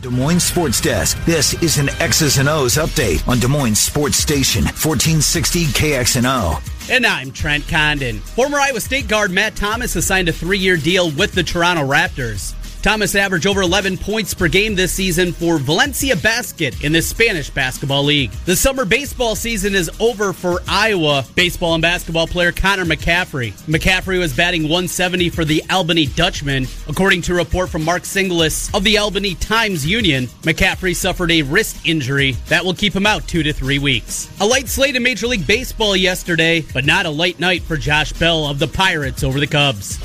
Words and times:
Des 0.00 0.10
Moines 0.10 0.40
Sports 0.40 0.80
Desk. 0.80 1.16
This 1.24 1.54
is 1.62 1.78
an 1.78 1.88
X's 2.00 2.38
and 2.38 2.48
O's 2.48 2.74
update 2.74 3.26
on 3.28 3.38
Des 3.38 3.46
Moines 3.48 3.78
Sports 3.78 4.16
Station, 4.16 4.64
1460 4.64 5.66
KXNO. 5.66 6.90
And 6.90 7.06
I'm 7.06 7.30
Trent 7.30 7.66
Condon. 7.68 8.18
Former 8.18 8.58
Iowa 8.58 8.80
State 8.80 9.06
guard 9.08 9.30
Matt 9.30 9.54
Thomas 9.54 9.94
has 9.94 10.04
signed 10.06 10.28
a 10.28 10.32
three 10.32 10.58
year 10.58 10.76
deal 10.76 11.10
with 11.12 11.32
the 11.32 11.42
Toronto 11.42 11.82
Raptors. 11.82 12.54
Thomas 12.84 13.14
averaged 13.14 13.46
over 13.46 13.62
11 13.62 13.96
points 13.96 14.34
per 14.34 14.46
game 14.46 14.74
this 14.74 14.92
season 14.92 15.32
for 15.32 15.56
Valencia 15.56 16.16
Basket 16.16 16.84
in 16.84 16.92
the 16.92 17.00
Spanish 17.00 17.48
Basketball 17.48 18.04
League. 18.04 18.30
The 18.44 18.54
summer 18.54 18.84
baseball 18.84 19.34
season 19.36 19.74
is 19.74 19.90
over 20.00 20.34
for 20.34 20.60
Iowa 20.68 21.24
baseball 21.34 21.72
and 21.72 21.80
basketball 21.80 22.26
player 22.26 22.52
Connor 22.52 22.84
McCaffrey. 22.84 23.52
McCaffrey 23.62 24.18
was 24.18 24.36
batting 24.36 24.64
170 24.64 25.30
for 25.30 25.46
the 25.46 25.64
Albany 25.70 26.04
Dutchmen. 26.04 26.66
According 26.86 27.22
to 27.22 27.32
a 27.32 27.36
report 27.36 27.70
from 27.70 27.86
Mark 27.86 28.02
Singlis 28.02 28.74
of 28.74 28.84
the 28.84 28.98
Albany 28.98 29.34
Times 29.36 29.86
Union, 29.86 30.26
McCaffrey 30.42 30.94
suffered 30.94 31.30
a 31.30 31.40
wrist 31.40 31.86
injury 31.86 32.32
that 32.48 32.66
will 32.66 32.74
keep 32.74 32.94
him 32.94 33.06
out 33.06 33.26
two 33.26 33.42
to 33.42 33.54
three 33.54 33.78
weeks. 33.78 34.28
A 34.40 34.46
light 34.46 34.68
slate 34.68 34.94
in 34.94 35.02
Major 35.02 35.26
League 35.26 35.46
Baseball 35.46 35.96
yesterday, 35.96 36.60
but 36.74 36.84
not 36.84 37.06
a 37.06 37.10
light 37.10 37.40
night 37.40 37.62
for 37.62 37.78
Josh 37.78 38.12
Bell 38.12 38.44
of 38.44 38.58
the 38.58 38.68
Pirates 38.68 39.24
over 39.24 39.40
the 39.40 39.46
Cubs. 39.46 39.98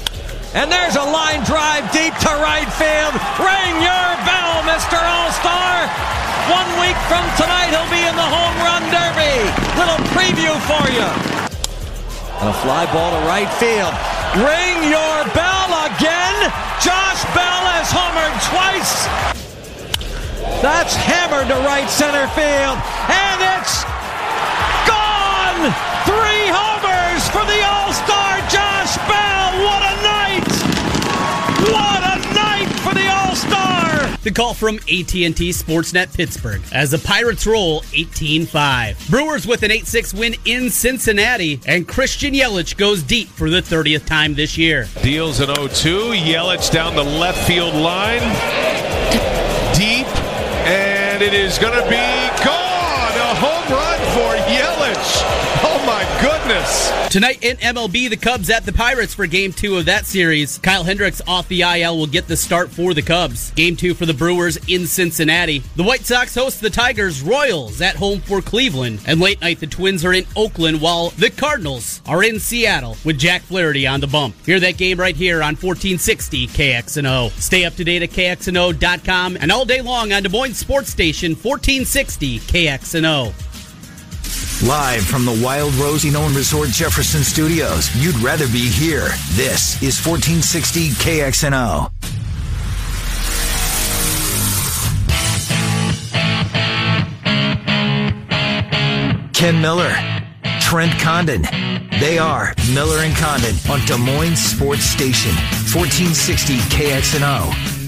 And 0.54 0.72
there's 0.72 0.98
a 0.98 1.06
line 1.06 1.46
drive 1.46 1.86
deep 1.94 2.10
to 2.26 2.32
right 2.42 2.66
field. 2.74 3.14
Ring 3.38 3.74
your 3.86 4.10
bell, 4.26 4.66
Mr. 4.66 4.98
All 4.98 5.30
Star. 5.38 5.86
One 6.50 6.70
week 6.82 6.98
from 7.06 7.22
tonight, 7.38 7.70
he'll 7.70 7.86
be 7.94 8.02
in 8.02 8.18
the 8.18 8.26
home 8.26 8.58
run 8.66 8.82
derby. 8.90 9.46
Little 9.78 10.02
preview 10.10 10.50
for 10.66 10.82
you. 10.90 11.06
And 12.42 12.50
a 12.50 12.58
fly 12.66 12.90
ball 12.90 13.14
to 13.14 13.22
right 13.30 13.52
field. 13.62 13.94
Ring 14.42 14.90
your 14.90 15.18
bell 15.38 15.70
again. 15.86 16.50
Josh 16.82 17.22
Bell 17.38 17.62
has 17.70 17.94
homered 17.94 18.34
twice. 18.50 19.06
That's 20.66 20.96
hammered 20.96 21.48
to 21.50 21.62
right 21.62 21.88
center 21.88 22.26
field. 22.34 22.82
And 23.06 23.38
it's 23.54 23.86
gone. 24.90 25.99
The 34.22 34.32
call 34.32 34.54
from 34.54 34.76
AT&T 34.76 35.32
Sportsnet 35.32 36.14
Pittsburgh 36.14 36.62
as 36.74 36.92
the 36.92 36.98
Pirates 36.98 37.48
roll 37.48 37.82
18-5. 37.84 39.10
Brewers 39.10 39.48
with 39.48 39.64
an 39.64 39.72
8-6 39.72 40.14
win 40.14 40.36
in 40.44 40.70
Cincinnati, 40.70 41.62
and 41.66 41.88
Christian 41.88 42.34
Yelich 42.34 42.76
goes 42.76 43.02
deep 43.02 43.30
for 43.30 43.50
the 43.50 43.62
30th 43.62 44.06
time 44.06 44.34
this 44.34 44.58
year. 44.58 44.88
Deals 45.02 45.40
an 45.40 45.48
0-2. 45.48 46.20
Yelich 46.20 46.70
down 46.70 46.96
the 46.96 47.04
left 47.04 47.48
field 47.48 47.76
line. 47.76 48.20
Deep. 49.74 50.08
And 50.68 51.22
it 51.22 51.34
is 51.34 51.58
going 51.58 51.74
to 51.74 51.90
be 51.90 52.44
gone. 52.44 53.16
A 53.16 53.36
home 53.36 53.72
run 53.74 53.99
Tonight 57.12 57.44
in 57.44 57.58
MLB, 57.58 58.10
the 58.10 58.18
Cubs 58.18 58.50
at 58.50 58.66
the 58.66 58.74
Pirates 58.74 59.14
for 59.14 59.28
game 59.28 59.54
two 59.54 59.78
of 59.78 59.86
that 59.86 60.08
series. 60.08 60.58
Kyle 60.58 60.84
Hendricks 60.84 61.22
off 61.28 61.48
the 61.48 61.62
IL 61.62 61.96
will 61.96 62.08
get 62.08 62.28
the 62.28 62.36
start 62.36 62.72
for 62.72 62.96
the 62.96 63.04
Cubs. 63.04 63.52
Game 63.52 63.76
two 63.76 63.94
for 63.94 64.08
the 64.08 64.16
Brewers 64.16 64.58
in 64.68 64.88
Cincinnati. 64.88 65.60
The 65.76 65.84
White 65.84 66.08
Sox 66.08 66.34
host 66.34 66.60
the 66.60 66.72
Tigers 66.72 67.22
Royals 67.22 67.82
at 67.82 67.98
home 67.98 68.20
for 68.22 68.42
Cleveland. 68.42 69.02
And 69.06 69.20
late 69.20 69.40
night, 69.42 69.60
the 69.60 69.68
Twins 69.68 70.04
are 70.04 70.14
in 70.14 70.26
Oakland 70.36 70.82
while 70.82 71.12
the 71.12 71.30
Cardinals 71.30 72.02
are 72.08 72.24
in 72.24 72.40
Seattle 72.40 72.98
with 73.06 73.20
Jack 73.20 73.44
Flaherty 73.44 73.86
on 73.86 74.00
the 74.00 74.08
bump. 74.08 74.34
Hear 74.44 74.60
that 74.60 74.78
game 74.78 75.00
right 75.00 75.16
here 75.16 75.44
on 75.44 75.56
1460 75.56 76.48
KXNO. 76.48 77.30
Stay 77.40 77.66
up 77.66 77.76
to 77.76 77.84
date 77.84 78.02
at 78.02 78.10
KXNO.com 78.10 79.38
and 79.40 79.52
all 79.52 79.66
day 79.66 79.82
long 79.82 80.12
on 80.14 80.24
Des 80.24 80.30
Moines 80.30 80.56
Sports 80.56 80.90
Station 80.90 81.34
1460 81.34 82.40
KXNO. 82.40 83.49
Live 84.68 85.06
from 85.06 85.24
the 85.24 85.42
Wild 85.42 85.74
Rose 85.76 86.04
Inn 86.04 86.16
Resort 86.36 86.68
Jefferson 86.68 87.24
Studios. 87.24 87.96
You'd 87.96 88.18
rather 88.20 88.46
be 88.48 88.68
here. 88.68 89.08
This 89.32 89.82
is 89.82 90.06
1460 90.06 90.90
KXNO. 90.90 91.90
Ken 99.34 99.62
Miller, 99.62 99.96
Trent 100.60 100.92
Condon. 101.00 101.44
They 102.02 102.18
are 102.18 102.54
Miller 102.74 102.98
and 102.98 103.16
Condon 103.16 103.56
on 103.72 103.80
Des 103.86 103.98
Moines 103.98 104.36
Sports 104.36 104.84
Station, 104.84 105.32
1460 105.72 106.58
KXNO. 106.76 107.79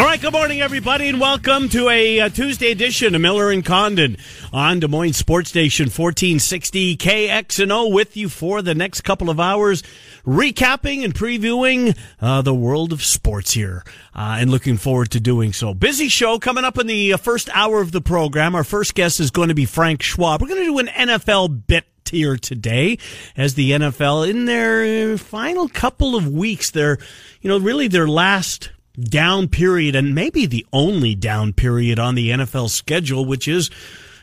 All 0.00 0.06
right, 0.06 0.18
good 0.18 0.32
morning, 0.32 0.62
everybody, 0.62 1.10
and 1.10 1.20
welcome 1.20 1.68
to 1.68 1.90
a 1.90 2.20
uh, 2.20 2.28
Tuesday 2.30 2.70
edition 2.70 3.14
of 3.14 3.20
Miller 3.20 3.50
and 3.50 3.62
Condon 3.62 4.16
on 4.50 4.80
Des 4.80 4.88
Moines 4.88 5.12
Sports 5.12 5.50
Station 5.50 5.88
1460 5.88 6.96
KXNO 6.96 7.92
with 7.92 8.16
you 8.16 8.30
for 8.30 8.62
the 8.62 8.74
next 8.74 9.02
couple 9.02 9.28
of 9.28 9.38
hours, 9.38 9.82
recapping 10.24 11.04
and 11.04 11.14
previewing 11.14 11.94
uh, 12.18 12.40
the 12.40 12.54
world 12.54 12.94
of 12.94 13.02
sports 13.02 13.52
here, 13.52 13.84
uh, 14.14 14.38
and 14.40 14.50
looking 14.50 14.78
forward 14.78 15.10
to 15.10 15.20
doing 15.20 15.52
so. 15.52 15.74
Busy 15.74 16.08
show 16.08 16.38
coming 16.38 16.64
up 16.64 16.78
in 16.78 16.86
the 16.86 17.12
uh, 17.12 17.16
first 17.18 17.50
hour 17.52 17.82
of 17.82 17.92
the 17.92 18.00
program. 18.00 18.54
Our 18.54 18.64
first 18.64 18.94
guest 18.94 19.20
is 19.20 19.30
going 19.30 19.50
to 19.50 19.54
be 19.54 19.66
Frank 19.66 20.02
Schwab. 20.02 20.40
We're 20.40 20.48
going 20.48 20.62
to 20.62 20.64
do 20.64 20.78
an 20.78 20.86
NFL 20.86 21.66
bit 21.66 21.84
here 22.10 22.38
today 22.38 22.96
as 23.36 23.52
the 23.52 23.72
NFL 23.72 24.30
in 24.30 24.46
their 24.46 25.18
final 25.18 25.68
couple 25.68 26.16
of 26.16 26.26
weeks, 26.26 26.70
their, 26.70 26.96
you 27.42 27.50
know, 27.50 27.58
really 27.58 27.86
their 27.86 28.08
last 28.08 28.70
down 28.98 29.48
period 29.48 29.94
and 29.94 30.14
maybe 30.14 30.46
the 30.46 30.66
only 30.72 31.14
down 31.14 31.52
period 31.52 31.98
on 31.98 32.14
the 32.14 32.30
NFL 32.30 32.70
schedule, 32.70 33.24
which 33.24 33.46
is, 33.48 33.70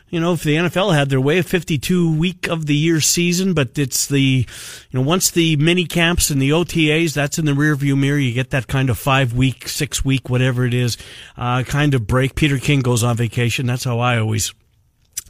you 0.08 0.20
know, 0.20 0.32
if 0.32 0.42
the 0.42 0.56
NFL 0.56 0.94
had 0.94 1.10
their 1.10 1.20
way, 1.20 1.38
a 1.38 1.42
52 1.42 2.16
week 2.16 2.48
of 2.48 2.66
the 2.66 2.76
year 2.76 3.00
season, 3.00 3.54
but 3.54 3.78
it's 3.78 4.06
the, 4.06 4.46
you 4.90 4.98
know, 4.98 5.02
once 5.02 5.30
the 5.30 5.56
mini 5.56 5.84
camps 5.84 6.30
and 6.30 6.40
the 6.40 6.50
OTAs, 6.50 7.14
that's 7.14 7.38
in 7.38 7.44
the 7.44 7.52
rearview 7.52 7.98
mirror. 7.98 8.18
You 8.18 8.32
get 8.32 8.50
that 8.50 8.66
kind 8.68 8.90
of 8.90 8.98
five 8.98 9.34
week, 9.34 9.68
six 9.68 10.04
week, 10.04 10.30
whatever 10.30 10.64
it 10.64 10.74
is, 10.74 10.96
uh, 11.36 11.62
kind 11.64 11.94
of 11.94 12.06
break. 12.06 12.34
Peter 12.34 12.58
King 12.58 12.80
goes 12.80 13.02
on 13.02 13.16
vacation. 13.16 13.66
That's 13.66 13.84
how 13.84 13.98
I 13.98 14.18
always 14.18 14.54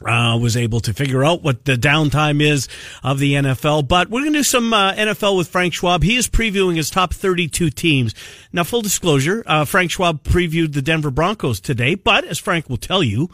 uh, 0.05 0.37
was 0.37 0.57
able 0.57 0.79
to 0.81 0.93
figure 0.93 1.23
out 1.23 1.41
what 1.41 1.65
the 1.65 1.75
downtime 1.75 2.41
is 2.41 2.67
of 3.03 3.19
the 3.19 3.33
NFL. 3.33 3.87
But 3.87 4.09
we're 4.09 4.21
going 4.21 4.33
to 4.33 4.39
do 4.39 4.43
some 4.43 4.73
uh, 4.73 4.93
NFL 4.93 5.37
with 5.37 5.47
Frank 5.47 5.73
Schwab. 5.73 6.03
He 6.03 6.15
is 6.15 6.27
previewing 6.27 6.75
his 6.75 6.89
top 6.89 7.13
32 7.13 7.69
teams. 7.69 8.13
Now, 8.51 8.63
full 8.63 8.81
disclosure, 8.81 9.43
uh, 9.45 9.65
Frank 9.65 9.91
Schwab 9.91 10.23
previewed 10.23 10.73
the 10.73 10.81
Denver 10.81 11.11
Broncos 11.11 11.59
today, 11.59 11.95
but 11.95 12.23
as 12.25 12.39
Frank 12.39 12.69
will 12.69 12.77
tell 12.77 13.03
you, 13.03 13.29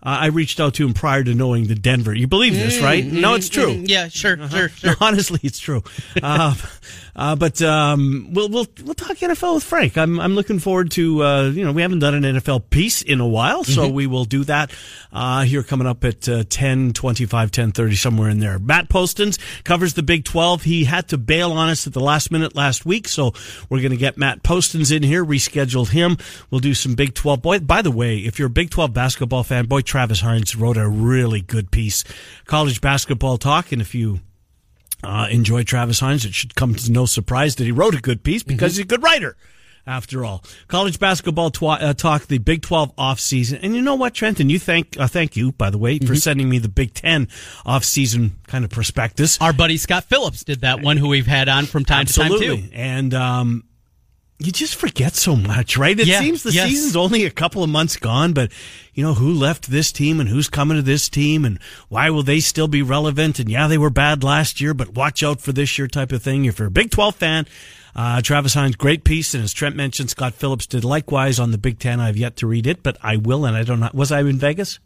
Uh, 0.00 0.16
I 0.20 0.26
reached 0.26 0.60
out 0.60 0.74
to 0.74 0.86
him 0.86 0.94
prior 0.94 1.24
to 1.24 1.34
knowing 1.34 1.66
the 1.66 1.74
Denver. 1.74 2.14
You 2.14 2.28
believe 2.28 2.54
this, 2.54 2.80
right? 2.80 3.04
No, 3.04 3.34
it's 3.34 3.48
true. 3.48 3.74
Mm, 3.74 3.88
yeah, 3.88 4.06
sure, 4.08 4.40
Uh-huh. 4.40 4.48
sure, 4.56 4.68
sure. 4.76 4.94
Honestly, 5.00 5.40
it's 5.42 5.58
true. 5.58 5.82
uh, 6.22 6.54
uh, 7.16 7.34
but 7.34 7.60
um, 7.62 8.28
we'll 8.32 8.48
we'll 8.48 8.66
we'll 8.84 8.94
talk 8.94 9.16
NFL 9.16 9.56
with 9.56 9.64
Frank. 9.64 9.98
I'm 9.98 10.20
I'm 10.20 10.34
looking 10.36 10.60
forward 10.60 10.92
to 10.92 11.24
uh, 11.24 11.42
you 11.50 11.64
know 11.64 11.72
we 11.72 11.82
haven't 11.82 11.98
done 11.98 12.14
an 12.14 12.22
NFL 12.36 12.70
piece 12.70 13.02
in 13.02 13.18
a 13.20 13.26
while, 13.26 13.64
so 13.64 13.86
Mm-hmm. 13.86 13.94
we 13.94 14.06
will 14.06 14.24
do 14.24 14.44
that 14.44 14.70
uh, 15.12 15.42
here 15.42 15.64
coming 15.64 15.86
up 15.88 16.04
at 16.04 16.28
uh, 16.28 16.44
10, 16.48 16.92
25, 16.92 17.50
10, 17.50 17.72
somewhere 17.96 18.28
in 18.30 18.38
there. 18.38 18.58
Matt 18.60 18.88
Postons 18.88 19.38
covers 19.64 19.94
the 19.94 20.02
Big 20.04 20.24
12. 20.24 20.62
He 20.62 20.84
had 20.84 21.08
to 21.08 21.18
bail 21.18 21.50
on 21.52 21.68
us 21.70 21.86
at 21.88 21.92
the 21.92 22.00
last 22.00 22.30
minute 22.30 22.54
last 22.54 22.86
week, 22.86 23.08
so 23.08 23.32
we're 23.68 23.80
going 23.80 23.90
to 23.90 23.96
get 23.96 24.16
Matt 24.16 24.42
Postons 24.44 24.92
in 24.92 25.02
here, 25.02 25.24
rescheduled 25.24 25.88
him. 25.90 26.18
We'll 26.50 26.60
do 26.60 26.74
some 26.74 26.94
Big 26.94 27.14
12. 27.14 27.42
Boy, 27.42 27.58
by 27.58 27.82
the 27.82 27.90
way, 27.90 28.18
if 28.18 28.38
you're 28.38 28.46
a 28.46 28.50
Big 28.50 28.70
12 28.70 28.92
basketball 28.92 29.42
fan, 29.42 29.66
boy, 29.66 29.80
Travis 29.88 30.20
Hines 30.20 30.54
wrote 30.54 30.76
a 30.76 30.88
really 30.88 31.40
good 31.40 31.70
piece, 31.70 32.04
college 32.44 32.80
basketball 32.80 33.38
talk, 33.38 33.72
and 33.72 33.80
if 33.82 33.94
you 33.94 34.20
uh, 35.02 35.28
enjoy 35.30 35.62
Travis 35.62 36.00
Hines. 36.00 36.24
It 36.24 36.34
should 36.34 36.54
come 36.54 36.74
to 36.74 36.92
no 36.92 37.06
surprise 37.06 37.56
that 37.56 37.64
he 37.64 37.72
wrote 37.72 37.94
a 37.94 38.00
good 38.00 38.22
piece 38.22 38.42
because 38.42 38.76
he's 38.76 38.84
a 38.84 38.88
good 38.88 39.02
writer. 39.02 39.36
After 39.86 40.22
all, 40.22 40.44
college 40.66 40.98
basketball 40.98 41.50
twa- 41.50 41.78
uh, 41.80 41.94
talk, 41.94 42.26
the 42.26 42.36
Big 42.36 42.60
Twelve 42.60 42.92
off 42.98 43.18
season, 43.18 43.60
and 43.62 43.74
you 43.74 43.80
know 43.80 43.94
what, 43.94 44.12
Trenton? 44.12 44.50
You 44.50 44.58
thank 44.58 45.00
uh, 45.00 45.06
thank 45.06 45.34
you 45.34 45.52
by 45.52 45.70
the 45.70 45.78
way 45.78 45.98
for 45.98 46.14
sending 46.14 46.46
me 46.46 46.58
the 46.58 46.68
Big 46.68 46.92
Ten 46.92 47.28
off 47.64 47.84
season 47.84 48.38
kind 48.46 48.66
of 48.66 48.70
prospectus. 48.70 49.40
Our 49.40 49.54
buddy 49.54 49.78
Scott 49.78 50.04
Phillips 50.04 50.44
did 50.44 50.60
that 50.60 50.82
one, 50.82 50.98
who 50.98 51.08
we've 51.08 51.26
had 51.26 51.48
on 51.48 51.64
from 51.64 51.86
time 51.86 52.04
to 52.04 52.12
time 52.12 52.32
too. 52.38 52.64
and 52.74 53.14
um, 53.14 53.64
you 54.40 54.52
just 54.52 54.76
forget 54.76 55.14
so 55.16 55.34
much, 55.34 55.76
right? 55.76 55.98
It 55.98 56.06
Yeah, 56.06 56.20
seems 56.20 56.44
the 56.44 56.52
yes. 56.52 56.68
season's 56.68 56.96
only 56.96 57.24
a 57.24 57.30
couple 57.30 57.64
of 57.64 57.70
months 57.70 57.96
gone, 57.96 58.32
but 58.32 58.52
you 58.94 59.02
know 59.02 59.14
who 59.14 59.32
left 59.32 59.68
this 59.70 59.90
team 59.90 60.20
and 60.20 60.28
who's 60.28 60.48
coming 60.48 60.76
to 60.76 60.82
this 60.82 61.08
team 61.08 61.44
and 61.44 61.58
why 61.88 62.10
will 62.10 62.22
they 62.22 62.38
still 62.40 62.68
be 62.68 62.82
relevant? 62.82 63.38
And 63.40 63.48
yeah, 63.50 63.66
they 63.66 63.78
were 63.78 63.90
bad 63.90 64.22
last 64.22 64.60
year, 64.60 64.74
but 64.74 64.94
watch 64.94 65.22
out 65.24 65.40
for 65.40 65.50
this 65.52 65.76
year 65.78 65.88
type 65.88 66.12
of 66.12 66.22
thing. 66.22 66.44
If 66.44 66.58
you're 66.60 66.68
a 66.68 66.70
Big 66.70 66.90
12 66.92 67.16
fan, 67.16 67.46
uh, 67.96 68.20
Travis 68.22 68.54
Hines, 68.54 68.76
great 68.76 69.02
piece, 69.02 69.34
and 69.34 69.42
as 69.42 69.52
Trent 69.52 69.74
mentioned, 69.74 70.10
Scott 70.10 70.34
Phillips 70.34 70.66
did 70.66 70.84
likewise 70.84 71.40
on 71.40 71.50
the 71.50 71.58
Big 71.58 71.80
Ten. 71.80 71.98
I've 71.98 72.16
yet 72.16 72.36
to 72.36 72.46
read 72.46 72.68
it, 72.68 72.82
but 72.84 72.96
I 73.02 73.16
will, 73.16 73.44
and 73.44 73.56
I 73.56 73.64
don't 73.64 73.80
know. 73.80 73.90
Was 73.92 74.12
I 74.12 74.20
in 74.20 74.38
Vegas 74.38 74.78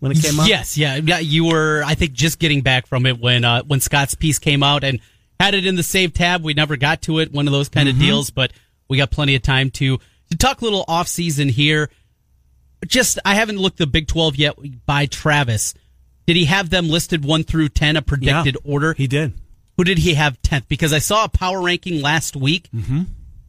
when 0.00 0.12
it 0.12 0.20
came 0.20 0.38
out? 0.38 0.46
Yes, 0.46 0.76
yeah, 0.76 0.96
yeah. 0.96 1.20
You 1.20 1.46
were, 1.46 1.82
I 1.86 1.94
think, 1.94 2.12
just 2.12 2.38
getting 2.38 2.60
back 2.60 2.86
from 2.86 3.06
it 3.06 3.18
when 3.18 3.44
uh, 3.46 3.62
when 3.62 3.80
Scott's 3.80 4.14
piece 4.14 4.38
came 4.38 4.62
out 4.62 4.84
and 4.84 5.00
had 5.38 5.54
it 5.54 5.64
in 5.64 5.76
the 5.76 5.82
save 5.82 6.12
tab. 6.12 6.42
We 6.44 6.52
never 6.52 6.76
got 6.76 7.00
to 7.02 7.20
it, 7.20 7.32
one 7.32 7.46
of 7.48 7.52
those 7.52 7.70
kind 7.70 7.88
of 7.88 7.98
deals, 7.98 8.28
but 8.28 8.52
we 8.90 8.98
got 8.98 9.10
plenty 9.10 9.34
of 9.36 9.40
time 9.42 9.70
to 9.70 9.96
to 10.30 10.36
talk 10.36 10.60
a 10.60 10.64
little 10.64 10.84
off 10.86 11.08
season 11.08 11.48
here. 11.48 11.88
Just, 12.86 13.18
I 13.24 13.34
haven't 13.34 13.58
looked 13.58 13.78
the 13.78 13.86
Big 13.86 14.06
Twelve 14.08 14.36
yet 14.36 14.54
by 14.86 15.06
Travis. 15.06 15.74
Did 16.26 16.36
he 16.36 16.44
have 16.46 16.70
them 16.70 16.88
listed 16.88 17.24
one 17.24 17.44
through 17.44 17.70
ten, 17.70 17.96
a 17.96 18.02
predicted 18.02 18.56
Yeah, 18.64 18.72
order? 18.72 18.94
He 18.94 19.06
did. 19.06 19.34
Who 19.76 19.84
did 19.84 19.98
he 19.98 20.14
have 20.14 20.40
tenth? 20.42 20.68
Because 20.68 20.92
I 20.92 20.98
saw 20.98 21.24
a 21.24 21.28
power 21.28 21.60
ranking 21.62 22.02
last 22.02 22.36
week, 22.36 22.68
Mm-hmm. 22.74 23.02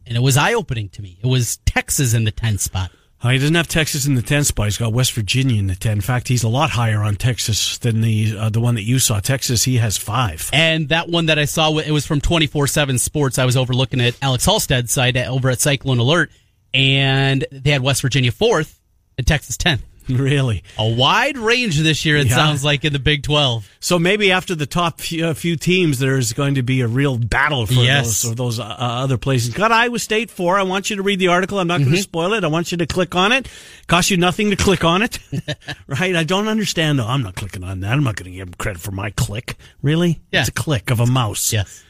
and 0.06 0.16
it 0.16 0.20
was 0.20 0.36
eye 0.36 0.54
opening 0.54 0.88
to 0.90 1.02
me. 1.02 1.18
It 1.22 1.26
was 1.26 1.58
Texas 1.66 2.14
in 2.14 2.24
the 2.24 2.30
tenth 2.30 2.60
spot. 2.60 2.90
Uh, 3.22 3.28
he 3.28 3.38
doesn't 3.38 3.54
have 3.54 3.68
Texas 3.68 4.04
in 4.04 4.16
the 4.16 4.22
10 4.22 4.42
spot. 4.44 4.66
He's 4.66 4.78
got 4.78 4.92
West 4.92 5.12
Virginia 5.12 5.58
in 5.58 5.68
the 5.68 5.76
10. 5.76 5.92
In 5.92 6.00
fact, 6.00 6.26
he's 6.26 6.42
a 6.42 6.48
lot 6.48 6.70
higher 6.70 7.02
on 7.02 7.14
Texas 7.14 7.78
than 7.78 8.00
the 8.00 8.36
uh, 8.36 8.50
the 8.50 8.60
one 8.60 8.74
that 8.74 8.82
you 8.82 8.98
saw. 8.98 9.20
Texas, 9.20 9.62
he 9.62 9.76
has 9.76 9.96
five. 9.96 10.50
And 10.52 10.88
that 10.88 11.08
one 11.08 11.26
that 11.26 11.38
I 11.38 11.44
saw, 11.44 11.78
it 11.78 11.92
was 11.92 12.04
from 12.04 12.20
24 12.20 12.66
7 12.66 12.98
Sports. 12.98 13.38
I 13.38 13.44
was 13.44 13.56
overlooking 13.56 14.00
at 14.00 14.16
Alex 14.20 14.44
Halstead's 14.44 14.90
site 14.90 15.16
over 15.16 15.50
at 15.50 15.60
Cyclone 15.60 15.98
Alert, 15.98 16.30
and 16.74 17.44
they 17.52 17.70
had 17.70 17.82
West 17.82 18.02
Virginia 18.02 18.32
fourth 18.32 18.80
and 19.16 19.26
Texas 19.26 19.56
10th. 19.56 19.82
Really? 20.08 20.62
A 20.78 20.88
wide 20.88 21.36
range 21.38 21.78
this 21.78 22.04
year, 22.04 22.16
it 22.16 22.26
Yeah. 22.28 22.34
sounds 22.36 22.64
like, 22.64 22.84
in 22.84 22.92
the 22.92 22.98
Big 22.98 23.22
12. 23.22 23.68
So 23.80 23.98
maybe 23.98 24.30
after 24.32 24.54
the 24.54 24.66
top 24.66 25.00
few, 25.00 25.26
uh, 25.26 25.34
few 25.34 25.56
teams, 25.56 25.98
there's 25.98 26.32
going 26.32 26.54
to 26.56 26.62
be 26.62 26.80
a 26.80 26.86
real 26.88 27.18
battle 27.18 27.66
for 27.66 27.74
Yes. 27.74 28.22
those 28.22 28.32
or 28.32 28.34
those 28.34 28.58
uh, 28.60 28.64
other 28.64 29.18
places. 29.18 29.54
Got 29.54 29.72
Iowa 29.72 29.98
State 29.98 30.30
four. 30.30 30.58
I 30.58 30.62
want 30.62 30.90
you 30.90 30.96
to 30.96 31.02
read 31.02 31.18
the 31.18 31.28
article. 31.28 31.58
I'm 31.58 31.66
not 31.66 31.78
going 31.78 31.88
Mm-hmm. 31.88 31.96
to 31.96 32.02
spoil 32.02 32.32
it. 32.34 32.44
I 32.44 32.48
want 32.48 32.70
you 32.72 32.78
to 32.78 32.86
click 32.86 33.14
on 33.14 33.32
it. 33.32 33.48
Cost 33.86 34.10
you 34.10 34.16
nothing 34.16 34.50
to 34.50 34.56
click 34.56 34.84
on 34.84 35.02
it, 35.02 35.18
right? 35.86 36.14
I 36.16 36.24
don't 36.24 36.48
understand. 36.48 36.98
No, 36.98 37.06
I'm 37.06 37.22
not 37.22 37.34
clicking 37.34 37.64
on 37.64 37.80
that. 37.80 37.92
I'm 37.92 38.04
not 38.04 38.16
going 38.16 38.30
to 38.30 38.36
give 38.36 38.48
him 38.48 38.54
credit 38.54 38.80
for 38.80 38.90
my 38.92 39.10
click. 39.10 39.56
Really? 39.82 40.20
Yeah. 40.30 40.40
It's 40.40 40.48
a 40.48 40.52
click 40.52 40.90
of 40.90 41.00
a 41.00 41.06
mouse. 41.06 41.52
Yes. 41.52 41.84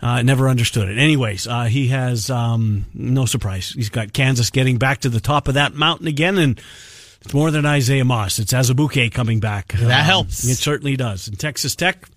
Uh, 0.00 0.20
never 0.20 0.48
understood 0.48 0.88
it. 0.90 0.98
Anyways, 0.98 1.46
uh, 1.46 1.64
he 1.64 1.88
has 1.88 2.28
um, 2.28 2.84
no 2.92 3.24
surprise. 3.24 3.70
He's 3.70 3.88
got 3.88 4.12
Kansas 4.12 4.50
getting 4.50 4.76
back 4.76 5.00
to 5.02 5.08
the 5.08 5.20
top 5.20 5.48
of 5.48 5.54
that 5.54 5.72
mountain 5.74 6.08
again, 6.08 6.36
and 6.36 6.60
it's 7.24 7.34
more 7.34 7.50
than 7.50 7.64
Isaiah 7.64 8.04
Moss. 8.04 8.38
It's 8.38 8.52
Azubuike 8.52 9.12
coming 9.12 9.40
back. 9.40 9.68
That 9.72 10.00
um, 10.00 10.04
helps. 10.04 10.44
It 10.44 10.56
certainly 10.56 10.96
does. 10.96 11.28
And 11.28 11.38
Texas 11.38 11.74
Tech. 11.74 12.08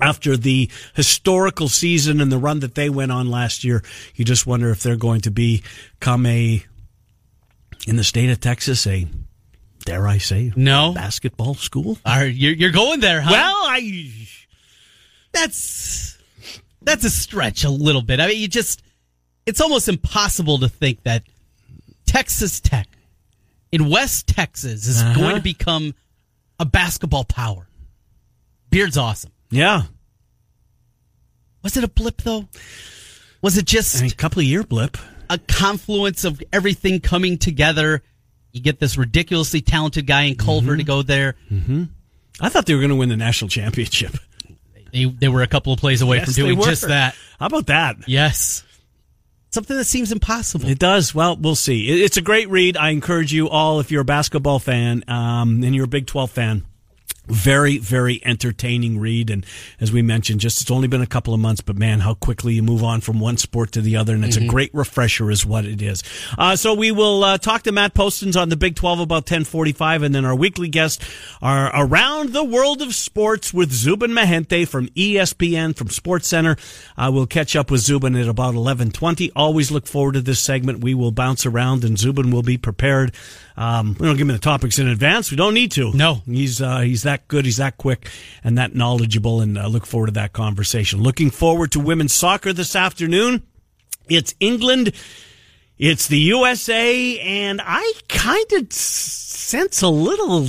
After 0.00 0.36
the 0.36 0.70
historical 0.94 1.68
season 1.68 2.20
and 2.20 2.30
the 2.30 2.36
run 2.36 2.60
that 2.60 2.74
they 2.74 2.90
went 2.90 3.10
on 3.10 3.30
last 3.30 3.64
year, 3.64 3.82
you 4.14 4.26
just 4.26 4.46
wonder 4.46 4.68
if 4.68 4.82
they're 4.82 4.94
going 4.94 5.22
to 5.22 5.30
become 5.30 6.26
a, 6.26 6.62
in 7.86 7.96
the 7.96 8.04
state 8.04 8.28
of 8.28 8.38
Texas, 8.38 8.86
a, 8.86 9.06
dare 9.86 10.06
I 10.06 10.18
say, 10.18 10.52
No. 10.54 10.92
basketball 10.92 11.54
school. 11.54 11.96
Are, 12.04 12.26
you're, 12.26 12.52
you're 12.52 12.72
going 12.72 13.00
there, 13.00 13.22
huh? 13.22 13.30
Well, 13.32 13.54
I, 13.54 14.12
that's 15.32 16.18
that's 16.82 17.04
a 17.04 17.10
stretch 17.10 17.64
a 17.64 17.70
little 17.70 18.02
bit. 18.02 18.20
I 18.20 18.26
mean, 18.28 18.38
you 18.38 18.48
just 18.48 18.82
it's 19.46 19.62
almost 19.62 19.88
impossible 19.88 20.58
to 20.58 20.68
think 20.68 21.04
that 21.04 21.22
Texas 22.06 22.60
Tech 22.60 22.86
in 23.76 23.88
West 23.88 24.26
Texas 24.26 24.86
is 24.86 25.00
Uh-huh. 25.02 25.14
going 25.14 25.36
to 25.36 25.42
become 25.42 25.94
a 26.58 26.64
basketball 26.64 27.24
power. 27.24 27.68
Beard's 28.70 28.96
awesome. 28.96 29.30
yeah, 29.50 29.82
Was 31.62 31.76
it 31.76 31.84
a 31.84 31.88
blip 31.88 32.22
though? 32.22 32.48
Was 33.42 33.56
it 33.58 33.64
just 33.66 33.98
I 33.98 34.02
mean, 34.02 34.10
a 34.10 34.14
couple 34.14 34.40
of 34.40 34.46
year 34.46 34.62
blip. 34.62 34.96
a 35.30 35.38
confluence 35.38 36.24
of 36.24 36.42
everything 36.52 37.00
coming 37.00 37.38
together? 37.38 38.02
You 38.52 38.60
get 38.62 38.78
this 38.80 38.96
ridiculously 38.96 39.60
talented 39.60 40.06
guy 40.06 40.22
in 40.22 40.36
Culver 40.36 40.72
Mm-hmm. 40.72 40.78
to 40.78 40.84
go 40.84 41.02
there. 41.02 41.34
I 42.40 42.48
thought 42.48 42.66
they 42.66 42.74
were 42.74 42.80
going 42.80 42.90
to 42.90 42.96
win 42.96 43.08
the 43.08 43.16
national 43.16 43.48
championship. 43.48 44.12
They, 44.92 45.04
they 45.04 45.28
were 45.28 45.42
a 45.42 45.46
couple 45.46 45.72
of 45.72 45.80
plays 45.80 46.00
away 46.00 46.18
Yes, 46.18 46.26
from 46.26 46.34
doing 46.34 46.60
just 46.62 46.88
that. 46.88 47.14
How 47.38 47.46
about 47.46 47.66
that? 47.66 47.96
Yes. 48.08 48.62
Something 49.56 49.78
that 49.78 49.86
seems 49.86 50.12
impossible. 50.12 50.68
It 50.68 50.78
does. 50.78 51.14
Well, 51.14 51.34
we'll 51.34 51.54
see. 51.54 51.88
It's 51.88 52.18
a 52.18 52.20
great 52.20 52.50
read. 52.50 52.76
I 52.76 52.90
encourage 52.90 53.32
you 53.32 53.48
all, 53.48 53.80
if 53.80 53.90
you're 53.90 54.02
a 54.02 54.04
basketball 54.04 54.58
fan 54.58 55.02
um, 55.08 55.64
and 55.64 55.74
you're 55.74 55.86
a 55.86 55.88
Big 55.88 56.06
12 56.06 56.30
fan, 56.30 56.66
very, 57.28 57.78
very 57.78 58.20
entertaining 58.24 58.98
read. 58.98 59.30
And 59.30 59.44
as 59.80 59.92
we 59.92 60.02
mentioned, 60.02 60.40
just 60.40 60.60
it's 60.60 60.70
only 60.70 60.88
been 60.88 61.02
a 61.02 61.06
couple 61.06 61.34
of 61.34 61.40
months, 61.40 61.60
but 61.60 61.76
man, 61.76 62.00
how 62.00 62.14
quickly 62.14 62.54
you 62.54 62.62
move 62.62 62.82
on 62.82 63.00
from 63.00 63.20
one 63.20 63.36
sport 63.36 63.72
to 63.72 63.80
the 63.80 63.96
other. 63.96 64.14
And 64.14 64.24
it's 64.24 64.36
a 64.36 64.46
great 64.46 64.74
refresher 64.74 65.30
is 65.30 65.44
what 65.44 65.64
it 65.64 65.82
is. 65.82 66.02
Uh, 66.38 66.56
so 66.56 66.74
we 66.74 66.90
will 66.90 67.24
uh, 67.24 67.38
talk 67.38 67.62
to 67.62 67.72
Matt 67.72 67.94
Postons 67.94 68.36
on 68.36 68.48
the 68.48 68.56
Big 68.56 68.76
12 68.76 69.00
about 69.00 69.22
1045. 69.22 70.02
And 70.02 70.14
then 70.14 70.24
our 70.24 70.34
weekly 70.34 70.68
guests 70.68 71.04
are 71.42 71.70
around 71.74 72.32
the 72.32 72.44
world 72.44 72.82
of 72.82 72.94
sports 72.94 73.52
with 73.52 73.72
Zubin 73.72 74.10
Mehenti 74.10 74.66
from 74.66 74.88
ESPN 74.88 75.76
from 75.76 75.88
Sports 75.88 76.28
Center. 76.28 76.56
Uh, 76.96 77.10
we'll 77.12 77.26
catch 77.26 77.56
up 77.56 77.70
with 77.70 77.80
Zubin 77.80 78.16
at 78.16 78.28
about 78.28 78.54
1120. 78.54 79.32
Always 79.34 79.70
look 79.70 79.86
forward 79.86 80.12
to 80.12 80.20
this 80.20 80.40
segment. 80.40 80.82
We 80.82 80.94
will 80.94 81.12
bounce 81.12 81.46
around 81.46 81.84
and 81.84 81.98
Zubin 81.98 82.30
will 82.30 82.42
be 82.42 82.56
prepared. 82.56 83.12
Um, 83.56 83.96
we 83.98 84.06
don't 84.06 84.16
give 84.16 84.28
him 84.28 84.34
the 84.34 84.38
topics 84.38 84.78
in 84.78 84.86
advance. 84.86 85.30
We 85.30 85.36
don't 85.36 85.54
need 85.54 85.72
to. 85.72 85.92
No. 85.92 86.22
He's 86.26 86.60
uh, 86.60 86.80
he's 86.80 87.04
that 87.04 87.15
good, 87.28 87.44
he's 87.44 87.56
that 87.56 87.76
quick, 87.76 88.08
and 88.44 88.58
that 88.58 88.74
knowledgeable, 88.74 89.40
and 89.40 89.56
uh, 89.58 89.66
look 89.66 89.86
forward 89.86 90.06
to 90.06 90.12
that 90.12 90.32
conversation. 90.32 91.02
Looking 91.02 91.30
forward 91.30 91.72
to 91.72 91.80
women's 91.80 92.12
soccer 92.12 92.52
this 92.52 92.76
afternoon. 92.76 93.42
It's 94.08 94.34
England, 94.38 94.92
it's 95.78 96.08
the 96.08 96.18
USA, 96.18 97.18
and 97.18 97.60
I 97.64 97.92
kind 98.08 98.52
of 98.52 98.72
sense 98.72 99.82
a 99.82 99.88
little 99.88 100.48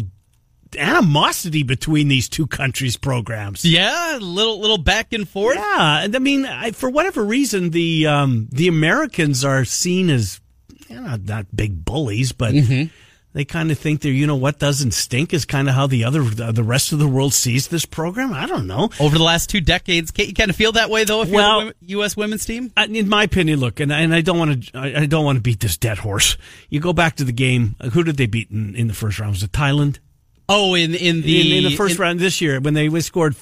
animosity 0.77 1.63
between 1.63 2.07
these 2.07 2.29
two 2.29 2.47
countries' 2.47 2.97
programs. 2.97 3.65
Yeah, 3.65 4.17
a 4.17 4.19
little 4.19 4.59
little 4.59 4.77
back 4.77 5.13
and 5.13 5.27
forth. 5.27 5.57
Yeah, 5.57 6.03
and 6.03 6.15
I 6.15 6.19
mean, 6.19 6.45
I, 6.45 6.71
for 6.71 6.89
whatever 6.89 7.23
reason, 7.23 7.71
the 7.71 8.07
um, 8.07 8.47
the 8.51 8.67
Americans 8.67 9.43
are 9.43 9.65
seen 9.65 10.09
as 10.09 10.39
you 10.87 10.99
know, 10.99 11.17
not 11.17 11.47
big 11.55 11.83
bullies, 11.83 12.31
but 12.31 12.53
they 13.37 13.45
kind 13.45 13.69
of 13.69 13.77
think 13.77 14.01
they're 14.01 14.11
you 14.11 14.25
know 14.25 14.35
what 14.35 14.57
doesn't 14.57 14.95
stink 14.95 15.31
is 15.31 15.45
kind 15.45 15.69
of 15.69 15.75
how 15.75 15.85
the 15.85 16.03
other 16.03 16.23
the 16.23 16.63
rest 16.63 16.91
of 16.91 16.97
the 16.97 17.07
world 17.07 17.35
sees 17.35 17.67
this 17.67 17.85
program. 17.85 18.33
I 18.33 18.47
don't 18.47 18.65
know. 18.65 18.89
Over 18.99 19.15
the 19.15 19.23
last 19.23 19.47
two 19.51 19.61
decades, 19.61 20.09
can't 20.09 20.27
you 20.27 20.33
kind 20.33 20.49
of 20.49 20.55
feel 20.55 20.71
that 20.71 20.89
way 20.89 21.03
though? 21.03 21.21
If 21.21 21.27
you're 21.29 21.35
Well- 21.37 21.65
the 21.67 21.75
U.S. 21.81 22.17
women's 22.17 22.45
team, 22.45 22.71
In 22.75 23.07
my 23.07 23.21
opinion, 23.23 23.59
look, 23.59 23.79
and, 23.79 23.91
and 23.91 24.11
I 24.11 24.21
don't 24.21 24.39
want 24.39 24.63
to, 24.65 24.77
I 24.79 25.01
I 25.01 25.05
don't 25.05 25.23
want 25.23 25.35
to 25.35 25.41
beat 25.43 25.59
this 25.59 25.77
dead 25.77 25.99
horse. 25.99 26.35
You 26.69 26.79
go 26.79 26.93
back 26.93 27.17
to 27.17 27.23
the 27.23 27.31
game. 27.31 27.75
Uh, 27.79 27.89
who 27.89 28.03
did 28.03 28.17
they 28.17 28.25
beat 28.25 28.49
in, 28.49 28.73
in 28.75 28.87
the 28.87 28.95
first 28.95 29.19
round? 29.19 29.33
Was 29.33 29.43
it 29.43 29.51
Thailand? 29.51 29.99
oh, 30.49 30.73
in 30.73 30.95
in 30.95 31.21
the 31.21 31.41
in, 31.59 31.63
in 31.63 31.69
the 31.69 31.77
first 31.77 31.97
in- 31.97 32.01
round 32.01 32.19
this 32.19 32.41
year 32.41 32.59
when 32.59 32.73
they 32.73 32.89
scored 33.01 33.35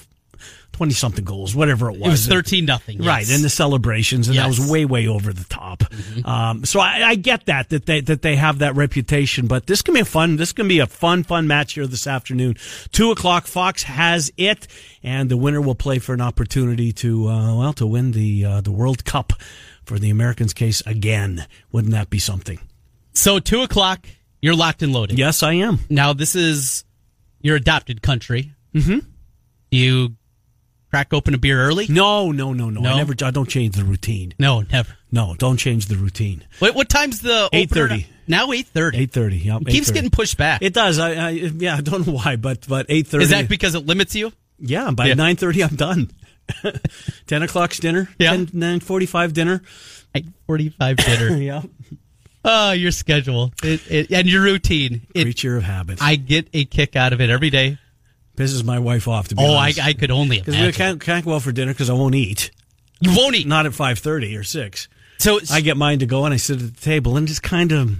20 0.72 0.92
something 0.92 1.24
goals, 1.24 1.54
whatever 1.54 1.88
it 1.90 1.98
was. 1.98 2.06
It 2.06 2.10
was 2.10 2.26
13 2.26 2.64
nothing. 2.66 3.02
Right, 3.02 3.28
and 3.30 3.42
the 3.42 3.48
celebrations, 3.48 4.28
and 4.28 4.34
Yes. 4.34 4.44
that 4.44 4.60
was 4.60 4.70
way, 4.70 4.84
way 4.84 5.06
over 5.08 5.32
the 5.32 5.44
top. 5.44 5.84
Um, 6.24 6.64
so 6.64 6.80
I, 6.80 7.02
I 7.02 7.14
get 7.14 7.46
that 7.46 7.70
that 7.70 7.86
they 7.86 8.00
that 8.02 8.20
they 8.22 8.36
have 8.36 8.58
that 8.58 8.76
reputation, 8.76 9.46
but 9.46 9.66
this 9.66 9.80
can 9.82 9.94
be 9.94 10.00
a 10.00 10.04
fun. 10.04 10.36
This 10.36 10.52
can 10.52 10.68
be 10.68 10.78
a 10.80 10.86
fun, 10.86 11.22
fun 11.24 11.46
match 11.46 11.72
here 11.74 11.86
this 11.86 12.06
afternoon. 12.06 12.56
Two 12.92 13.10
o'clock, 13.10 13.46
Fox 13.46 13.84
has 13.84 14.30
it, 14.36 14.66
and 15.02 15.30
the 15.30 15.36
winner 15.36 15.60
will 15.60 15.74
play 15.74 15.98
for 15.98 16.12
an 16.12 16.20
opportunity 16.20 16.92
to 16.92 17.28
uh, 17.28 17.56
well 17.56 17.72
to 17.74 17.86
win 17.86 18.12
the 18.12 18.44
uh, 18.44 18.60
the 18.60 18.72
World 18.72 19.04
Cup 19.04 19.32
for 19.84 19.98
the 19.98 20.10
Americans' 20.10 20.52
case 20.52 20.82
again. 20.84 21.46
Wouldn't 21.72 21.92
that 21.92 22.10
be 22.10 22.18
something? 22.18 22.58
So 23.14 23.38
two 23.38 23.62
o'clock, 23.62 24.06
you're 24.42 24.54
locked 24.56 24.82
and 24.82 24.92
loaded. 24.92 25.18
Yes, 25.18 25.42
I 25.42 25.54
am. 25.54 25.78
Now 25.88 26.12
this 26.12 26.34
is 26.34 26.84
your 27.40 27.56
adopted 27.56 28.02
country. 28.02 28.52
Mm-hmm. 28.74 28.98
You 29.70 30.16
crack 30.90 31.12
open 31.12 31.34
a 31.34 31.38
beer 31.38 31.60
early? 31.60 31.86
No, 31.88 32.32
no, 32.32 32.52
no, 32.52 32.70
no. 32.70 32.80
No? 32.80 32.92
I 32.92 32.96
never. 32.96 33.14
I 33.22 33.30
don't 33.30 33.48
change 33.48 33.76
the 33.76 33.84
routine. 33.84 34.34
No, 34.38 34.62
never. 34.70 34.96
No, 35.12 35.34
don't 35.38 35.56
change 35.56 35.86
the 35.86 35.96
routine. 35.96 36.44
What, 36.58 36.74
what 36.74 36.88
time's 36.88 37.20
the 37.20 37.48
8:30. 37.52 38.06
Now 38.28 38.50
eight 38.52 38.66
thirty. 38.66 38.98
Eight 38.98 39.12
thirty. 39.12 39.36
Yep. 39.38 39.62
It 39.62 39.68
keeps 39.68 39.90
8:30. 39.90 39.94
getting 39.94 40.10
pushed 40.10 40.36
back. 40.36 40.62
It 40.62 40.74
does. 40.74 40.98
I, 40.98 41.12
I 41.14 41.30
yeah. 41.30 41.76
I 41.76 41.80
don't 41.80 42.06
know 42.06 42.14
why, 42.14 42.36
but 42.36 42.66
but 42.68 42.86
eight 42.88 43.06
thirty. 43.06 43.24
Is 43.24 43.30
that 43.30 43.48
because 43.48 43.74
it 43.74 43.86
limits 43.86 44.14
you? 44.14 44.32
Yeah, 44.58 44.90
by 44.90 45.06
Yeah. 45.06 45.14
nine 45.14 45.36
thirty, 45.36 45.62
I'm 45.62 45.76
done. 45.76 46.10
Ten 47.26 47.42
o'clock's 47.42 47.78
dinner. 47.78 48.08
Yeah. 48.18 48.30
10, 48.30 48.50
nine 48.52 48.80
forty-five 48.80 49.32
dinner. 49.32 49.62
Eight 50.14 50.26
forty-five 50.46 50.96
dinner. 50.96 51.36
yeah, 51.42 51.62
oh, 52.44 52.72
your 52.72 52.90
schedule 52.90 53.52
it, 53.62 53.80
it, 53.90 54.10
and 54.12 54.26
your 54.28 54.42
routine. 54.42 55.06
It, 55.14 55.24
creature 55.24 55.56
of 55.56 55.62
habit. 55.64 56.02
I 56.02 56.16
get 56.16 56.48
a 56.52 56.64
kick 56.64 56.96
out 56.96 57.12
of 57.12 57.20
it 57.20 57.30
every 57.30 57.50
day. 57.50 57.78
Pisses 58.36 58.62
my 58.64 58.78
wife 58.78 59.08
off 59.08 59.28
to 59.28 59.34
be 59.34 59.42
Oh, 59.42 59.54
I, 59.54 59.64
honest. 59.64 59.84
I 59.84 59.92
could 59.94 60.10
only 60.10 60.38
because 60.40 60.56
we 60.56 60.72
can't 60.72 61.00
can't 61.00 61.24
go 61.24 61.34
out 61.34 61.42
for 61.42 61.52
dinner 61.52 61.72
because 61.72 61.90
I 61.90 61.94
won't 61.94 62.14
eat. 62.14 62.50
you 63.00 63.14
won't 63.16 63.34
eat. 63.34 63.46
Not 63.46 63.66
at 63.66 63.74
five 63.74 63.98
thirty 63.98 64.36
or 64.36 64.44
six. 64.44 64.88
So 65.18 65.40
I 65.50 65.60
get 65.62 65.76
mine 65.76 66.00
to 66.00 66.06
go 66.06 66.24
and 66.24 66.34
I 66.34 66.36
sit 66.36 66.60
at 66.60 66.74
the 66.74 66.80
table 66.80 67.16
and 67.16 67.26
just 67.26 67.42
kind 67.42 67.72
of 67.72 67.96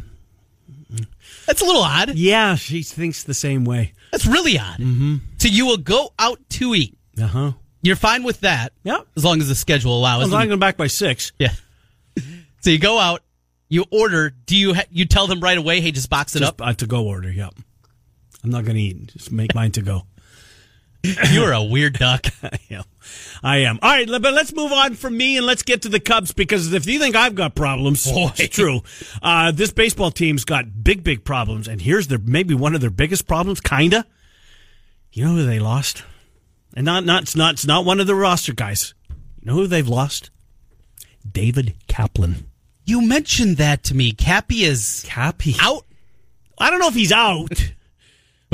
that's 1.46 1.60
a 1.62 1.64
little 1.64 1.82
odd. 1.82 2.14
yeah. 2.16 2.56
She 2.56 2.82
thinks 2.82 3.22
the 3.24 3.34
same 3.34 3.64
way. 3.64 3.92
That's 4.10 4.26
really 4.26 4.58
odd. 4.58 4.78
Mm-hmm. 4.80 5.16
So 5.38 5.48
you 5.48 5.66
will 5.66 5.76
go 5.76 6.12
out 6.18 6.40
to 6.50 6.74
eat. 6.74 6.96
Uh 7.20 7.26
huh. 7.26 7.52
You're 7.82 7.94
fine 7.96 8.24
with 8.24 8.40
that. 8.40 8.72
Yep. 8.82 9.06
As 9.16 9.24
long 9.24 9.40
as 9.40 9.48
the 9.48 9.54
schedule 9.54 9.96
allows. 9.96 10.24
I'm 10.24 10.30
not 10.30 10.46
going 10.46 10.58
back 10.58 10.76
by 10.76 10.86
six. 10.88 11.32
Yeah. 11.38 11.52
So 12.62 12.70
you 12.70 12.80
go 12.80 12.98
out, 12.98 13.22
you 13.68 13.84
order. 13.92 14.30
Do 14.30 14.56
you 14.56 14.74
ha- 14.74 14.86
you 14.90 15.04
tell 15.04 15.28
them 15.28 15.38
right 15.38 15.56
away? 15.56 15.80
Hey, 15.80 15.92
just 15.92 16.10
box 16.10 16.34
it 16.34 16.40
Just 16.40 16.60
up. 16.60 16.68
a 16.68 16.74
to 16.74 16.86
go 16.88 17.04
order. 17.06 17.30
Yep. 17.30 17.54
I'm 18.46 18.52
not 18.52 18.64
going 18.64 18.76
to 18.76 18.80
eat. 18.82 19.08
Just 19.08 19.32
make 19.32 19.56
mine 19.56 19.72
to 19.72 19.82
go. 19.82 20.02
You 21.30 21.44
are 21.44 21.52
a 21.52 21.62
weird 21.62 21.98
duck. 22.00 22.26
I 22.42 22.58
am. 22.70 22.82
I 23.40 23.56
am. 23.58 23.78
All 23.80 23.90
right, 23.90 24.08
but 24.08 24.32
let's 24.32 24.52
move 24.52 24.72
on 24.72 24.94
from 24.94 25.16
me 25.16 25.36
and 25.36 25.46
let's 25.46 25.62
get 25.62 25.82
to 25.82 25.88
the 25.88 26.00
Cubs 26.00 26.32
because 26.32 26.72
if 26.72 26.84
you 26.86 26.98
think 26.98 27.14
I've 27.14 27.36
got 27.36 27.54
problems, 27.54 28.10
Boy. 28.10 28.30
it's 28.36 28.56
true. 28.56 28.80
Uh, 29.22 29.52
this 29.52 29.70
baseball 29.72 30.10
team's 30.10 30.44
got 30.44 30.82
big, 30.82 31.04
big 31.04 31.22
problems, 31.22 31.68
and 31.68 31.80
here's 31.80 32.08
their 32.08 32.18
maybe 32.18 32.54
one 32.54 32.74
of 32.74 32.80
their 32.80 32.90
biggest 32.90 33.28
problems, 33.28 33.60
kinda. 33.60 34.04
You 35.12 35.26
know 35.26 35.34
who 35.34 35.46
they 35.46 35.60
lost, 35.60 36.02
and 36.74 36.84
not 36.84 37.04
not 37.04 37.22
it's 37.22 37.36
not 37.36 37.54
it's 37.54 37.66
not 37.66 37.84
one 37.84 38.00
of 38.00 38.08
the 38.08 38.16
roster 38.16 38.52
guys. 38.52 38.92
You 39.40 39.46
know 39.46 39.54
who 39.54 39.68
they've 39.68 39.86
lost? 39.86 40.30
David 41.30 41.74
Kaplan. 41.86 42.46
You 42.84 43.00
mentioned 43.06 43.58
that 43.58 43.84
to 43.84 43.94
me. 43.94 44.10
Cappy 44.10 44.64
is 44.64 45.04
Cappy 45.06 45.54
out, 45.60 45.84
I 46.58 46.70
don't 46.70 46.80
know 46.80 46.88
if 46.88 46.94
he's 46.94 47.12
out. 47.12 47.48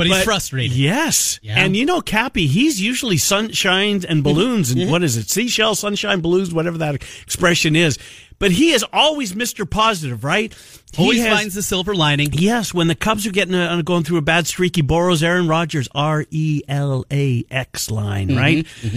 but 0.03 0.07
he's 0.07 0.17
But- 0.17 0.25
frustrated. 0.25 0.77
Yes. 0.77 1.39
Yeah. 1.41 1.59
And 1.59 1.75
you 1.75 1.85
know, 1.85 2.01
Cappy, 2.01 2.47
he's 2.47 2.79
usually 2.81 3.17
sunshines 3.17 4.05
and 4.07 4.23
balloons 4.23 4.71
Mm-hmm. 4.71 4.81
and 4.81 4.91
what 4.91 5.03
is 5.03 5.17
it? 5.17 5.29
Seashell, 5.29 5.75
sunshine, 5.75 6.21
balloons, 6.21 6.53
whatever 6.53 6.77
that 6.79 6.95
expression 6.95 7.75
is. 7.75 7.97
But 8.39 8.51
he 8.51 8.71
is 8.71 8.83
always 8.91 9.33
Mr. 9.33 9.69
Positive, 9.69 10.23
right? 10.23 10.53
He 10.93 11.01
Always 11.03 11.21
has- 11.23 11.37
finds 11.37 11.55
the 11.55 11.61
silver 11.63 11.95
lining. 11.95 12.29
Yes, 12.33 12.73
when 12.73 12.87
the 12.87 12.95
Cubs 12.95 13.25
are 13.25 13.31
getting 13.31 13.55
uh, 13.55 13.81
going 13.83 14.03
through 14.03 14.17
a 14.17 14.21
bad 14.21 14.47
streak, 14.47 14.75
he 14.75 14.81
borrows 14.81 15.23
Aaron 15.23 15.47
Rodgers 15.47 15.87
R 15.95 16.25
E 16.29 16.61
L 16.67 17.05
A 17.11 17.45
X 17.49 17.89
line, 17.89 18.29
Mm-hmm, 18.29 18.37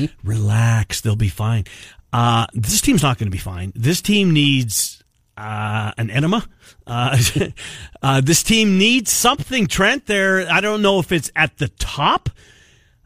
right? 0.00 0.10
Relax, 0.24 1.00
they'll 1.00 1.16
be 1.16 1.28
fine. 1.28 1.64
Uh, 2.12 2.46
this 2.54 2.80
team's 2.80 3.02
not 3.02 3.18
going 3.18 3.26
to 3.28 3.32
be 3.32 3.38
fine. 3.38 3.72
This 3.76 4.00
team 4.00 4.32
needs 4.32 4.95
uh, 5.36 5.92
an 5.98 6.10
enema. 6.10 6.46
Uh, 6.86 7.18
uh, 8.02 8.20
this 8.20 8.42
team 8.42 8.78
needs 8.78 9.12
something, 9.12 9.66
Trent. 9.66 10.06
There, 10.06 10.50
I 10.50 10.60
don't 10.60 10.82
know 10.82 10.98
if 10.98 11.12
it's 11.12 11.30
at 11.36 11.58
the 11.58 11.68
top. 11.68 12.30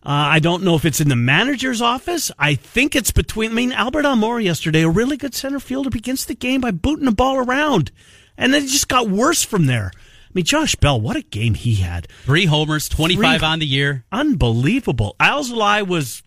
Uh, 0.03 0.09
I 0.09 0.39
don't 0.39 0.63
know 0.63 0.77
if 0.77 0.87
it's 0.87 1.01
in 1.01 1.09
the 1.11 1.17
manager's 1.17 1.83
office. 1.83 2.31
I 2.39 2.55
think 2.55 2.97
it's 2.97 3.11
between. 3.11 3.51
I 3.51 3.55
mean, 3.55 3.73
Albert 3.73 4.05
Almora 4.05 4.43
yesterday, 4.43 4.83
a 4.83 4.89
really 4.89 5.17
good 5.19 5.35
center 5.35 5.61
fielder, 5.61 5.91
begins 5.91 6.25
the 6.25 6.35
game 6.35 6.63
by 6.63 6.71
booting 6.71 7.05
the 7.05 7.13
ball 7.13 7.37
around, 7.37 7.91
and 8.39 8.55
then 8.55 8.63
it 8.65 8.69
just 8.69 8.89
got 8.89 9.11
worse 9.11 9.45
from 9.45 9.67
there. 9.67 9.91
I 9.95 10.31
mean, 10.33 10.45
Josh 10.45 10.75
Bell, 10.77 10.99
what 11.01 11.17
a 11.17 11.23
game 11.23 11.55
he 11.55 11.75
had! 11.77 12.09
Three 12.25 12.47
homers, 12.47 12.89
25 12.89 13.41
Three- 13.41 13.47
on 13.47 13.59
the 13.59 13.67
year. 13.67 14.05
Unbelievable. 14.11 15.17
Alzolay 15.21 15.87
was. 15.87 16.23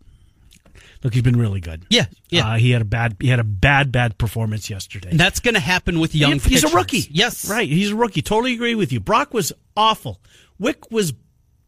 Look, 1.04 1.14
he's 1.14 1.24
been 1.24 1.38
really 1.38 1.60
good. 1.60 1.86
Yeah, 1.90 2.06
yeah. 2.30 2.54
Uh, 2.54 2.56
he 2.58 2.72
had 2.72 2.82
a 2.82 2.86
bad. 2.86 3.18
He 3.20 3.28
had 3.28 3.40
a 3.40 3.44
bad, 3.44 3.92
bad 3.92 4.18
performance 4.18 4.70
yesterday. 4.70 5.10
And 5.10 5.20
that's 5.20 5.42
going 5.42 5.54
to 5.56 5.60
happen 5.60 6.00
with 6.00 6.16
young 6.16 6.40
He- 6.40 6.50
he's 6.52 6.64
a 6.64 6.70
rookie. 6.76 7.06
Yes. 7.12 7.50
right. 7.50 7.68
He's 7.68 7.92
a 7.92 7.96
rookie. 7.96 8.22
Totally 8.22 8.54
agree 8.54 8.76
with 8.76 8.94
you. 8.94 9.00
Brock 9.02 9.34
was 9.34 9.52
awful. 9.76 10.22
Wick 10.60 10.90
was 10.92 11.14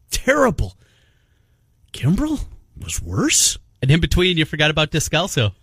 terrible. 0.10 0.78
Kimbrel 1.92 2.46
was 2.82 3.02
worse. 3.02 3.58
And 3.82 3.92
in 3.92 4.00
between, 4.00 4.38
you 4.38 4.46
forgot 4.46 4.72
about 4.72 4.92
Descalso. 4.92 5.54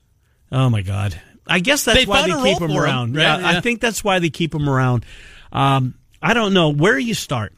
Oh 0.51 0.69
my 0.69 0.83
God! 0.83 1.21
I 1.47 1.61
guess 1.61 1.85
that's 1.85 1.99
They 1.99 2.05
why 2.05 2.23
they 2.29 2.33
keep 2.53 2.61
him 2.61 2.69
for 2.69 2.75
him, 2.77 2.77
around. 2.79 3.17
right? 3.17 3.23
Yeah, 3.23 3.39
Yeah. 3.39 3.59
I 3.59 3.61
think 3.61 3.81
that's 3.81 4.05
why 4.05 4.19
they 4.19 4.31
keep 4.31 4.55
him 4.55 4.69
around. 4.69 5.05
Um, 5.51 5.95
I 6.21 6.35
don't 6.35 6.53
know 6.55 6.69
where 6.69 6.99
you 6.99 7.15
start, 7.15 7.55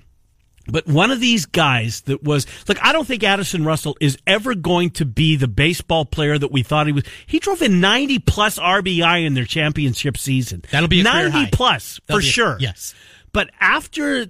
but 0.67 0.87
one 0.87 1.11
of 1.11 1.21
these 1.21 1.47
guys 1.47 2.01
that 2.03 2.23
was 2.23 2.47
look. 2.69 2.79
I 2.85 2.93
don't 2.93 3.07
think 3.07 3.23
Addison 3.23 3.65
Russell 3.65 3.97
is 4.01 4.17
ever 4.27 4.55
going 4.55 4.91
to 4.91 5.05
be 5.05 5.37
the 5.37 5.49
baseball 5.49 6.05
player 6.05 6.39
that 6.39 6.51
we 6.53 6.63
thought 6.63 6.87
he 6.87 6.93
was. 6.93 7.05
He 7.27 7.39
drove 7.39 7.61
in 7.63 7.81
ninety 7.81 8.19
plus 8.19 8.59
RBI 8.59 9.27
in 9.27 9.35
their 9.35 9.45
championship 9.45 10.17
season. 10.17 10.63
That'll 10.71 10.89
be 10.89 11.01
a 11.01 11.05
ninety 11.05 11.31
high. 11.45 11.49
plus 11.53 12.01
That'll 12.07 12.21
for 12.21 12.27
a- 12.27 12.31
sure. 12.31 12.57
yes. 12.61 12.95
but 13.33 13.51
after 13.61 14.27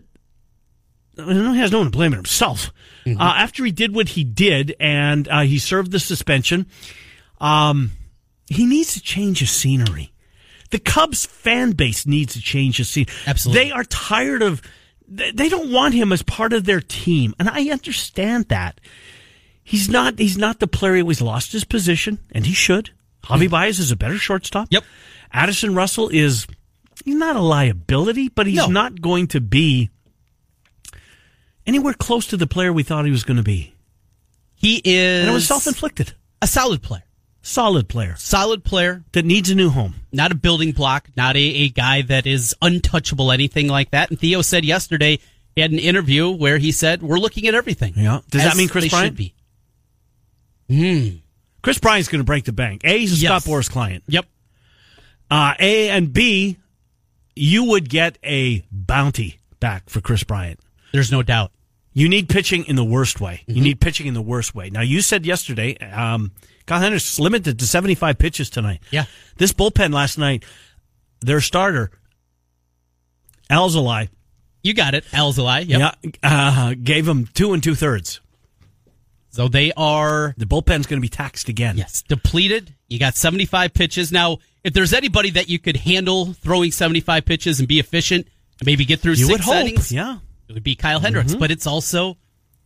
I 1.17 1.33
know 1.33 1.53
he 1.53 1.61
has 1.61 1.71
no 1.71 1.79
one 1.79 1.87
to 1.87 1.91
blame 1.91 2.11
but 2.11 2.17
himself. 2.17 2.73
Mm-hmm. 3.07 3.21
Uh, 3.21 3.35
after 3.37 3.65
he 3.65 3.71
did 3.71 3.95
what 3.95 4.09
he 4.09 4.25
did 4.25 4.75
and 4.81 5.29
uh, 5.29 5.43
he 5.43 5.59
served 5.59 5.93
the 5.93 6.01
suspension, 6.01 6.67
um, 7.41 7.93
he 8.49 8.67
needs 8.67 8.95
to 8.95 9.01
change 9.01 9.39
his 9.39 9.51
scenery. 9.51 10.13
The 10.71 10.79
Cubs 10.81 11.25
fan 11.27 11.73
base 11.73 12.05
needs 12.07 12.33
to 12.35 12.41
change 12.41 12.79
his 12.79 12.89
scene. 12.89 13.07
Absolutely. 13.27 13.65
They 13.65 13.71
are 13.71 13.85
tired 13.85 14.43
of, 14.43 14.61
they 15.07 15.49
don't 15.49 15.71
want 15.73 15.95
him 15.95 16.13
as 16.13 16.23
part 16.23 16.53
of 16.53 16.65
their 16.65 16.81
team. 16.81 17.35
And 17.39 17.49
I 17.49 17.69
understand 17.71 18.47
that. 18.49 18.81
He's 19.63 19.89
not, 19.89 20.19
he's 20.19 20.37
not 20.39 20.61
the 20.61 20.67
player. 20.67 20.95
He's 21.05 21.23
lost 21.23 21.53
his 21.53 21.65
position 21.65 22.19
and 22.33 22.45
he 22.47 22.53
should. 22.55 22.91
Javi 23.25 23.49
Baez 23.51 23.79
is 23.79 23.91
a 23.91 23.97
better 23.97 24.19
shortstop. 24.19 24.69
Yep. 24.71 24.85
Addison 25.33 25.75
Russell 25.75 26.09
is, 26.11 26.47
he's 27.05 27.15
not 27.15 27.37
a 27.37 27.41
liability, 27.41 28.29
but 28.29 28.47
he's 28.47 28.57
No. 28.57 28.67
not 28.67 29.01
going 29.01 29.27
to 29.29 29.41
be 29.41 29.91
anywhere 31.67 31.95
close 31.95 32.27
to 32.29 32.37
the 32.37 32.47
player 32.47 32.73
we 32.73 32.83
thought 32.83 33.05
he 33.05 33.11
was 33.11 33.25
going 33.25 33.37
to 33.39 33.43
be. 33.43 33.75
He 34.57 34.81
is 34.85 35.21
And 35.23 35.31
it 35.31 35.35
was 35.35 35.47
self 35.47 35.67
inflicted. 35.67 36.15
a 36.43 36.47
solid 36.47 36.83
player. 36.83 37.03
Solid 37.47 37.89
player 37.91 38.15
Solid 38.17 38.65
player, 38.65 39.05
that 39.13 39.25
needs 39.27 39.51
a 39.51 39.55
new 39.55 39.69
home. 39.69 39.95
not 40.13 40.33
a 40.33 40.35
building 40.35 40.73
block, 40.73 41.09
not 41.17 41.37
a, 41.37 41.39
a 41.39 41.69
guy 41.69 42.01
that 42.03 42.27
is 42.27 42.55
untouchable, 42.63 43.31
anything 43.31 43.69
like 43.69 43.91
that. 43.91 44.09
And 44.11 44.19
Theo 44.19 44.41
said 44.43 44.65
yesterday 44.65 45.19
he 45.55 45.61
had 45.61 45.71
an 45.71 45.79
interview 45.79 46.31
where 46.31 46.57
he 46.59 46.73
said, 46.73 47.03
We're 47.03 47.19
looking 47.19 47.47
at 47.47 47.55
everything. 47.55 47.93
Yeah. 47.97 48.21
Does 48.31 48.45
that 48.45 48.57
mean 48.57 48.69
Kris 48.69 48.89
Bryant? 48.89 49.09
should 49.09 49.17
be. 49.17 49.35
Hmm. 50.69 51.17
Kris 51.63 51.79
Bryant's 51.79 52.09
going 52.09 52.21
to 52.21 52.25
break 52.27 52.45
the 52.45 52.53
bank. 52.53 52.81
A, 52.85 52.99
he's 52.99 53.13
a 53.13 53.17
Yes. 53.17 53.43
Scott 53.45 53.51
Boras 53.53 53.71
client. 53.71 54.05
Yep. 54.09 54.27
Uh, 55.31 55.55
a 55.59 55.91
and 55.91 56.13
B, 56.13 56.57
you 57.37 57.65
would 57.65 57.89
get 57.89 58.19
a 58.25 58.65
bounty 58.73 59.41
back 59.61 59.89
for 59.91 60.01
Kris 60.01 60.25
Bryant. 60.25 60.61
There's 60.93 61.11
no 61.13 61.23
doubt. 61.23 61.51
You 61.93 62.09
need 62.09 62.29
pitching 62.29 62.65
in 62.65 62.77
the 62.77 62.85
worst 62.85 63.21
way. 63.21 63.43
Mm-hmm. 63.43 63.53
You 63.53 63.63
need 63.63 63.81
pitching 63.81 64.07
in 64.07 64.15
the 64.15 64.23
worst 64.23 64.55
way. 64.55 64.71
Now, 64.71 64.81
you 64.81 65.01
said 65.01 65.25
yesterday, 65.25 65.77
um, 65.79 66.33
Kyle 66.67 66.81
Hendricks 66.81 67.19
limited 67.19 67.59
to 67.59 67.67
75 67.67 68.19
pitches 68.19 68.49
tonight. 68.51 68.81
Yeah. 68.91 69.05
This 69.37 69.53
bullpen 69.53 69.93
last 69.93 70.17
night, 70.19 70.45
their 71.21 71.41
starter, 71.41 71.91
Alzolay, 73.51 74.09
You 74.63 74.73
got 74.75 74.95
it. 74.95 75.05
Alzolay. 75.07 75.67
Yep. 75.69 75.79
yeah, 75.79 76.11
uh, 76.23 76.75
gave 76.83 77.07
him 77.07 77.27
two 77.35 77.53
and 77.53 77.63
two 77.63 77.75
thirds. 77.75 78.21
So 79.31 79.49
they 79.49 79.73
are 79.77 80.35
The 80.39 80.47
bullpen's 80.47 80.87
going 80.87 80.99
to 81.01 81.03
be 81.03 81.09
taxed 81.09 81.49
again. 81.49 81.77
Yes, 81.77 82.03
depleted. 82.03 82.75
You 82.89 82.99
got 82.99 83.17
75 83.17 83.75
pitches. 83.75 84.13
Now, 84.13 84.39
if 84.63 84.73
there's 84.73 84.93
anybody 84.93 85.31
that 85.31 85.49
you 85.49 85.59
could 85.59 85.77
handle 85.77 86.33
throwing 86.35 86.71
75 86.71 87.25
pitches 87.27 87.59
and 87.59 87.67
be 87.69 87.81
efficient 87.81 88.27
and 88.61 88.67
maybe 88.67 88.85
get 88.85 89.01
through 89.01 89.13
You 89.15 89.27
six 89.27 89.31
would 89.33 89.41
hope. 89.41 89.57
innings, 89.57 89.91
Yeah. 89.93 90.19
it 90.49 90.53
would 90.55 90.63
be 90.63 90.77
Kyle 90.77 91.01
Hendricks. 91.01 91.33
Mm-hmm. 91.33 91.41
But 91.41 91.51
it's 91.51 91.67
also 91.67 92.17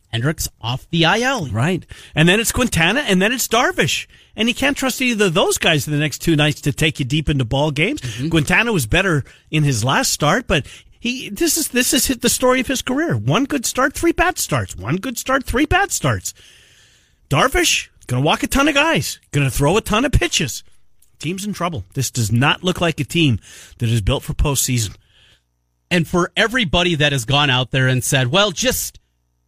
Hendricks 0.08 0.48
off 0.60 0.88
the 0.90 1.04
IL. 1.04 1.48
Right. 1.48 1.84
And 2.14 2.28
then 2.28 2.40
it's 2.40 2.52
Quintana 2.52 3.00
and 3.00 3.20
then 3.20 3.32
it's 3.32 3.46
Darvish. 3.46 4.06
And 4.34 4.48
you 4.48 4.54
can't 4.54 4.76
trust 4.76 5.00
either 5.00 5.26
of 5.26 5.34
those 5.34 5.58
guys 5.58 5.86
in 5.86 5.92
the 5.92 5.98
next 5.98 6.18
two 6.18 6.36
nights 6.36 6.60
to 6.62 6.72
take 6.72 6.98
you 6.98 7.04
deep 7.04 7.28
into 7.28 7.44
ball 7.44 7.70
games. 7.70 8.00
Mm-hmm. 8.00 8.28
Quintana 8.30 8.72
was 8.72 8.86
better 8.86 9.24
in 9.50 9.64
his 9.64 9.84
last 9.84 10.12
start, 10.12 10.46
but 10.46 10.66
he 11.00 11.28
this 11.28 11.56
is 11.56 11.68
this 11.68 11.92
is 11.92 12.08
the 12.08 12.28
story 12.28 12.60
of 12.60 12.66
his 12.66 12.82
career. 12.82 13.16
One 13.16 13.44
good 13.44 13.66
start, 13.66 13.94
three 13.94 14.12
bad 14.12 14.38
starts. 14.38 14.76
One 14.76 14.96
good 14.96 15.18
start, 15.18 15.44
three 15.44 15.66
bad 15.66 15.92
starts. 15.92 16.34
Darvish 17.28 17.88
gonna 18.06 18.22
walk 18.22 18.42
a 18.42 18.46
ton 18.46 18.68
of 18.68 18.74
guys, 18.74 19.20
gonna 19.32 19.50
throw 19.50 19.76
a 19.76 19.80
ton 19.80 20.04
of 20.04 20.12
pitches. 20.12 20.64
Team's 21.18 21.44
in 21.44 21.52
trouble. 21.52 21.84
This 21.94 22.10
does 22.10 22.30
not 22.30 22.62
look 22.62 22.80
like 22.80 23.00
a 23.00 23.04
team 23.04 23.40
that 23.78 23.88
is 23.88 24.00
built 24.00 24.22
for 24.22 24.34
postseason. 24.34 24.94
And 25.90 26.06
for 26.06 26.30
everybody 26.36 26.94
that 26.94 27.12
has 27.12 27.24
gone 27.24 27.50
out 27.50 27.70
there 27.70 27.88
and 27.88 28.04
said, 28.04 28.28
well, 28.28 28.50
just 28.50 29.00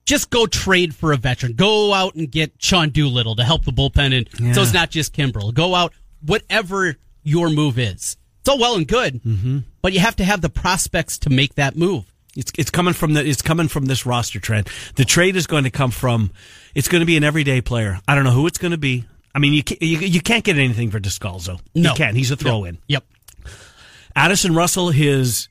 just 0.06 0.30
go 0.30 0.46
trade 0.46 0.94
for 0.94 1.12
a 1.12 1.16
veteran. 1.16 1.52
Go 1.54 1.92
out 1.92 2.14
and 2.14 2.30
get 2.30 2.52
Sean 2.58 2.90
Doolittle 2.90 3.36
to 3.36 3.44
help 3.44 3.64
the 3.64 3.72
bullpen. 3.72 4.16
And 4.16 4.28
Yeah. 4.40 4.52
so 4.54 4.62
it's 4.62 4.74
not 4.74 4.90
just 4.90 5.14
Kimbrel. 5.14 5.54
Go 5.54 5.74
out, 5.74 5.92
whatever 6.24 6.96
your 7.22 7.50
move 7.50 7.78
is. 7.78 8.16
It's 8.40 8.48
all 8.48 8.58
well 8.58 8.76
and 8.76 8.88
good, 8.88 9.22
mm-hmm. 9.22 9.58
but 9.82 9.92
you 9.92 10.00
have 10.00 10.16
to 10.16 10.24
have 10.24 10.40
the 10.40 10.48
prospects 10.48 11.18
to 11.18 11.30
make 11.30 11.54
that 11.56 11.76
move. 11.76 12.04
It's 12.36 12.52
it's 12.56 12.70
coming 12.70 12.94
from 12.94 13.12
the 13.14 13.26
it's 13.26 13.42
coming 13.42 13.68
from 13.68 13.86
this 13.86 14.06
roster 14.06 14.40
Trent. 14.40 14.68
The 14.94 15.04
trade 15.04 15.36
is 15.36 15.46
going 15.46 15.64
to 15.64 15.70
come 15.70 15.90
from. 15.90 16.30
It's 16.74 16.88
going 16.88 17.00
to 17.00 17.06
be 17.06 17.16
an 17.16 17.24
everyday 17.24 17.60
player. 17.60 17.98
I 18.06 18.14
don't 18.14 18.24
know 18.24 18.30
who 18.30 18.46
it's 18.46 18.58
going 18.58 18.70
to 18.70 18.78
be. 18.78 19.04
I 19.34 19.38
mean, 19.40 19.52
you 19.52 19.62
can't, 19.62 19.82
you, 19.82 19.98
you 19.98 20.20
can't 20.20 20.42
get 20.44 20.56
anything 20.56 20.90
for 20.90 20.98
Descalso. 21.00 21.60
No. 21.74 21.90
You 21.90 21.96
can't. 21.96 22.16
He's 22.16 22.30
a 22.30 22.36
throw 22.36 22.64
in. 22.64 22.78
Yep. 22.88 23.04
Addison 24.16 24.54
Russell, 24.54 24.90
his 24.90 25.48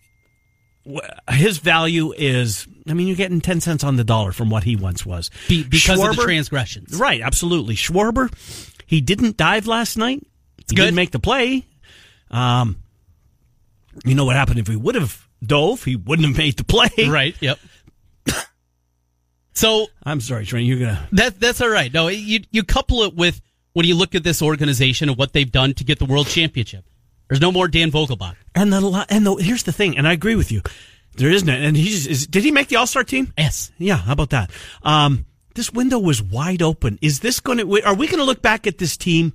his 1.32 1.60
value 1.60 2.14
is. 2.14 2.68
I 2.90 2.94
mean, 2.94 3.08
you're 3.08 3.16
getting 3.16 3.42
ten 3.42 3.62
cents 3.62 3.84
on 3.84 3.96
the 3.96 4.04
dollar 4.04 4.32
from 4.32 4.50
what 4.50 4.64
he 4.64 4.76
once 4.76 5.06
was. 5.06 5.30
Be, 5.48 5.64
because 5.64 6.02
of 6.02 6.16
the 6.16 6.22
transgressions. 6.22 7.00
Right, 7.00 7.22
absolutely. 7.22 7.76
Schwarber, 7.76 8.32
he 8.86 9.02
didn't 9.02 9.38
dive 9.38 9.68
last 9.68 9.98
night. 9.98 10.26
He 10.70 10.76
good. 10.76 10.86
didn't 10.86 10.96
make 10.96 11.12
the 11.12 11.20
play. 11.20 11.66
Um, 12.32 12.78
you 14.06 14.16
know 14.16 14.26
what 14.26 14.36
happened 14.36 14.60
if 14.60 14.68
he 14.68 14.76
would 14.76 14.96
have 14.96 15.28
dove? 15.44 15.84
He 15.84 15.96
wouldn't 15.96 16.28
have 16.28 16.38
made 16.38 16.58
the 16.58 16.64
play. 16.64 16.90
Right. 17.10 17.36
Yep. 17.40 17.60
so 19.54 19.88
I'm 20.04 20.22
sorry, 20.22 20.46
Trent. 20.46 20.66
You're 20.66 20.80
gonna. 20.80 21.08
That 21.12 21.40
that's 21.40 21.62
all 21.62 21.70
right. 21.70 21.94
No, 21.94 22.08
you 22.08 22.42
you 22.52 22.64
couple 22.64 23.04
it 23.04 23.16
with 23.16 23.42
when 23.74 23.86
you 23.86 23.96
look 23.96 24.16
at 24.16 24.24
this 24.24 24.42
organization 24.42 25.10
and 25.10 25.18
what 25.18 25.34
they've 25.34 25.52
done 25.52 25.74
to 25.76 25.84
get 25.84 26.00
the 26.00 26.06
world 26.06 26.28
championship. 26.28 26.86
There's 27.28 27.42
no 27.42 27.52
more 27.52 27.68
Dan 27.68 27.92
Vogelbach. 27.92 28.36
And 28.56 28.74
the 28.74 29.06
and 29.10 29.26
the 29.26 29.36
here's 29.36 29.64
the 29.64 29.72
thing, 29.72 29.98
and 29.98 30.08
I 30.08 30.14
agree 30.14 30.36
with 30.36 30.52
you. 30.52 30.62
There 31.20 31.30
isn't, 31.30 31.50
and 31.50 31.76
he's 31.76 32.08
is, 32.08 32.28
did 32.28 32.44
he 32.44 32.52
make 32.52 32.70
the 32.70 32.78
All 32.78 32.88
Star 32.88 33.04
team? 33.04 33.34
Yes. 33.38 33.72
Yeah. 33.78 33.98
How 33.98 34.14
about 34.14 34.30
that? 34.32 34.52
Um, 34.84 35.26
this 35.54 35.72
window 35.72 36.00
was 36.00 36.22
wide 36.22 36.62
open. 36.62 36.98
Is 37.02 37.20
this 37.20 37.40
going 37.42 37.58
to? 37.58 37.84
Are 37.84 37.94
we 37.94 38.08
going 38.08 38.20
to 38.20 38.24
look 38.26 38.42
back 38.42 38.66
at 38.66 38.78
this 38.78 38.96
team? 38.98 39.34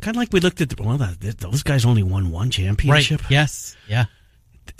Kind 0.00 0.16
of 0.16 0.20
like 0.20 0.32
we 0.32 0.40
looked 0.40 0.60
at 0.60 0.70
the, 0.70 0.82
well, 0.82 0.96
those 0.96 1.62
guys 1.62 1.84
only 1.84 2.02
won 2.02 2.30
one 2.30 2.50
championship. 2.50 3.22
Yes. 3.30 3.76
Yeah. 3.88 4.06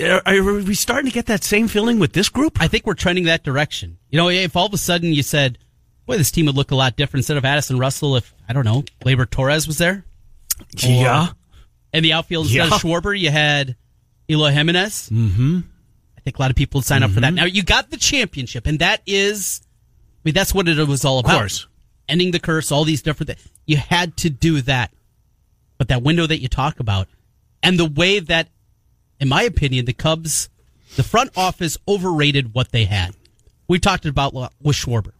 Are, 0.00 0.22
are 0.26 0.42
we 0.42 0.74
starting 0.74 1.10
to 1.10 1.14
get 1.14 1.26
that 1.26 1.44
same 1.44 1.68
feeling 1.68 1.98
with 1.98 2.12
this 2.12 2.28
group? 2.28 2.60
I 2.60 2.68
think 2.68 2.86
we're 2.86 2.94
trending 2.94 3.24
that 3.24 3.44
direction. 3.44 3.98
You 4.10 4.16
know, 4.16 4.28
if 4.28 4.56
all 4.56 4.66
of 4.66 4.72
a 4.74 4.78
sudden 4.78 5.12
you 5.12 5.22
said, 5.22 5.58
"Boy, 6.06 6.16
this 6.16 6.30
team 6.30 6.46
would 6.46 6.56
look 6.56 6.70
a 6.70 6.74
lot 6.76 6.96
different 6.96 7.20
instead 7.20 7.36
of 7.36 7.44
Addison 7.44 7.78
Russell," 7.78 8.16
if 8.16 8.34
I 8.48 8.52
don't 8.52 8.64
know, 8.64 8.82
Gleyber 9.04 9.28
Torres 9.28 9.66
was 9.66 9.78
there, 9.78 10.04
yeah. 10.78 11.28
and 11.92 12.04
the 12.04 12.12
outfield 12.12 12.46
instead 12.46 12.68
Yeah. 12.68 12.74
of 12.74 12.80
Schwarber, 12.80 13.18
you 13.18 13.30
had 13.30 13.76
Eloy 14.28 14.50
Jimenez. 14.50 15.10
Mm-hmm. 15.12 15.60
I 16.24 16.30
think 16.30 16.38
a 16.38 16.42
lot 16.42 16.50
of 16.50 16.56
people 16.56 16.78
would 16.78 16.86
sign 16.86 17.02
up 17.02 17.10
for 17.10 17.20
that. 17.20 17.28
Mm-hmm. 17.28 17.36
Now 17.36 17.44
you 17.44 17.62
got 17.62 17.90
the 17.90 17.98
championship, 17.98 18.66
and 18.66 18.78
that 18.78 19.02
is, 19.06 19.60
I 19.62 20.20
mean, 20.24 20.34
that's 20.34 20.54
what 20.54 20.66
it 20.66 20.88
was 20.88 21.04
all 21.04 21.18
about. 21.18 21.34
Of 21.34 21.38
course. 21.38 21.66
ending 22.08 22.30
the 22.30 22.40
curse, 22.40 22.72
all 22.72 22.84
these 22.84 23.02
different 23.02 23.28
things. 23.28 23.48
You 23.66 23.76
had 23.76 24.16
to 24.18 24.30
do 24.30 24.60
that. 24.62 24.92
But 25.76 25.88
that 25.88 26.02
window 26.02 26.26
that 26.26 26.38
you 26.38 26.48
talk 26.48 26.80
about, 26.80 27.08
and 27.62 27.78
the 27.78 27.84
way 27.84 28.20
that, 28.20 28.48
in 29.18 29.28
my 29.28 29.42
opinion, 29.42 29.86
the 29.86 29.92
Cubs, 29.92 30.48
the 30.96 31.02
front 31.02 31.30
office 31.36 31.76
overrated 31.88 32.54
what 32.54 32.70
they 32.72 32.84
had. 32.84 33.14
We 33.66 33.78
talked 33.78 34.06
about 34.06 34.34
with 34.34 34.76
Schwarber. 34.76 35.12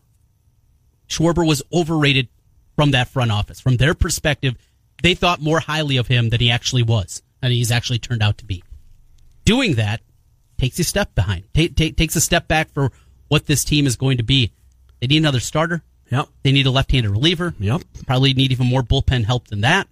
Schwarber 1.08 1.46
was 1.46 1.62
overrated 1.72 2.28
from 2.76 2.92
that 2.92 3.08
front 3.08 3.32
office. 3.32 3.60
From 3.60 3.78
their 3.78 3.94
perspective, 3.94 4.56
they 5.02 5.14
thought 5.14 5.40
more 5.40 5.60
highly 5.60 5.96
of 5.96 6.06
him 6.06 6.30
than 6.30 6.40
he 6.40 6.50
actually 6.50 6.82
was, 6.82 7.22
and 7.42 7.52
he's 7.52 7.72
actually 7.72 7.98
turned 7.98 8.22
out 8.22 8.38
to 8.38 8.44
be. 8.44 8.62
Doing 9.44 9.74
that 9.74 10.00
takes 10.58 10.78
a 10.78 10.84
step 10.84 11.14
behind, 11.14 11.44
ta- 11.54 11.68
ta- 11.74 11.94
takes 11.96 12.16
a 12.16 12.20
step 12.20 12.48
back 12.48 12.70
for 12.72 12.92
what 13.28 13.46
this 13.46 13.64
team 13.64 13.86
is 13.86 13.96
going 13.96 14.18
to 14.18 14.22
be. 14.22 14.52
They 15.00 15.06
need 15.06 15.18
another 15.18 15.40
starter. 15.40 15.82
Yep. 16.10 16.28
They 16.42 16.52
need 16.52 16.66
a 16.66 16.70
left-handed 16.70 17.10
reliever. 17.10 17.54
Yep. 17.58 17.82
Probably 18.06 18.34
need 18.34 18.52
even 18.52 18.66
more 18.66 18.82
bullpen 18.82 19.24
help 19.24 19.48
than 19.48 19.62
that. 19.62 19.88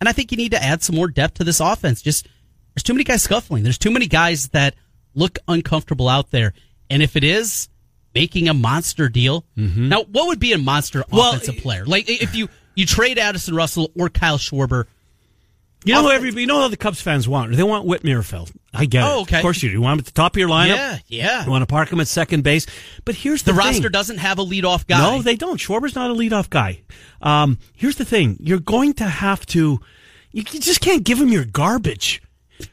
And 0.00 0.08
I 0.08 0.12
think 0.12 0.32
you 0.32 0.36
need 0.36 0.52
to 0.52 0.62
add 0.62 0.82
some 0.82 0.96
more 0.96 1.08
depth 1.08 1.34
to 1.34 1.44
this 1.44 1.60
offense. 1.60 2.02
Just 2.02 2.26
there's 2.74 2.82
too 2.82 2.94
many 2.94 3.04
guys 3.04 3.22
scuffling. 3.22 3.62
There's 3.62 3.78
too 3.78 3.90
many 3.90 4.06
guys 4.06 4.48
that 4.48 4.74
look 5.14 5.38
uncomfortable 5.46 6.08
out 6.08 6.30
there. 6.30 6.54
And 6.90 7.02
if 7.02 7.14
it 7.16 7.22
is 7.22 7.68
making 8.14 8.48
a 8.48 8.54
monster 8.54 9.08
deal, 9.08 9.44
mm-hmm. 9.56 9.90
now 9.90 10.02
what 10.02 10.26
would 10.26 10.40
be 10.40 10.52
a 10.52 10.58
monster 10.58 11.04
Well, 11.12 11.34
offensive 11.34 11.62
player? 11.62 11.84
Like 11.84 12.06
if 12.08 12.34
you 12.34 12.48
you 12.74 12.86
trade 12.86 13.18
Addison 13.18 13.54
Russell 13.54 13.92
or 13.96 14.08
Kyle 14.08 14.38
Schwarber, 14.38 14.86
You 15.84 15.94
know, 15.94 16.08
every 16.08 16.32
you 16.32 16.46
know 16.46 16.60
how 16.60 16.68
the 16.68 16.76
Cubs 16.76 17.00
fans 17.00 17.28
want. 17.28 17.54
They 17.54 17.62
want 17.62 17.86
Whit 17.86 18.02
Merrifield. 18.02 18.50
I 18.74 18.86
get 18.86 19.04
it. 19.04 19.06
Oh, 19.06 19.20
okay. 19.22 19.36
Of 19.36 19.42
course 19.42 19.62
you 19.62 19.68
do. 19.68 19.74
You 19.74 19.82
want 19.82 19.94
him 19.94 19.98
at 20.00 20.04
the 20.06 20.12
top 20.12 20.34
of 20.34 20.38
your 20.38 20.48
lineup. 20.48 20.76
Yeah, 20.76 20.98
yeah. 21.08 21.44
You 21.44 21.50
want 21.50 21.62
to 21.62 21.66
park 21.66 21.92
him 21.92 22.00
at 22.00 22.08
second 22.08 22.42
base. 22.42 22.66
But 23.04 23.14
here's 23.14 23.42
the, 23.42 23.52
the 23.52 23.58
roster 23.58 23.90
doesn't 23.90 24.18
have 24.18 24.38
a 24.38 24.44
leadoff 24.44 24.86
guy. 24.86 24.98
No, 24.98 25.20
they 25.22 25.36
don't. 25.36 25.58
Schwarber's 25.58 25.94
not 25.94 26.10
a 26.10 26.14
leadoff 26.14 26.48
guy. 26.48 26.82
Um, 27.20 27.58
here's 27.74 27.96
the 27.96 28.04
thing: 28.04 28.38
you're 28.40 28.60
going 28.60 28.94
to 28.94 29.04
have 29.04 29.44
to. 29.46 29.80
You, 30.32 30.42
just 30.42 30.80
can't 30.80 31.04
give 31.04 31.20
him 31.20 31.28
your 31.28 31.44
garbage, 31.44 32.22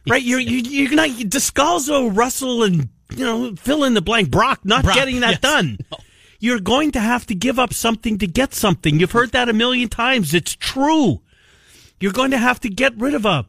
right? 0.08 0.24
You're 0.24 0.40
you, 0.40 0.60
you're 0.60 0.96
not 0.96 1.10
Descalso, 1.10 2.16
Russell, 2.16 2.64
and 2.64 2.88
you 3.14 3.26
know 3.26 3.56
fill 3.56 3.84
in 3.84 3.94
the 3.94 4.02
blank. 4.02 4.32
Brock 4.32 4.62
not 4.64 4.86
Brock, 4.86 4.96
getting 4.96 5.20
that 5.20 5.32
yes. 5.32 5.40
done. 5.42 5.80
You're 6.40 6.62
going 6.62 6.92
to 6.92 7.02
have 7.02 7.26
to 7.28 7.36
give 7.36 7.60
up 7.60 7.74
something 7.74 8.18
to 8.20 8.28
get 8.28 8.54
something. 8.54 8.98
You've 9.00 9.12
heard 9.12 9.34
that 9.34 9.50
a 9.50 9.54
million 9.54 9.90
times. 9.90 10.34
It's 10.34 10.56
true. 10.56 11.22
You're 12.00 12.14
going 12.14 12.32
to 12.32 12.38
have 12.38 12.62
to 12.62 12.70
get 12.70 12.96
rid 12.96 13.14
of 13.14 13.26
a. 13.26 13.46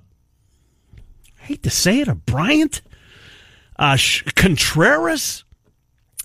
Hate 1.51 1.65
to 1.65 1.71
say 1.71 1.99
it, 1.99 2.07
a 2.07 2.15
Bryant, 2.15 2.81
a 3.75 3.97
Sh- 3.97 4.23
Contreras, 4.37 5.43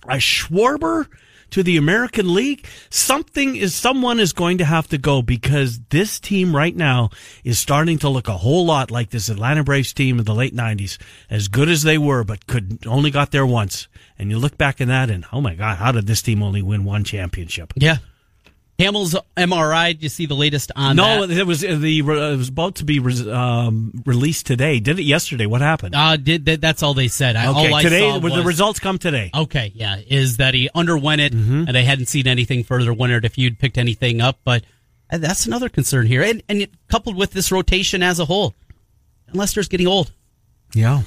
a 0.03 0.17
Schwarber 0.17 1.07
to 1.49 1.63
the 1.63 1.77
American 1.77 2.31
League. 2.31 2.67
Something 2.91 3.55
is 3.55 3.73
someone 3.73 4.19
is 4.19 4.33
going 4.33 4.59
to 4.59 4.65
have 4.65 4.87
to 4.89 4.99
go 4.99 5.23
because 5.23 5.79
this 5.89 6.19
team 6.19 6.55
right 6.55 6.75
now 6.75 7.09
is 7.43 7.57
starting 7.57 7.97
to 7.97 8.09
look 8.09 8.27
a 8.27 8.37
whole 8.37 8.67
lot 8.67 8.91
like 8.91 9.09
this 9.09 9.27
Atlanta 9.27 9.63
Braves 9.63 9.93
team 9.93 10.19
of 10.19 10.25
the 10.25 10.35
late 10.35 10.53
'90s, 10.53 10.99
as 11.27 11.47
good 11.47 11.69
as 11.69 11.81
they 11.81 11.97
were, 11.97 12.23
but 12.23 12.45
could 12.45 12.85
only 12.85 13.09
got 13.09 13.31
there 13.31 13.47
once. 13.47 13.87
And 14.19 14.29
you 14.29 14.37
look 14.37 14.59
back 14.59 14.79
at 14.79 14.89
that, 14.89 15.09
and 15.09 15.25
oh 15.33 15.41
my 15.41 15.55
God, 15.55 15.77
how 15.77 15.91
did 15.91 16.05
this 16.05 16.21
team 16.21 16.43
only 16.43 16.61
win 16.61 16.83
one 16.83 17.03
championship? 17.03 17.73
Yeah. 17.75 17.97
Hamels' 18.77 19.15
MRI. 19.37 19.93
Did 19.93 20.03
you 20.03 20.09
see 20.09 20.25
the 20.25 20.35
latest 20.35 20.71
on 20.75 20.97
No, 20.97 21.25
that? 21.25 21.37
it 21.37 21.47
was 21.47 21.61
the 21.61 21.99
it 21.99 22.03
was 22.03 22.49
about 22.49 22.75
to 22.75 22.85
be 22.85 22.99
re- 22.99 23.31
um, 23.31 23.93
released 24.05 24.45
today. 24.45 24.79
Did 24.81 24.99
it 24.99 25.03
yesterday? 25.03 25.45
What 25.45 25.61
happened? 25.61 25.95
Uh, 25.95 26.17
did 26.17 26.45
that, 26.45 26.59
that's 26.59 26.83
all 26.83 26.93
they 26.93 27.07
said. 27.07 27.35
I, 27.37 27.47
okay, 27.47 27.67
all 27.69 27.75
I 27.75 27.81
today 27.83 28.01
saw 28.01 28.19
the 28.19 28.29
was- 28.33 28.45
results 28.45 28.79
come 28.79 28.97
today. 28.97 29.31
Okay, 29.33 29.71
yeah, 29.75 30.01
is 30.05 30.37
that 30.37 30.53
he 30.53 30.69
underwent 30.75 31.21
it, 31.21 31.33
Mm-hmm. 31.33 31.63
and 31.67 31.75
they 31.75 31.85
hadn't 31.85 32.07
seen 32.07 32.27
anything 32.27 32.63
further. 32.65 32.93
Wondered 32.93 33.23
if 33.23 33.37
you'd 33.37 33.59
picked 33.59 33.77
anything 33.77 34.19
up, 34.19 34.39
but 34.43 34.63
uh, 35.09 35.19
that's 35.19 35.45
another 35.45 35.69
concern 35.69 36.05
here, 36.05 36.21
and 36.21 36.43
and 36.49 36.67
coupled 36.89 37.15
with 37.15 37.31
this 37.31 37.51
rotation 37.53 38.03
as 38.03 38.19
a 38.19 38.25
whole, 38.25 38.53
Lester's 39.33 39.69
getting 39.69 39.87
old. 39.87 40.11
Yeah, 40.73 41.03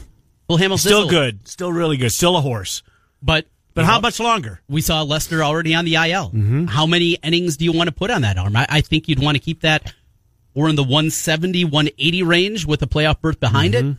Will 0.49 0.57
Hamels 0.57 0.79
still 0.81 1.07
good, 1.09 1.47
still 1.47 1.71
really 1.73 1.99
good, 1.99 2.13
still 2.13 2.35
a 2.37 2.41
horse. 2.41 2.83
but 3.23 3.45
But 3.79 3.87
how 3.87 4.01
much 4.01 4.21
longer? 4.21 4.61
we 4.69 4.81
saw 4.81 5.03
Lester 5.03 5.43
already 5.43 5.75
on 5.75 5.85
the 5.85 5.95
IL. 5.95 6.31
Mm-hmm. 6.31 6.67
How 6.67 6.87
many 6.87 7.13
innings 7.23 7.57
do 7.57 7.65
you 7.65 7.73
want 7.73 7.89
to 7.89 7.95
put 7.95 8.11
on 8.11 8.23
that 8.23 8.37
arm? 8.39 8.57
I, 8.57 8.67
I 8.69 8.81
think 8.81 9.09
you'd 9.09 9.21
want 9.23 9.37
to 9.37 9.41
keep 9.43 9.63
that. 9.63 9.93
We're 10.55 10.69
in 10.69 10.77
the 10.77 10.83
170, 10.83 11.65
180 11.65 12.23
range 12.25 12.67
with 12.67 12.83
a 12.83 12.87
playoff 12.87 13.21
berth 13.21 13.39
behind 13.41 13.75
Mm-hmm. 13.75 13.91
it. 13.91 13.97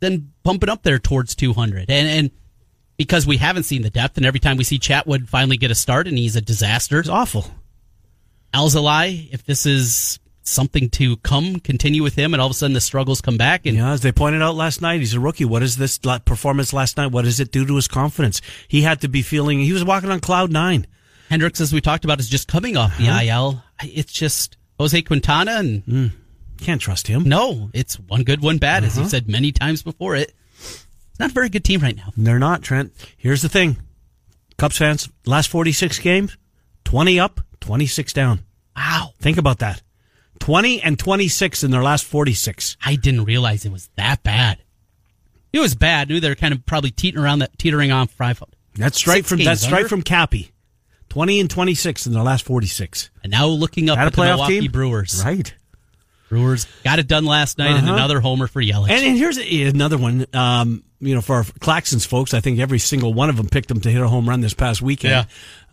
Then 0.00 0.32
bump 0.42 0.62
it 0.64 0.68
up 0.68 0.82
there 0.82 0.98
towards 0.98 1.34
200, 1.36 1.88
and 1.88 2.08
and 2.08 2.30
because 2.96 3.24
we 3.26 3.36
haven't 3.36 3.62
seen 3.64 3.82
the 3.82 3.90
depth, 3.90 4.16
and 4.16 4.26
every 4.26 4.40
time 4.40 4.56
we 4.56 4.64
see 4.64 4.78
Chatwood 4.80 5.28
finally 5.28 5.56
get 5.56 5.70
a 5.70 5.74
start, 5.76 6.08
and 6.08 6.18
he's 6.18 6.34
a 6.34 6.40
disaster. 6.40 6.98
It's 6.98 7.08
awful. 7.08 7.46
Alzolay, 8.54 9.32
if 9.32 9.44
this 9.44 9.64
is 9.64 10.18
something 10.42 10.88
to 10.90 11.16
come, 11.18 11.60
continue 11.60 12.02
with 12.02 12.14
him, 12.14 12.34
and 12.34 12.40
all 12.40 12.46
of 12.48 12.50
a 12.50 12.54
sudden 12.54 12.74
the 12.74 12.80
struggles 12.80 13.20
come 13.20 13.36
back. 13.36 13.64
And 13.66 13.76
Yeah, 13.76 13.92
as 13.92 14.00
they 14.00 14.12
pointed 14.12 14.42
out 14.42 14.54
last 14.56 14.80
night, 14.82 15.00
he's 15.00 15.14
a 15.14 15.20
rookie. 15.20 15.44
What 15.44 15.62
is 15.62 15.76
this 15.76 15.98
performance 16.24 16.72
last 16.72 16.96
night? 16.96 17.08
What 17.12 17.24
does 17.24 17.40
it 17.40 17.52
do 17.52 17.64
to 17.66 17.76
his 17.76 17.88
confidence? 17.88 18.40
He 18.68 18.82
had 18.82 19.00
to 19.02 19.08
be 19.08 19.22
feeling 19.22 19.60
he 19.60 19.72
was 19.72 19.84
walking 19.84 20.10
on 20.10 20.20
cloud 20.20 20.50
nine. 20.50 20.86
Hendricks, 21.30 21.60
as 21.60 21.72
we 21.72 21.80
talked 21.80 22.04
about, 22.04 22.20
is 22.20 22.28
just 22.28 22.48
coming 22.48 22.76
off 22.76 22.96
the 22.98 23.08
Uh-huh. 23.08 23.22
IL. 23.22 23.64
It's 23.82 24.12
just 24.12 24.56
Jose 24.78 25.00
Quintana, 25.02 25.52
and 25.52 26.12
Can't 26.58 26.80
trust 26.80 27.06
him. 27.06 27.22
no, 27.24 27.70
it's 27.72 27.94
one 27.98 28.22
good, 28.22 28.42
one 28.42 28.58
bad, 28.58 28.82
Uh-huh. 28.82 28.86
as 28.92 28.98
you've 28.98 29.08
said 29.10 29.28
many 29.28 29.50
times 29.52 29.82
before. 29.82 30.14
It, 30.16 30.34
it's 30.58 31.18
not 31.18 31.30
a 31.30 31.34
very 31.34 31.48
good 31.48 31.64
team 31.64 31.80
right 31.80 31.96
now. 31.96 32.12
They're 32.16 32.38
not, 32.38 32.62
Trent. 32.62 32.92
Here's 33.16 33.42
the 33.42 33.48
thing. 33.48 33.78
Cubs 34.58 34.76
fans, 34.78 35.08
last 35.24 35.48
46 35.48 35.98
games, 36.00 36.36
20 36.84 37.18
up, 37.18 37.40
26 37.60 38.12
down. 38.12 38.40
Wow. 38.76 39.12
Think 39.20 39.38
about 39.38 39.58
that. 39.60 39.82
20 40.42 40.82
and 40.82 40.98
26 40.98 41.62
in 41.62 41.70
their 41.70 41.84
last 41.84 42.04
46. 42.04 42.76
I 42.84 42.96
didn't 42.96 43.24
realize 43.24 43.64
it 43.64 43.70
was 43.70 43.88
that 43.96 44.24
bad. 44.24 44.58
It 45.52 45.60
was 45.60 45.76
bad. 45.76 46.08
Knew 46.08 46.18
they're 46.18 46.34
kind 46.34 46.52
of 46.52 46.66
probably 46.66 46.90
teetering 46.90 47.24
around 47.24 47.38
that 47.40 47.56
teetering 47.58 47.92
on 47.92 48.08
five. 48.08 48.42
That's 48.74 48.98
straight 48.98 49.18
Six 49.18 49.28
from 49.28 49.38
that's 49.44 49.60
straight 49.60 49.76
under? 49.78 49.88
from 49.88 50.02
Cappy. 50.02 50.50
20 51.10 51.38
and 51.40 51.48
26 51.48 52.06
in 52.08 52.12
their 52.12 52.22
last 52.24 52.44
46. 52.44 53.10
And 53.22 53.30
now 53.30 53.46
looking 53.46 53.88
up 53.88 53.98
at 53.98 54.12
the 54.14 54.20
Milwaukee 54.22 54.60
team? 54.62 54.72
Brewers. 54.72 55.22
Right. 55.24 55.54
Brewers 56.28 56.66
got 56.82 56.98
it 56.98 57.06
done 57.06 57.24
last 57.26 57.58
night, 57.58 57.76
and 57.76 57.84
Uh-huh. 57.86 57.94
another 57.94 58.18
homer 58.18 58.48
for 58.48 58.60
Yelich. 58.60 58.88
And, 58.90 59.04
and 59.04 59.16
here's 59.16 59.36
another 59.36 59.98
one. 59.98 60.26
Um, 60.32 60.82
you 60.98 61.14
know, 61.14 61.20
for 61.20 61.36
our 61.36 61.44
Claxons 61.44 62.04
folks, 62.06 62.34
I 62.34 62.40
think 62.40 62.58
every 62.58 62.78
single 62.80 63.14
one 63.14 63.28
of 63.30 63.36
them 63.36 63.48
picked 63.48 63.68
them 63.68 63.80
to 63.82 63.90
hit 63.90 64.00
a 64.02 64.08
home 64.08 64.28
run 64.28 64.40
this 64.40 64.54
past 64.54 64.82
weekend. 64.82 65.26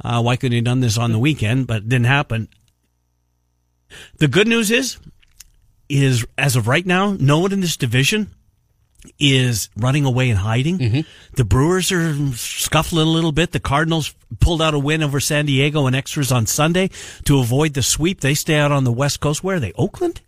Uh, 0.04 0.22
why 0.22 0.36
couldn't 0.36 0.52
he 0.52 0.58
have 0.58 0.66
done 0.66 0.82
this 0.82 0.98
on 0.98 1.12
the 1.12 1.20
weekend? 1.20 1.66
But 1.66 1.78
it 1.78 1.90
didn't 1.90 2.08
happen. 2.08 2.50
The 4.17 4.28
good 4.28 4.47
news 4.47 4.71
is, 4.71 4.97
is 5.89 6.25
as 6.38 6.56
of 6.56 6.67
right 6.67 6.86
now, 6.86 7.15
no 7.19 7.39
one 7.39 7.52
in 7.52 7.62
this 7.62 7.78
division 7.78 8.30
is 9.17 9.69
running 9.78 10.06
away 10.06 10.30
and 10.30 10.38
hiding. 10.39 11.06
The 11.36 11.45
Brewers 11.45 11.91
are 11.91 12.13
scuffling 12.36 13.08
a 13.08 13.10
little 13.12 13.32
bit. 13.32 13.52
The 13.54 13.60
Cardinals 13.60 14.13
pulled 14.41 14.62
out 14.62 14.73
a 14.73 14.80
win 14.80 15.02
over 15.04 15.19
San 15.19 15.45
Diego 15.45 15.88
and 15.88 15.95
extras 15.95 16.32
on 16.32 16.45
Sunday 16.45 16.89
to 17.25 17.39
avoid 17.39 17.73
the 17.73 17.82
sweep. 17.82 18.19
They 18.21 18.34
stay 18.34 18.56
out 18.58 18.71
on 18.71 18.84
the 18.84 18.91
West 18.91 19.19
Coast. 19.21 19.43
Where 19.43 19.56
are 19.56 19.60
they? 19.60 19.71
Oakland? 19.73 20.21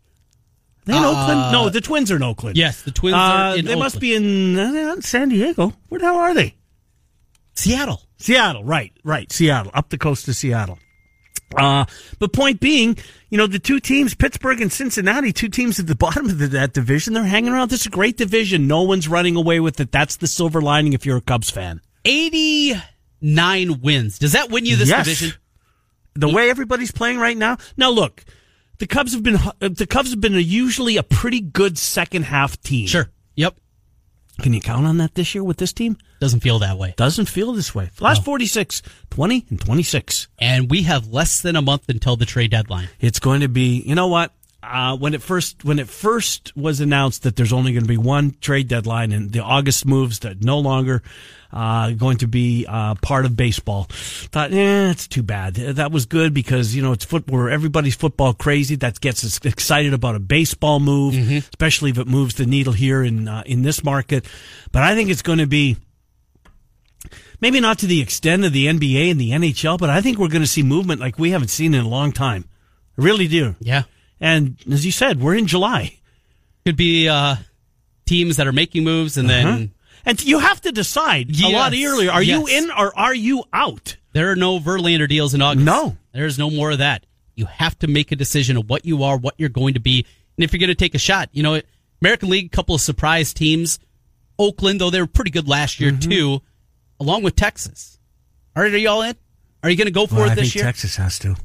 Are 0.87 0.91
they 0.93 0.97
in 0.97 1.03
Oakland? 1.03 1.51
No, 1.51 1.69
the 1.69 1.81
Twins 1.81 2.11
are 2.11 2.15
in 2.15 2.23
Oakland. 2.23 2.57
yes, 2.57 2.81
the 2.81 2.91
Twins 2.91 3.13
are 3.15 3.49
Uh, 3.51 3.55
in 3.55 3.65
they 3.65 3.75
must 3.75 3.99
be 3.99 4.15
in 4.15 4.57
uh, 4.57 5.01
San 5.01 5.29
Diego. 5.29 5.73
Where 5.89 5.99
the 5.99 6.05
hell 6.05 6.15
are 6.15 6.33
they? 6.33 6.55
Seattle. 7.53 8.01
Seattle, 8.17 8.63
right, 8.63 8.91
right. 9.03 9.31
Seattle, 9.31 9.71
up 9.75 9.89
the 9.89 9.97
coast 9.97 10.27
of 10.27 10.35
Seattle. 10.35 10.79
Uh, 11.57 11.85
but 12.19 12.31
point 12.33 12.59
being, 12.59 12.97
you 13.29 13.37
know, 13.37 13.47
the 13.47 13.59
two 13.59 13.79
teams, 13.79 14.15
Pittsburgh 14.15 14.61
and 14.61 14.71
Cincinnati, 14.71 15.33
two 15.33 15.49
teams 15.49 15.79
at 15.79 15.87
the 15.87 15.95
bottom 16.05 16.25
of 16.27 16.37
the, 16.37 16.47
that 16.47 16.73
division, 16.73 17.13
they're 17.13 17.23
hanging 17.23 17.51
around. 17.51 17.69
This 17.69 17.81
is 17.81 17.87
a 17.87 17.89
great 17.89 18.17
division. 18.17 18.67
No 18.67 18.83
one's 18.83 19.07
running 19.07 19.35
away 19.35 19.59
with 19.59 19.79
it. 19.79 19.91
That's 19.91 20.17
the 20.17 20.27
silver 20.27 20.61
lining 20.61 20.93
if 20.93 21.05
you're 21.05 21.17
a 21.17 21.21
Cubs 21.21 21.49
fan. 21.49 21.81
89 22.05 23.81
wins. 23.81 24.19
Does 24.19 24.33
that 24.33 24.49
win 24.49 24.65
you 24.65 24.75
this 24.75 24.89
Yes. 24.89 25.05
division? 25.05 25.33
The 26.13 26.29
way 26.29 26.49
everybody's 26.49 26.91
playing 26.91 27.19
right 27.19 27.37
now. 27.37 27.57
Now 27.77 27.89
look, 27.89 28.25
the 28.79 28.87
Cubs 28.87 29.13
have 29.13 29.23
been, 29.23 29.35
uh, 29.37 29.51
the 29.59 29.87
Cubs 29.87 30.09
have 30.11 30.19
been 30.21 30.35
a, 30.35 30.39
usually 30.39 30.97
a 30.97 31.03
pretty 31.03 31.39
good 31.39 31.77
second 31.77 32.23
half 32.23 32.59
team. 32.61 32.87
Sure. 32.87 33.09
Yep. 33.35 33.55
Can 34.41 34.53
you 34.53 34.61
count 34.61 34.87
on 34.87 34.97
that 34.97 35.13
this 35.13 35.35
year 35.35 35.43
with 35.43 35.57
this 35.57 35.71
team? 35.71 35.97
Doesn't 36.19 36.39
feel 36.39 36.57
that 36.59 36.77
way. 36.77 36.95
Doesn't 36.97 37.27
feel 37.27 37.53
this 37.53 37.75
way. 37.75 37.91
Last 37.99 38.25
46, 38.25 38.81
20 39.11 39.45
and 39.51 39.61
26. 39.61 40.27
And 40.39 40.69
we 40.69 40.81
have 40.83 41.07
less 41.07 41.41
than 41.41 41.55
a 41.55 41.61
month 41.61 41.87
until 41.89 42.15
the 42.15 42.25
trade 42.25 42.49
deadline. 42.49 42.89
It's 42.99 43.19
going 43.19 43.41
to 43.41 43.47
be, 43.47 43.81
you 43.85 43.93
know 43.93 44.07
what? 44.07 44.33
Uh, 44.63 44.95
when 44.95 45.15
it 45.15 45.23
first 45.23 45.65
when 45.65 45.79
it 45.79 45.89
first 45.89 46.55
was 46.55 46.79
announced 46.81 47.23
that 47.23 47.35
there's 47.35 47.51
only 47.51 47.73
going 47.73 47.83
to 47.83 47.87
be 47.87 47.97
one 47.97 48.35
trade 48.41 48.67
deadline 48.67 49.11
and 49.11 49.31
the 49.31 49.39
August 49.39 49.87
moves 49.87 50.19
that 50.19 50.43
no 50.43 50.59
longer 50.59 51.01
uh, 51.53 51.91
going 51.91 52.17
to 52.17 52.27
be 52.27 52.65
uh, 52.67 52.95
part 53.01 53.25
of 53.25 53.35
baseball, 53.35 53.87
thought, 53.89 54.53
eh, 54.53 54.89
it's 54.89 55.07
too 55.07 55.23
bad. 55.23 55.55
That 55.55 55.91
was 55.91 56.05
good 56.05 56.33
because 56.33 56.75
you 56.75 56.81
know 56.81 56.91
it's 56.91 57.05
football. 57.05 57.49
Everybody's 57.49 57.95
football 57.95 58.33
crazy. 58.33 58.75
That 58.75 59.01
gets 59.01 59.23
us 59.23 59.39
excited 59.43 59.93
about 59.93 60.15
a 60.15 60.19
baseball 60.19 60.79
move, 60.79 61.15
especially 61.49 61.89
if 61.89 61.97
it 61.97 62.07
moves 62.07 62.35
the 62.35 62.45
needle 62.45 62.73
here 62.73 63.03
in 63.03 63.27
uh, 63.27 63.43
in 63.45 63.63
this 63.63 63.83
market. 63.83 64.25
But 64.71 64.83
I 64.83 64.95
think 64.95 65.09
it's 65.09 65.21
going 65.21 65.39
to 65.39 65.47
be 65.47 65.77
maybe 67.41 67.59
not 67.59 67.79
to 67.79 67.87
the 67.87 68.01
extent 68.01 68.45
of 68.45 68.53
the 68.53 68.67
NBA 68.67 69.11
and 69.11 69.19
the 69.19 69.31
NHL, 69.31 69.77
but 69.77 69.89
I 69.89 70.01
think 70.01 70.17
we're 70.17 70.29
going 70.29 70.43
to 70.43 70.47
see 70.47 70.63
movement 70.63 71.01
like 71.01 71.19
we 71.19 71.31
haven't 71.31 71.49
seen 71.49 71.73
in 71.73 71.83
a 71.83 71.89
long 71.89 72.11
time. 72.11 72.45
I 72.97 73.03
really 73.03 73.27
do. 73.27 73.55
Yeah. 73.59 73.83
And 74.21 74.55
as 74.71 74.85
you 74.85 74.91
said, 74.93 75.19
we're 75.19 75.35
in 75.35 75.47
July. 75.47 75.97
Could 76.65 76.77
be 76.77 77.09
uh, 77.09 77.35
teams 78.05 78.37
that 78.37 78.47
are 78.47 78.51
making 78.53 78.83
moves 78.83 79.17
and 79.17 79.27
then 79.29 79.71
And 80.05 80.23
you 80.23 80.39
have 80.39 80.61
to 80.61 80.71
decide 80.71 81.29
a 81.43 81.49
lot 81.49 81.73
earlier. 81.73 82.11
Are 82.11 82.21
you 82.23 82.45
in 82.47 82.69
or 82.71 82.97
are 82.97 83.13
you 83.15 83.43
out? 83.51 83.97
there 84.13 84.31
are 84.31 84.35
no 84.35 84.59
Verlander 84.59 85.07
deals 85.09 85.33
in 85.33 85.41
August. 85.41 85.65
No. 85.65 85.97
There's 86.13 86.37
no 86.37 86.49
more 86.51 86.71
of 86.71 86.77
that. 86.79 87.05
You 87.35 87.45
have 87.45 87.79
to 87.79 87.87
make 87.87 88.11
a 88.11 88.15
decision 88.15 88.57
of 88.57 88.69
what 88.69 88.85
you 88.85 89.03
are, 89.03 89.17
what 89.17 89.35
you're 89.37 89.47
going 89.49 89.73
to 89.75 89.79
be, 89.79 90.05
and 90.37 90.43
if 90.43 90.51
you're 90.53 90.59
going 90.59 90.67
to 90.67 90.75
take 90.75 90.93
a 90.95 90.99
shot. 90.99 91.29
You 91.31 91.43
know, 91.43 91.61
American 92.01 92.29
League, 92.29 92.47
a 92.47 92.49
couple 92.49 92.75
of 92.75 92.81
surprise 92.81 93.33
teams. 93.33 93.79
Oakland, 94.37 94.81
though 94.81 94.89
they 94.89 94.99
were 94.99 95.07
pretty 95.07 95.31
good 95.31 95.47
last 95.47 95.79
year 95.79 95.91
Mm-hmm. 95.91 96.09
too, 96.09 96.41
along 96.99 97.23
with 97.23 97.35
Texas. 97.35 97.97
All 98.55 98.63
right, 98.63 98.73
are 98.73 98.77
you 98.77 98.89
all 98.89 99.01
in? 99.01 99.15
Are 99.63 99.69
you 99.69 99.77
going 99.77 99.85
to 99.87 99.91
go 99.91 100.07
for 100.07 100.25
it 100.27 100.35
this 100.35 100.53
year? 100.55 100.63
Texas 100.65 100.95
has 100.97 101.17
to. 101.19 101.35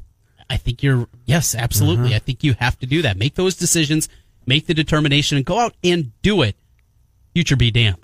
I 0.49 0.57
think 0.57 0.81
you're 0.83 1.07
yes, 1.25 1.55
absolutely. 1.55 2.07
Uh-huh. 2.07 2.15
I 2.15 2.19
think 2.19 2.43
you 2.43 2.53
have 2.53 2.77
to 2.79 2.85
do 2.85 3.01
that. 3.01 3.17
Make 3.17 3.35
those 3.35 3.55
decisions, 3.55 4.07
make 4.45 4.65
the 4.67 4.73
determination, 4.73 5.37
and 5.37 5.45
go 5.45 5.59
out 5.59 5.73
and 5.83 6.11
do 6.21 6.41
it. 6.41 6.55
Future 7.33 7.55
be 7.55 7.71
damned. 7.71 7.97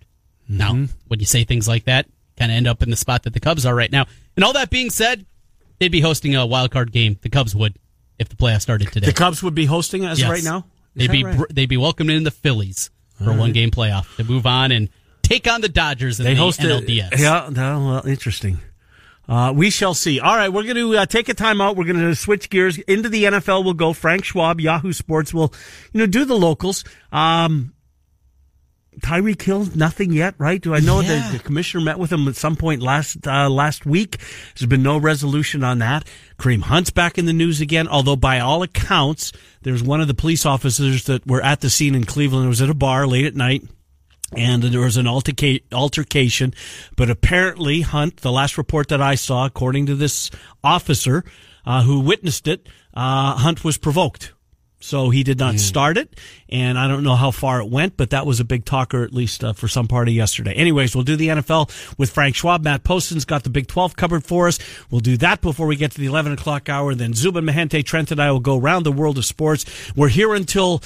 Now, 0.48 0.74
Mm-hmm. 0.74 0.86
when 1.08 1.20
you 1.20 1.26
say 1.26 1.44
things 1.46 1.68
like 1.68 1.86
that, 1.86 2.08
kind 2.38 2.52
of 2.52 2.58
end 2.58 2.68
up 2.68 2.84
in 2.84 2.90
the 2.90 2.96
spot 2.98 3.24
that 3.24 3.34
the 3.34 3.40
Cubs 3.40 3.66
are 3.66 3.74
right 3.74 3.92
now. 3.92 4.06
And 4.36 4.44
all 4.44 4.54
that 4.54 4.70
being 4.70 4.90
said, 4.90 5.26
they'd 5.80 5.88
be 5.92 6.02
hosting 6.02 6.36
a 6.36 6.46
wild 6.46 6.72
card 6.72 6.92
game. 6.92 7.18
The 7.22 7.30
Cubs 7.30 7.56
would 7.56 7.76
if 8.20 8.28
the 8.30 8.36
playoffs 8.36 8.62
started 8.62 8.92
today. 8.92 9.08
The 9.08 9.14
Cubs 9.14 9.42
would 9.42 9.56
be 9.56 9.66
hosting 9.66 10.06
as 10.06 10.20
Yes. 10.20 10.30
right 10.30 10.44
now. 10.44 10.58
Is 10.96 11.08
They'd 11.08 11.12
be 11.12 11.24
right? 11.24 11.38
br- 11.38 11.46
they'd 11.50 11.70
be 11.70 11.78
welcoming 11.78 12.18
in 12.18 12.24
the 12.24 12.32
Phillies 12.32 12.92
for 13.24 13.32
a 13.32 13.34
one 13.36 13.54
game 13.54 13.72
playoff 13.72 14.16
to 14.18 14.24
move 14.24 14.46
on 14.46 14.72
and 14.72 14.90
take 15.24 15.48
on 15.48 15.62
the 15.62 15.70
Dodgers 15.70 16.20
in 16.20 16.26
they 16.26 16.34
the 16.34 16.40
host 16.40 16.60
it. 16.64 16.66
NLDS. 16.68 17.18
Yeah, 17.20 17.50
no, 17.52 17.86
well, 17.86 18.08
interesting. 18.08 18.60
Uh, 19.28 19.54
we 19.56 19.70
shall 19.70 19.94
see. 19.94 20.20
All 20.20 20.36
right, 20.36 20.50
we're 20.50 20.64
going 20.64 20.76
to 20.76 20.98
uh, 20.98 21.06
take 21.06 21.30
a 21.30 21.34
timeout. 21.34 21.76
We're 21.78 21.86
going 21.86 22.00
to 22.00 22.14
switch 22.16 22.50
gears 22.50 22.78
into 22.80 23.08
the 23.08 23.24
NFL. 23.24 23.64
We'll 23.64 23.74
go. 23.74 23.94
Frank 23.94 24.26
Schwab, 24.26 24.60
Yahoo 24.60 24.92
Sports 24.92 25.34
will, 25.34 25.54
you 25.94 26.00
know, 26.02 26.08
do 26.08 26.26
the 26.26 26.36
locals. 26.38 26.84
Um, 27.12 27.74
Tyreek 29.02 29.42
Hill, 29.42 29.68
nothing 29.74 30.12
yet, 30.12 30.36
right? 30.38 30.62
Do 30.62 30.76
I 30.76 30.80
know 30.80 31.00
Yeah. 31.00 31.08
that 31.08 31.32
the 31.32 31.40
commissioner 31.40 31.84
met 31.84 31.98
with 31.98 32.12
him 32.12 32.28
at 32.28 32.36
some 32.36 32.56
point 32.56 32.82
last 32.84 33.26
uh, 33.26 33.50
last 33.50 33.86
week? 33.88 34.18
There's 34.56 34.68
been 34.70 34.84
no 34.84 34.98
resolution 34.98 35.64
on 35.64 35.80
that. 35.80 36.06
Kareem 36.38 36.62
Hunt's 36.62 36.92
back 36.92 37.18
in 37.18 37.26
the 37.26 37.34
news 37.34 37.60
again, 37.60 37.88
although 37.88 38.16
by 38.16 38.40
all 38.40 38.62
accounts, 38.62 39.32
there's 39.64 39.82
one 39.82 40.00
of 40.02 40.08
the 40.08 40.14
police 40.14 40.46
officers 40.46 41.06
that 41.06 41.26
were 41.26 41.42
at 41.42 41.62
the 41.62 41.72
scene 41.72 41.96
in 41.96 42.04
Cleveland. 42.04 42.46
It 42.46 42.50
was 42.50 42.62
at 42.62 42.70
a 42.70 42.76
bar 42.76 43.08
late 43.08 43.26
at 43.26 43.36
night 43.36 43.64
and 44.38 44.64
there 44.64 44.82
was 44.82 44.98
an 44.98 45.06
alterca- 45.06 45.62
altercation. 45.72 46.54
But 46.96 47.10
apparently, 47.10 47.82
Hunt, 47.82 48.18
the 48.18 48.32
last 48.32 48.58
report 48.58 48.90
that 48.90 49.02
I 49.02 49.16
saw, 49.16 49.46
according 49.46 49.86
to 49.88 49.96
this 49.96 50.30
officer 50.64 51.24
uh, 51.66 51.84
who 51.84 52.00
witnessed 52.00 52.48
it, 52.48 52.68
uh, 52.94 53.36
Hunt 53.36 53.64
was 53.64 53.78
provoked. 53.78 54.34
So 54.84 55.12
he 55.12 55.24
did 55.24 55.40
not 55.40 55.60
start 55.60 55.98
it, 55.98 56.20
and 56.50 56.78
I 56.78 56.90
don't 56.90 57.06
know 57.06 57.16
how 57.16 57.32
far 57.32 57.62
it 57.62 57.70
went, 57.70 57.96
but 57.96 58.10
that 58.10 58.26
was 58.26 58.42
a 58.42 58.44
big 58.44 58.66
talker, 58.66 59.04
at 59.04 59.14
least 59.14 59.42
uh, 59.42 59.54
for 59.54 59.70
some 59.70 59.88
part 59.88 60.10
of 60.10 60.14
yesterday. 60.14 60.52
Anyways, 60.52 60.94
we'll 60.94 61.06
do 61.06 61.16
the 61.16 61.30
NFL 61.30 61.98
with 61.98 62.10
Frank 62.10 62.36
Schwab. 62.36 62.66
Matt 62.66 62.84
Poston's 62.84 63.24
got 63.24 63.44
the 63.44 63.50
Big 63.50 63.68
12 63.68 63.96
covered 63.96 64.26
for 64.26 64.50
us. 64.50 64.60
We'll 64.92 65.00
do 65.00 65.16
that 65.18 65.40
before 65.40 65.68
we 65.68 65.78
get 65.78 65.92
to 65.94 66.02
the 66.02 66.08
11 66.08 66.34
o'clock 66.34 66.68
hour. 66.68 66.94
Then 66.96 67.14
Zubin 67.14 67.46
Mehenti, 67.46 67.82
Trent, 67.86 68.12
and 68.12 68.22
I 68.22 68.30
will 68.30 68.42
go 68.42 68.60
around 68.60 68.84
the 68.84 68.92
world 68.92 69.18
of 69.18 69.24
sports. 69.24 69.64
We're 69.96 70.10
here 70.10 70.34
until 70.34 70.82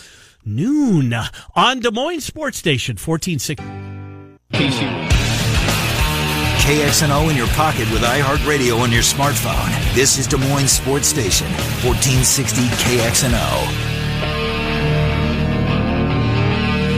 noon 0.47 1.13
on 1.55 1.79
Des 1.79 1.91
Moines 1.91 2.21
Sports 2.21 2.57
Station, 2.57 2.95
1460. 2.95 3.61
KXNO 6.67 7.29
in 7.29 7.37
your 7.37 7.47
pocket 7.47 7.89
with 7.91 8.01
iHeartRadio 8.01 8.79
on 8.79 8.91
your 8.91 9.01
smartphone. 9.03 9.93
This 9.93 10.17
is 10.17 10.27
Des 10.27 10.37
Moines 10.37 10.67
Sports 10.67 11.07
Station, 11.07 11.47
1460 11.83 12.61
KXNO. 12.63 13.87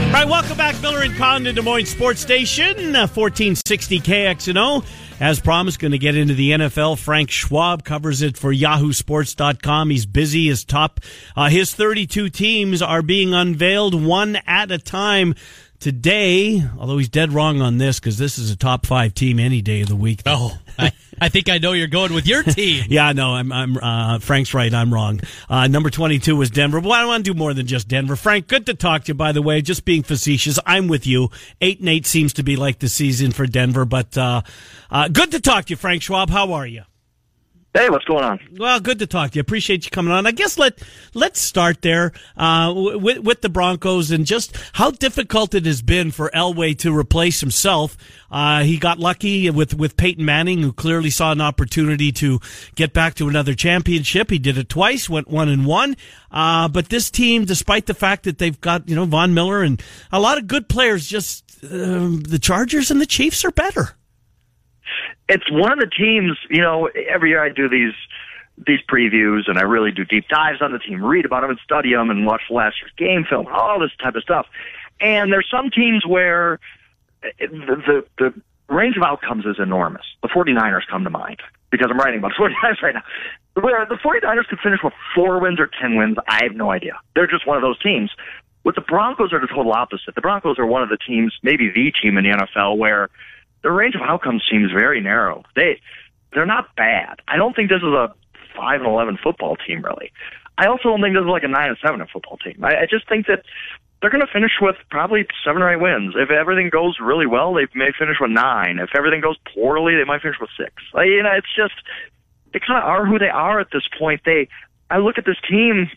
All 0.06 0.12
right, 0.14 0.28
welcome 0.28 0.56
back, 0.56 0.80
Miller 0.82 1.02
and 1.02 1.14
Condon, 1.16 1.54
Des 1.54 1.62
Moines 1.62 1.86
Sports 1.86 2.20
Station, 2.20 2.96
uh, 2.96 3.06
1460 3.06 4.00
KXNO. 4.00 4.84
As 5.20 5.38
promised, 5.38 5.78
going 5.78 5.92
to 5.92 5.98
get 5.98 6.16
into 6.16 6.32
the 6.32 6.52
NFL. 6.52 6.98
Frank 6.98 7.30
Schwab 7.30 7.84
covers 7.84 8.22
it 8.22 8.38
for 8.38 8.54
YahooSports.com. 8.54 9.90
He's 9.90 10.06
busy. 10.06 10.48
His 10.48 10.64
top, 10.64 11.00
uh, 11.36 11.50
his 11.50 11.74
32 11.74 12.30
teams 12.30 12.80
are 12.80 13.02
being 13.02 13.34
unveiled 13.34 14.02
one 14.02 14.36
at 14.46 14.72
a 14.72 14.78
time 14.78 15.34
today. 15.78 16.62
Although 16.78 16.96
he's 16.96 17.10
dead 17.10 17.32
wrong 17.32 17.60
on 17.60 17.76
this 17.76 18.00
because 18.00 18.16
this 18.16 18.38
is 18.38 18.50
a 18.50 18.56
top 18.56 18.86
five 18.86 19.12
team 19.12 19.38
any 19.38 19.60
day 19.60 19.82
of 19.82 19.88
the 19.88 19.96
week. 19.96 20.22
Oh, 20.24 20.58
I, 20.78 20.92
I 21.20 21.28
think 21.28 21.48
I 21.48 21.58
know 21.58 21.72
you're 21.72 21.86
going 21.86 22.14
with 22.14 22.26
your 22.26 22.42
team. 22.42 22.84
Yeah, 22.90 23.12
no, 23.12 23.34
I'm, 23.34 23.52
I'm, 23.52 23.76
uh, 23.76 24.18
Frank's 24.18 24.54
right. 24.54 24.72
I'm 24.72 24.92
wrong. 24.92 25.20
Uh, 25.48 25.66
number 25.66 25.90
22 25.90 26.34
was 26.34 26.50
Denver, 26.50 26.80
but 26.80 26.90
I 26.90 27.04
want 27.04 27.24
to 27.24 27.32
do 27.32 27.38
more 27.38 27.54
than 27.54 27.66
just 27.66 27.88
Denver. 27.88 28.16
Frank, 28.16 28.46
good 28.48 28.66
to 28.66 28.74
talk 28.74 29.04
to 29.04 29.08
you, 29.08 29.14
by 29.14 29.32
the 29.32 29.42
way. 29.42 29.60
Just 29.62 29.84
being 29.84 30.02
facetious. 30.02 30.58
I'm 30.66 30.88
with 30.88 31.06
you. 31.06 31.30
Eight 31.60 31.80
and 31.80 31.88
eight 31.88 32.06
seems 32.06 32.32
to 32.34 32.42
be 32.42 32.56
like 32.56 32.78
the 32.78 32.88
season 32.88 33.32
for 33.32 33.46
Denver, 33.46 33.84
but, 33.84 34.16
uh, 34.16 34.42
uh, 34.90 35.08
good 35.08 35.30
to 35.32 35.40
talk 35.40 35.66
to 35.66 35.70
you, 35.70 35.76
Frank 35.76 36.02
Schwab. 36.02 36.30
How 36.30 36.52
are 36.52 36.66
you? 36.66 36.82
Hey, 37.72 37.88
what's 37.88 38.04
going 38.04 38.24
on? 38.24 38.40
Well, 38.58 38.80
good 38.80 38.98
to 38.98 39.06
talk 39.06 39.30
to 39.30 39.36
you. 39.36 39.42
Appreciate 39.42 39.84
you 39.84 39.92
coming 39.92 40.12
on. 40.12 40.26
I 40.26 40.32
guess 40.32 40.58
let 40.58 40.82
let's 41.14 41.40
start 41.40 41.82
there 41.82 42.10
uh, 42.36 42.72
with 42.74 43.20
with 43.20 43.42
the 43.42 43.48
Broncos 43.48 44.10
and 44.10 44.26
just 44.26 44.56
how 44.72 44.90
difficult 44.90 45.54
it 45.54 45.66
has 45.66 45.80
been 45.80 46.10
for 46.10 46.32
Elway 46.34 46.76
to 46.78 46.96
replace 46.96 47.38
himself. 47.38 47.96
Uh, 48.28 48.64
he 48.64 48.76
got 48.76 48.98
lucky 48.98 49.48
with 49.50 49.72
with 49.74 49.96
Peyton 49.96 50.24
Manning, 50.24 50.62
who 50.62 50.72
clearly 50.72 51.10
saw 51.10 51.30
an 51.30 51.40
opportunity 51.40 52.10
to 52.10 52.40
get 52.74 52.92
back 52.92 53.14
to 53.14 53.28
another 53.28 53.54
championship. 53.54 54.30
He 54.30 54.40
did 54.40 54.58
it 54.58 54.68
twice, 54.68 55.08
went 55.08 55.28
one 55.28 55.48
and 55.48 55.64
one. 55.64 55.96
Uh, 56.32 56.66
but 56.66 56.88
this 56.88 57.08
team, 57.08 57.44
despite 57.44 57.86
the 57.86 57.94
fact 57.94 58.24
that 58.24 58.38
they've 58.38 58.60
got 58.60 58.88
you 58.88 58.96
know 58.96 59.04
Von 59.04 59.32
Miller 59.32 59.62
and 59.62 59.80
a 60.10 60.18
lot 60.18 60.38
of 60.38 60.48
good 60.48 60.68
players, 60.68 61.06
just 61.06 61.44
um, 61.70 62.20
the 62.22 62.40
Chargers 62.40 62.90
and 62.90 63.00
the 63.00 63.06
Chiefs 63.06 63.44
are 63.44 63.52
better 63.52 63.94
it's 65.30 65.48
one 65.50 65.72
of 65.72 65.78
the 65.78 65.86
teams, 65.86 66.36
you 66.50 66.60
know, 66.60 66.90
every 67.08 67.30
year 67.30 67.42
I 67.42 67.48
do 67.48 67.68
these 67.68 67.94
these 68.66 68.80
previews 68.90 69.48
and 69.48 69.58
I 69.58 69.62
really 69.62 69.90
do 69.90 70.04
deep 70.04 70.28
dives 70.28 70.60
on 70.60 70.72
the 70.72 70.78
team, 70.78 71.02
read 71.02 71.24
about 71.24 71.40
them 71.40 71.50
and 71.50 71.58
study 71.64 71.94
them 71.94 72.10
and 72.10 72.26
watch 72.26 72.42
the 72.48 72.54
last 72.54 72.76
year's 72.82 72.92
game 72.98 73.24
film, 73.24 73.46
all 73.46 73.80
this 73.80 73.92
type 74.02 74.16
of 74.16 74.22
stuff. 74.22 74.46
And 75.00 75.32
there's 75.32 75.48
some 75.50 75.70
teams 75.70 76.04
where 76.06 76.60
eh, 77.22 77.28
the, 77.38 78.04
the, 78.18 78.32
the 78.68 78.74
range 78.74 78.98
of 78.98 79.02
outcomes 79.02 79.46
is 79.46 79.56
enormous. 79.58 80.04
The 80.20 80.28
49ers 80.28 80.86
come 80.90 81.04
to 81.04 81.10
mind 81.10 81.40
because 81.70 81.88
I'm 81.90 81.98
writing 81.98 82.18
about 82.18 82.32
the 82.38 82.50
49ers 82.50 82.82
right 82.82 82.94
now. 82.94 83.02
Where 83.54 83.86
the 83.86 83.94
49ers 83.94 84.46
could 84.48 84.58
finish 84.60 84.80
with 84.84 84.92
four 85.14 85.40
wins 85.40 85.58
or 85.58 85.70
10 85.80 85.96
wins, 85.96 86.16
I 86.28 86.40
have 86.42 86.54
no 86.54 86.70
idea. 86.70 86.98
They're 87.14 87.26
just 87.26 87.46
one 87.46 87.56
of 87.56 87.62
those 87.62 87.80
teams. 87.80 88.10
With 88.62 88.74
the 88.74 88.82
Broncos 88.82 89.32
are 89.32 89.40
the 89.40 89.46
total 89.46 89.72
opposite. 89.72 90.14
The 90.14 90.20
Broncos 90.20 90.58
are 90.58 90.66
one 90.66 90.82
of 90.82 90.90
the 90.90 90.98
teams, 90.98 91.32
maybe 91.42 91.70
the 91.70 91.92
team 91.92 92.18
in 92.18 92.24
the 92.24 92.30
NFL 92.30 92.76
where 92.76 93.08
the 93.62 93.70
range 93.70 93.94
of 93.94 94.02
outcomes 94.02 94.42
seems 94.50 94.70
very 94.72 95.00
narrow. 95.00 95.44
They 95.56 95.80
they're 96.32 96.46
not 96.46 96.74
bad. 96.76 97.20
I 97.28 97.36
don't 97.36 97.54
think 97.54 97.70
this 97.70 97.82
is 97.82 97.92
a 97.92 98.14
five 98.56 98.80
and 98.80 98.88
eleven 98.88 99.18
football 99.22 99.56
team 99.56 99.82
really. 99.82 100.12
I 100.58 100.66
also 100.66 100.90
don't 100.90 101.00
think 101.00 101.14
this 101.14 101.22
is 101.22 101.28
like 101.28 101.44
a 101.44 101.48
nine 101.48 101.68
and 101.68 101.78
seven 101.84 102.04
football 102.12 102.36
team. 102.36 102.62
I, 102.62 102.82
I 102.82 102.86
just 102.88 103.08
think 103.08 103.26
that 103.26 103.42
they're 104.00 104.10
going 104.10 104.24
to 104.24 104.32
finish 104.32 104.52
with 104.60 104.76
probably 104.90 105.26
seven 105.44 105.62
or 105.62 105.72
eight 105.72 105.80
wins. 105.80 106.14
If 106.16 106.30
everything 106.30 106.70
goes 106.70 106.96
really 107.00 107.26
well, 107.26 107.54
they 107.54 107.66
may 107.74 107.90
finish 107.98 108.16
with 108.20 108.30
nine. 108.30 108.78
If 108.78 108.90
everything 108.96 109.20
goes 109.20 109.36
poorly, 109.54 109.94
they 109.96 110.04
might 110.04 110.22
finish 110.22 110.38
with 110.40 110.50
six. 110.56 110.72
Like, 110.94 111.06
you 111.06 111.22
know, 111.22 111.32
it's 111.36 111.54
just 111.54 111.74
they 112.52 112.60
kind 112.60 112.82
of 112.82 112.88
are 112.88 113.06
who 113.06 113.18
they 113.18 113.28
are 113.28 113.60
at 113.60 113.68
this 113.72 113.84
point. 113.98 114.22
They, 114.24 114.48
I 114.90 114.98
look 114.98 115.18
at 115.18 115.26
this 115.26 115.36
team, 115.48 115.90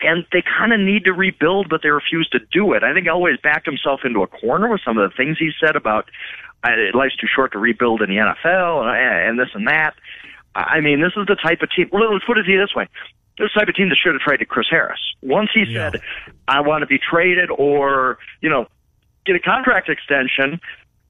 and 0.00 0.24
they 0.32 0.42
kind 0.42 0.72
of 0.72 0.80
need 0.80 1.04
to 1.04 1.12
rebuild, 1.12 1.68
but 1.68 1.82
they 1.82 1.90
refuse 1.90 2.28
to 2.30 2.38
do 2.52 2.72
it. 2.72 2.82
I 2.82 2.94
think 2.94 3.06
Elway's 3.06 3.40
backed 3.42 3.66
himself 3.66 4.00
into 4.04 4.22
a 4.22 4.26
corner 4.26 4.68
with 4.68 4.80
some 4.84 4.96
of 4.96 5.10
the 5.10 5.16
things 5.16 5.36
he 5.38 5.50
said 5.64 5.76
about 5.76 6.08
life's 6.94 7.16
too 7.16 7.26
short 7.34 7.52
to 7.52 7.58
rebuild 7.58 8.02
in 8.02 8.10
the 8.10 8.16
NFL 8.16 8.82
and, 8.82 9.28
and 9.28 9.38
this 9.38 9.54
and 9.54 9.68
that. 9.68 9.94
I 10.54 10.80
mean, 10.80 11.00
this 11.00 11.12
is 11.16 11.26
the 11.26 11.36
type 11.36 11.62
of 11.62 11.70
team. 11.70 11.88
Well, 11.92 12.12
let's 12.12 12.24
put 12.24 12.38
it 12.38 12.44
to 12.44 12.50
you 12.50 12.60
this 12.60 12.74
way. 12.74 12.88
This 13.38 13.52
type 13.52 13.68
of 13.68 13.74
team 13.74 13.88
that 13.88 13.96
should 13.96 14.12
have 14.12 14.20
traded 14.20 14.48
Chris 14.48 14.66
Harris. 14.70 15.00
Once 15.22 15.50
he 15.52 15.64
yeah. 15.68 15.90
said, 15.90 16.00
I 16.46 16.60
want 16.60 16.82
to 16.82 16.86
be 16.86 16.98
traded 16.98 17.50
or, 17.50 18.18
you 18.40 18.48
know, 18.48 18.66
get 19.26 19.34
a 19.34 19.40
contract 19.40 19.88
extension, 19.88 20.60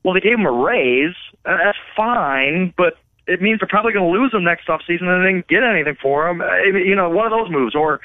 well, 0.02 0.14
they 0.14 0.20
gave 0.20 0.38
him 0.38 0.46
a 0.46 0.52
raise. 0.52 1.14
Uh, 1.44 1.58
that's 1.62 1.78
fine, 1.94 2.72
but 2.76 2.96
it 3.26 3.42
means 3.42 3.60
they're 3.60 3.68
probably 3.68 3.92
going 3.92 4.10
to 4.10 4.18
lose 4.18 4.32
him 4.32 4.44
next 4.44 4.68
offseason 4.68 5.02
and 5.02 5.24
they 5.24 5.32
didn't 5.32 5.48
get 5.48 5.62
anything 5.62 5.96
for 6.00 6.28
him. 6.28 6.42
You 6.74 6.94
know, 6.94 7.10
one 7.10 7.26
of 7.26 7.32
those 7.32 7.50
moves. 7.50 7.74
Or 7.74 8.00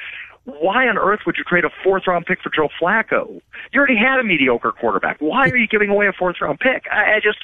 why 0.46 0.88
on 0.88 0.98
earth 0.98 1.22
would 1.26 1.36
you 1.38 1.44
trade 1.44 1.66
a 1.66 1.70
fourth 1.84 2.04
round 2.08 2.26
pick 2.26 2.42
for 2.42 2.50
Joe 2.50 2.70
Flacco? 2.82 3.42
You 3.72 3.80
already 3.80 3.98
had 3.98 4.20
a 4.20 4.24
mediocre 4.24 4.72
quarterback. 4.72 5.18
Why 5.20 5.50
are 5.50 5.58
you 5.58 5.68
giving 5.68 5.90
away 5.90 6.08
a 6.08 6.14
fourth 6.14 6.38
round 6.42 6.60
pick? 6.60 6.86
I, 6.92 7.16
I 7.16 7.20
just 7.22 7.40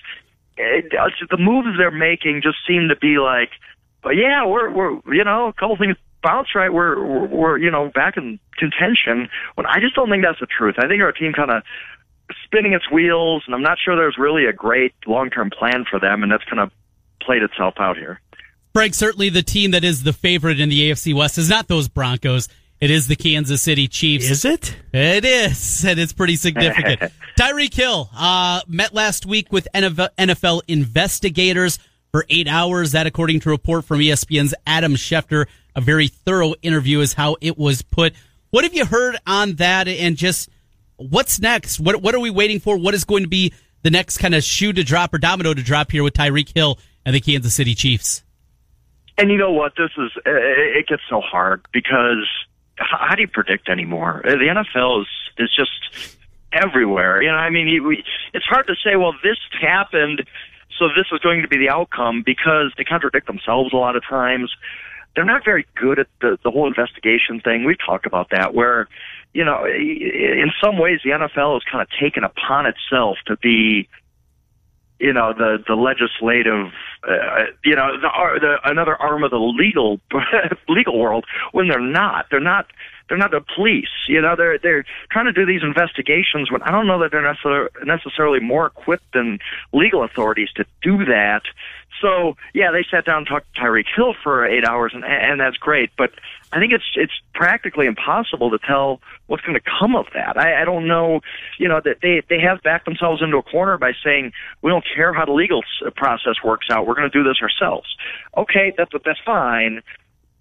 it, 0.57 0.93
uh, 0.93 1.09
the 1.29 1.37
moves 1.37 1.77
they're 1.77 1.91
making 1.91 2.41
just 2.41 2.57
seem 2.67 2.89
to 2.89 2.95
be 2.95 3.17
like, 3.19 3.49
but 4.01 4.11
yeah, 4.11 4.45
we're 4.45 4.71
we're 4.71 5.13
you 5.13 5.23
know 5.23 5.47
a 5.47 5.53
couple 5.53 5.77
things 5.77 5.97
bounce 6.23 6.49
right. 6.55 6.73
We're, 6.73 7.03
we're 7.03 7.27
we're 7.27 7.57
you 7.57 7.71
know 7.71 7.91
back 7.93 8.17
in 8.17 8.39
contention. 8.57 9.29
When 9.55 9.65
I 9.65 9.79
just 9.79 9.95
don't 9.95 10.09
think 10.09 10.23
that's 10.23 10.39
the 10.39 10.47
truth. 10.47 10.75
I 10.77 10.87
think 10.87 11.01
our 11.01 11.11
team 11.11 11.33
kind 11.33 11.51
of 11.51 11.63
spinning 12.43 12.73
its 12.73 12.89
wheels, 12.91 13.43
and 13.45 13.53
I'm 13.53 13.61
not 13.61 13.77
sure 13.83 13.95
there's 13.95 14.17
really 14.17 14.45
a 14.45 14.53
great 14.53 14.93
long 15.05 15.29
term 15.29 15.49
plan 15.49 15.85
for 15.89 15.99
them, 15.99 16.23
and 16.23 16.31
that's 16.31 16.43
kind 16.45 16.59
of 16.59 16.71
played 17.21 17.43
itself 17.43 17.75
out 17.79 17.97
here. 17.97 18.21
Frank, 18.73 18.93
certainly 18.93 19.29
the 19.29 19.43
team 19.43 19.71
that 19.71 19.83
is 19.83 20.03
the 20.03 20.13
favorite 20.13 20.59
in 20.59 20.69
the 20.69 20.89
AFC 20.89 21.13
West 21.13 21.37
is 21.37 21.49
not 21.49 21.67
those 21.67 21.87
Broncos. 21.87 22.49
It 22.81 22.91
is 22.91 23.07
the 23.07 23.15
Kansas 23.15 23.61
City 23.61 23.87
Chiefs. 23.87 24.29
Is 24.29 24.43
it? 24.43 24.75
It 24.91 25.23
is, 25.23 25.85
and 25.87 25.99
it's 25.99 26.13
pretty 26.13 26.35
significant. 26.35 27.11
Tyreek 27.39 27.73
Hill 27.73 28.09
uh, 28.15 28.61
met 28.67 28.93
last 28.93 29.25
week 29.25 29.51
with 29.51 29.67
NFL 29.73 30.61
investigators 30.67 31.79
for 32.11 32.25
eight 32.29 32.47
hours. 32.47 32.91
That, 32.91 33.07
according 33.07 33.39
to 33.41 33.49
a 33.49 33.51
report 33.53 33.85
from 33.85 33.99
ESPN's 33.99 34.53
Adam 34.67 34.95
Schefter, 34.95 35.45
a 35.75 35.81
very 35.81 36.07
thorough 36.07 36.53
interview 36.61 36.99
is 36.99 37.13
how 37.13 37.37
it 37.39 37.57
was 37.57 37.81
put. 37.81 38.13
What 38.49 38.65
have 38.65 38.73
you 38.73 38.85
heard 38.85 39.17
on 39.25 39.53
that, 39.53 39.87
and 39.87 40.17
just 40.17 40.49
what's 40.97 41.39
next? 41.39 41.79
What 41.79 42.01
What 42.01 42.13
are 42.13 42.19
we 42.19 42.29
waiting 42.29 42.59
for? 42.59 42.77
What 42.77 42.93
is 42.93 43.05
going 43.05 43.23
to 43.23 43.29
be 43.29 43.53
the 43.83 43.91
next 43.91 44.17
kind 44.17 44.35
of 44.35 44.43
shoe 44.43 44.73
to 44.73 44.83
drop 44.83 45.13
or 45.13 45.17
domino 45.17 45.53
to 45.53 45.63
drop 45.63 45.91
here 45.91 46.03
with 46.03 46.13
Tyreek 46.13 46.53
Hill 46.53 46.77
and 47.05 47.15
the 47.15 47.21
Kansas 47.21 47.53
City 47.53 47.73
Chiefs? 47.73 48.23
And 49.17 49.31
you 49.31 49.37
know 49.37 49.51
what? 49.51 49.73
This 49.77 49.91
is 49.97 50.11
it 50.25 50.87
gets 50.87 51.03
so 51.09 51.21
hard 51.21 51.65
because 51.71 52.27
how 52.77 53.15
do 53.15 53.21
you 53.21 53.27
predict 53.27 53.69
anymore? 53.69 54.21
Uh, 54.25 54.31
the 54.31 54.63
NFL 54.75 55.01
is 55.01 55.07
is 55.37 55.55
just 55.55 56.17
everywhere. 56.51 57.21
You 57.21 57.29
know, 57.29 57.37
I 57.37 57.49
mean, 57.49 57.85
we, 57.85 58.03
it's 58.33 58.45
hard 58.45 58.67
to 58.67 58.75
say. 58.83 58.95
Well, 58.95 59.13
this 59.23 59.37
happened, 59.61 60.25
so 60.77 60.87
this 60.89 61.07
is 61.11 61.19
going 61.19 61.41
to 61.41 61.47
be 61.47 61.57
the 61.57 61.69
outcome 61.69 62.23
because 62.25 62.73
they 62.77 62.83
contradict 62.83 63.27
themselves 63.27 63.73
a 63.73 63.77
lot 63.77 63.95
of 63.95 64.03
times. 64.07 64.51
They're 65.15 65.25
not 65.25 65.45
very 65.45 65.65
good 65.75 65.99
at 65.99 66.07
the 66.21 66.37
the 66.43 66.51
whole 66.51 66.67
investigation 66.67 67.39
thing. 67.39 67.63
We've 67.63 67.77
talked 67.83 68.05
about 68.05 68.29
that, 68.31 68.53
where 68.53 68.87
you 69.33 69.43
know, 69.43 69.65
in 69.65 70.51
some 70.63 70.77
ways, 70.77 71.01
the 71.03 71.11
NFL 71.11 71.55
has 71.55 71.63
kind 71.69 71.81
of 71.81 71.89
taken 71.99 72.23
upon 72.23 72.65
itself 72.65 73.17
to 73.27 73.35
be 73.37 73.87
you 74.99 75.13
know 75.13 75.33
the 75.33 75.63
the 75.67 75.75
legislative 75.75 76.71
uh, 77.07 77.45
you 77.63 77.75
know 77.75 77.97
the, 77.99 78.09
the 78.39 78.69
another 78.69 78.95
arm 78.95 79.23
of 79.23 79.31
the 79.31 79.37
legal 79.37 79.99
legal 80.69 80.97
world 80.97 81.25
when 81.51 81.67
they're 81.67 81.79
not. 81.79 82.27
They're 82.29 82.39
not 82.39 82.67
they're 83.07 83.17
not 83.17 83.31
the 83.31 83.43
police 83.55 83.89
you 84.07 84.21
know. 84.21 84.35
They're 84.35 84.57
they're 84.57 84.85
trying 85.11 85.25
to 85.25 85.33
do 85.33 85.45
these 85.45 85.63
investigations 85.63 86.51
when 86.51 86.61
I 86.63 86.71
don't 86.71 86.87
know 86.87 86.99
that 86.99 87.11
they're 87.11 87.21
necessarily 87.21 87.69
necessarily 87.83 88.39
more 88.39 88.67
equipped 88.67 89.13
than 89.13 89.39
legal 89.73 90.03
authorities 90.03 90.49
to 90.55 90.65
do 90.81 91.05
that. 91.05 91.43
So 92.01 92.35
yeah, 92.53 92.71
they 92.71 92.85
sat 92.89 93.05
down 93.05 93.19
and 93.19 93.27
talked 93.27 93.53
to 93.55 93.61
Tyreek 93.61 93.87
Hill 93.95 94.15
for 94.23 94.45
eight 94.45 94.65
hours, 94.65 94.91
and 94.93 95.03
and 95.05 95.39
that's 95.39 95.57
great. 95.57 95.91
But 95.97 96.11
I 96.51 96.59
think 96.59 96.73
it's 96.73 96.85
it's 96.95 97.13
practically 97.33 97.85
impossible 97.85 98.51
to 98.51 98.59
tell 98.59 99.01
what's 99.27 99.43
going 99.43 99.59
to 99.59 99.71
come 99.79 99.95
of 99.95 100.05
that. 100.13 100.37
I, 100.37 100.61
I 100.61 100.65
don't 100.65 100.87
know, 100.87 101.21
you 101.57 101.67
know, 101.67 101.81
that 101.83 101.97
they 102.01 102.21
they 102.29 102.39
have 102.39 102.61
backed 102.63 102.85
themselves 102.85 103.21
into 103.21 103.37
a 103.37 103.43
corner 103.43 103.77
by 103.77 103.93
saying 104.03 104.31
we 104.61 104.71
don't 104.71 104.85
care 104.95 105.13
how 105.13 105.25
the 105.25 105.33
legal 105.33 105.61
process 105.95 106.35
works 106.43 106.67
out. 106.69 106.87
We're 106.87 106.95
going 106.95 107.09
to 107.09 107.17
do 107.17 107.27
this 107.27 107.37
ourselves. 107.41 107.87
Okay, 108.37 108.73
that's 108.77 108.91
that's 109.03 109.19
fine 109.25 109.81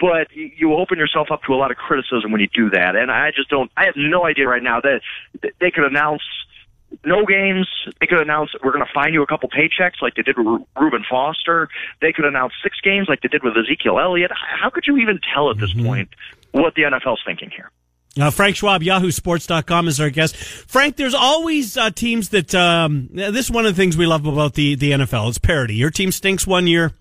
but 0.00 0.26
you 0.34 0.74
open 0.74 0.98
yourself 0.98 1.28
up 1.30 1.42
to 1.44 1.54
a 1.54 1.56
lot 1.56 1.70
of 1.70 1.76
criticism 1.76 2.32
when 2.32 2.40
you 2.40 2.48
do 2.52 2.68
that. 2.70 2.96
And 2.96 3.10
I 3.10 3.30
just 3.30 3.48
don't. 3.48 3.70
I 3.76 3.84
have 3.84 3.94
no 3.96 4.26
idea 4.26 4.46
right 4.46 4.62
now 4.62 4.80
that 4.80 5.00
they 5.60 5.70
could 5.70 5.84
announce 5.84 6.22
no 7.04 7.24
games. 7.24 7.68
They 8.00 8.06
could 8.06 8.20
announce 8.20 8.50
we're 8.62 8.72
going 8.72 8.84
to 8.84 8.92
fine 8.92 9.12
you 9.12 9.22
a 9.22 9.26
couple 9.26 9.48
paychecks 9.48 10.02
like 10.02 10.14
they 10.14 10.22
did 10.22 10.36
with 10.36 10.62
Reuben 10.78 11.04
Foster. 11.08 11.68
They 12.00 12.12
could 12.12 12.24
announce 12.24 12.52
six 12.62 12.80
games 12.82 13.08
like 13.08 13.22
they 13.22 13.28
did 13.28 13.42
with 13.42 13.56
Ezekiel 13.56 13.98
Elliott. 13.98 14.30
How 14.32 14.70
could 14.70 14.84
you 14.86 14.98
even 14.98 15.20
tell 15.32 15.50
at 15.50 15.58
this 15.58 15.72
mm-hmm. 15.72 15.86
point 15.86 16.08
what 16.52 16.74
the 16.74 16.82
NFL's 16.82 17.22
thinking 17.24 17.50
here? 17.50 17.70
Uh, 18.18 18.30
Frank 18.30 18.56
Schwab, 18.56 18.82
YahooSports.com 18.82 19.88
is 19.88 20.00
our 20.00 20.10
guest. 20.10 20.36
Frank, 20.36 20.96
there's 20.96 21.14
always 21.14 21.76
uh, 21.76 21.90
teams 21.90 22.28
that 22.28 22.54
um, 22.54 23.08
this 23.12 23.46
is 23.46 23.50
one 23.50 23.66
of 23.66 23.74
the 23.74 23.80
things 23.80 23.96
we 23.96 24.06
love 24.06 24.24
about 24.26 24.54
the 24.54 24.76
the 24.76 24.92
NFL. 24.92 25.28
It's 25.28 25.38
parity. 25.38 25.74
Your 25.74 25.90
team 25.90 26.12
stinks 26.12 26.46
one 26.46 26.66
year 26.66 26.92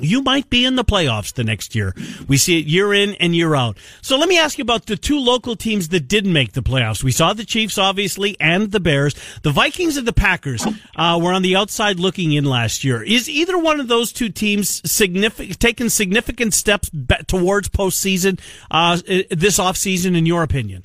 you 0.00 0.22
might 0.22 0.50
be 0.50 0.64
in 0.64 0.76
the 0.76 0.84
playoffs 0.84 1.32
the 1.32 1.44
next 1.44 1.74
year. 1.74 1.94
We 2.26 2.36
see 2.36 2.58
it 2.60 2.66
year 2.66 2.92
in 2.92 3.14
and 3.16 3.34
year 3.34 3.54
out. 3.54 3.78
So 4.02 4.16
let 4.16 4.28
me 4.28 4.38
ask 4.38 4.58
you 4.58 4.62
about 4.62 4.86
the 4.86 4.96
two 4.96 5.18
local 5.18 5.56
teams 5.56 5.88
that 5.88 6.08
didn't 6.08 6.32
make 6.32 6.52
the 6.52 6.62
playoffs. 6.62 7.02
We 7.02 7.12
saw 7.12 7.32
the 7.32 7.44
Chiefs, 7.44 7.78
obviously, 7.78 8.36
and 8.40 8.70
the 8.70 8.80
Bears. 8.80 9.14
The 9.42 9.50
Vikings 9.50 9.96
and 9.96 10.06
the 10.06 10.12
Packers 10.12 10.66
uh, 10.96 11.18
were 11.22 11.32
on 11.32 11.42
the 11.42 11.56
outside 11.56 11.98
looking 11.98 12.32
in 12.32 12.44
last 12.44 12.84
year. 12.84 13.02
Is 13.02 13.28
either 13.28 13.58
one 13.58 13.80
of 13.80 13.88
those 13.88 14.12
two 14.12 14.28
teams 14.28 14.82
significant, 14.90 15.60
taking 15.60 15.88
significant 15.88 16.54
steps 16.54 16.90
towards 17.26 17.68
postseason 17.68 18.40
uh, 18.70 18.96
this 19.30 19.58
offseason, 19.58 20.16
in 20.16 20.26
your 20.26 20.42
opinion? 20.42 20.84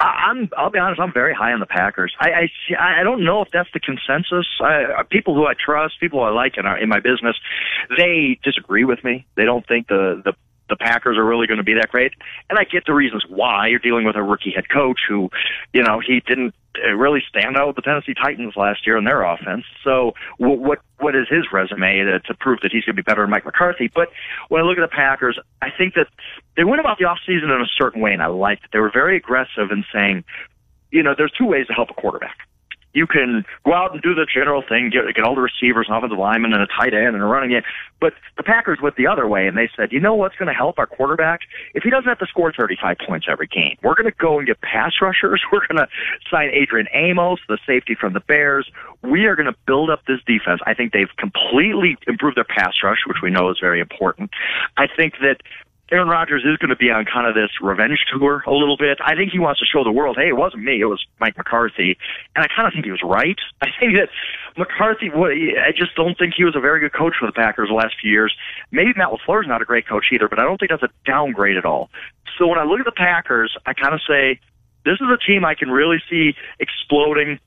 I'm. 0.00 0.48
I'll 0.56 0.70
be 0.70 0.78
honest. 0.78 1.00
I'm 1.00 1.12
very 1.12 1.34
high 1.34 1.52
on 1.52 1.60
the 1.60 1.66
Packers. 1.66 2.14
I. 2.20 2.48
I. 2.78 3.00
I 3.00 3.02
don't 3.02 3.24
know 3.24 3.42
if 3.42 3.48
that's 3.52 3.68
the 3.72 3.80
consensus. 3.80 4.46
I, 4.60 4.84
uh, 4.84 5.02
people 5.04 5.34
who 5.34 5.46
I 5.46 5.54
trust, 5.54 6.00
people 6.00 6.20
who 6.20 6.26
I 6.26 6.30
like 6.30 6.56
in 6.56 6.66
our, 6.66 6.78
in 6.78 6.88
my 6.88 7.00
business, 7.00 7.36
they 7.96 8.38
disagree 8.44 8.84
with 8.84 9.02
me. 9.02 9.26
They 9.36 9.44
don't 9.44 9.66
think 9.66 9.88
the 9.88 10.22
the 10.24 10.34
the 10.68 10.76
Packers 10.76 11.16
are 11.16 11.24
really 11.24 11.46
going 11.46 11.58
to 11.58 11.64
be 11.64 11.74
that 11.74 11.90
great. 11.90 12.12
And 12.50 12.58
I 12.58 12.64
get 12.64 12.84
the 12.86 12.94
reasons 12.94 13.24
why. 13.28 13.68
You're 13.68 13.78
dealing 13.78 14.04
with 14.04 14.16
a 14.16 14.22
rookie 14.22 14.52
head 14.54 14.68
coach 14.68 15.00
who, 15.08 15.30
you 15.72 15.82
know, 15.82 16.00
he 16.00 16.20
didn't 16.26 16.54
uh, 16.84 16.92
really 16.92 17.22
stand 17.28 17.56
out 17.56 17.68
with 17.68 17.76
the 17.76 17.82
Tennessee 17.82 18.14
Titans 18.14 18.54
last 18.56 18.86
year 18.86 18.96
in 18.96 19.04
their 19.04 19.22
offense. 19.22 19.64
So 19.82 20.14
what 20.38 20.58
what, 20.58 20.78
what 20.98 21.16
is 21.16 21.26
his 21.28 21.46
resume 21.52 22.04
to, 22.04 22.20
to 22.20 22.34
prove 22.34 22.60
that 22.62 22.72
he's 22.72 22.84
going 22.84 22.96
to 22.96 23.02
be 23.02 23.06
better 23.06 23.22
than 23.22 23.30
Mike 23.30 23.44
McCarthy? 23.44 23.90
But 23.92 24.08
when 24.48 24.60
I 24.60 24.64
look 24.64 24.78
at 24.78 24.82
the 24.82 24.94
Packers, 24.94 25.38
I 25.62 25.68
think 25.76 25.94
that 25.94 26.06
they 26.56 26.64
went 26.64 26.80
about 26.80 26.98
the 26.98 27.04
offseason 27.04 27.54
in 27.54 27.62
a 27.62 27.68
certain 27.76 28.00
way, 28.00 28.12
and 28.12 28.22
I 28.22 28.26
liked 28.26 28.64
it. 28.64 28.70
They 28.72 28.80
were 28.80 28.90
very 28.92 29.16
aggressive 29.16 29.70
in 29.70 29.84
saying, 29.92 30.24
you 30.90 31.02
know, 31.02 31.14
there's 31.16 31.32
two 31.32 31.46
ways 31.46 31.66
to 31.68 31.72
help 31.72 31.90
a 31.90 31.94
quarterback 31.94 32.47
you 32.98 33.06
can 33.06 33.44
go 33.64 33.72
out 33.72 33.92
and 33.92 34.02
do 34.02 34.14
the 34.14 34.26
general 34.26 34.62
thing, 34.68 34.90
get, 34.90 35.14
get 35.14 35.24
all 35.24 35.36
the 35.36 35.40
receivers, 35.40 35.86
and 35.88 35.96
offensive 35.96 36.18
linemen, 36.18 36.52
and 36.52 36.62
a 36.62 36.66
tight 36.66 36.92
end, 36.92 37.14
and 37.14 37.22
a 37.22 37.26
running 37.26 37.50
game. 37.50 37.62
But 38.00 38.14
the 38.36 38.42
Packers 38.42 38.78
went 38.82 38.96
the 38.96 39.06
other 39.06 39.26
way, 39.28 39.46
and 39.46 39.56
they 39.56 39.70
said, 39.76 39.92
you 39.92 40.00
know 40.00 40.14
what's 40.14 40.34
going 40.36 40.48
to 40.48 40.54
help 40.54 40.78
our 40.78 40.86
quarterback? 40.86 41.40
If 41.74 41.84
he 41.84 41.90
doesn't 41.90 42.08
have 42.08 42.18
to 42.18 42.26
score 42.26 42.52
35 42.52 42.96
points 43.06 43.26
every 43.30 43.46
game, 43.46 43.76
we're 43.82 43.94
going 43.94 44.10
to 44.10 44.18
go 44.18 44.38
and 44.38 44.46
get 44.46 44.60
pass 44.60 44.92
rushers. 45.00 45.42
We're 45.52 45.66
going 45.66 45.78
to 45.78 45.88
sign 46.30 46.50
Adrian 46.52 46.88
Amos, 46.92 47.40
the 47.48 47.58
safety 47.66 47.94
from 47.94 48.12
the 48.12 48.20
Bears. 48.20 48.70
We 49.02 49.26
are 49.26 49.36
going 49.36 49.46
to 49.46 49.56
build 49.66 49.90
up 49.90 50.04
this 50.06 50.20
defense. 50.26 50.60
I 50.66 50.74
think 50.74 50.92
they've 50.92 51.14
completely 51.16 51.96
improved 52.06 52.36
their 52.36 52.44
pass 52.44 52.74
rush, 52.82 52.98
which 53.06 53.18
we 53.22 53.30
know 53.30 53.50
is 53.50 53.58
very 53.60 53.80
important. 53.80 54.30
I 54.76 54.86
think 54.86 55.14
that 55.20 55.40
Aaron 55.90 56.08
Rodgers 56.08 56.44
is 56.44 56.56
going 56.58 56.68
to 56.68 56.76
be 56.76 56.90
on 56.90 57.06
kind 57.06 57.26
of 57.26 57.34
this 57.34 57.50
revenge 57.62 57.98
tour 58.12 58.44
a 58.46 58.52
little 58.52 58.76
bit. 58.76 58.98
I 59.00 59.14
think 59.14 59.32
he 59.32 59.38
wants 59.38 59.60
to 59.60 59.66
show 59.66 59.84
the 59.84 59.92
world, 59.92 60.16
hey, 60.18 60.28
it 60.28 60.36
wasn't 60.36 60.62
me, 60.64 60.80
it 60.80 60.84
was 60.84 61.04
Mike 61.18 61.36
McCarthy. 61.36 61.96
And 62.36 62.44
I 62.44 62.48
kind 62.54 62.68
of 62.68 62.74
think 62.74 62.84
he 62.84 62.90
was 62.90 63.02
right. 63.02 63.38
I 63.62 63.68
think 63.80 63.94
that 63.96 64.10
McCarthy, 64.56 65.08
I 65.56 65.72
just 65.72 65.94
don't 65.96 66.16
think 66.18 66.34
he 66.36 66.44
was 66.44 66.56
a 66.56 66.60
very 66.60 66.80
good 66.80 66.92
coach 66.92 67.14
for 67.18 67.26
the 67.26 67.32
Packers 67.32 67.68
the 67.68 67.74
last 67.74 67.94
few 68.00 68.10
years. 68.10 68.34
Maybe 68.70 68.92
Matt 68.96 69.08
LaFleur's 69.08 69.48
not 69.48 69.62
a 69.62 69.64
great 69.64 69.88
coach 69.88 70.06
either, 70.12 70.28
but 70.28 70.38
I 70.38 70.44
don't 70.44 70.58
think 70.58 70.70
that's 70.70 70.82
a 70.82 70.92
downgrade 71.06 71.56
at 71.56 71.64
all. 71.64 71.88
So 72.36 72.46
when 72.46 72.58
I 72.58 72.64
look 72.64 72.80
at 72.80 72.86
the 72.86 72.92
Packers, 72.92 73.56
I 73.64 73.72
kind 73.72 73.94
of 73.94 74.00
say, 74.06 74.40
this 74.84 75.00
is 75.00 75.08
a 75.08 75.18
team 75.18 75.44
I 75.44 75.54
can 75.54 75.70
really 75.70 75.98
see 76.08 76.34
exploding 76.60 77.40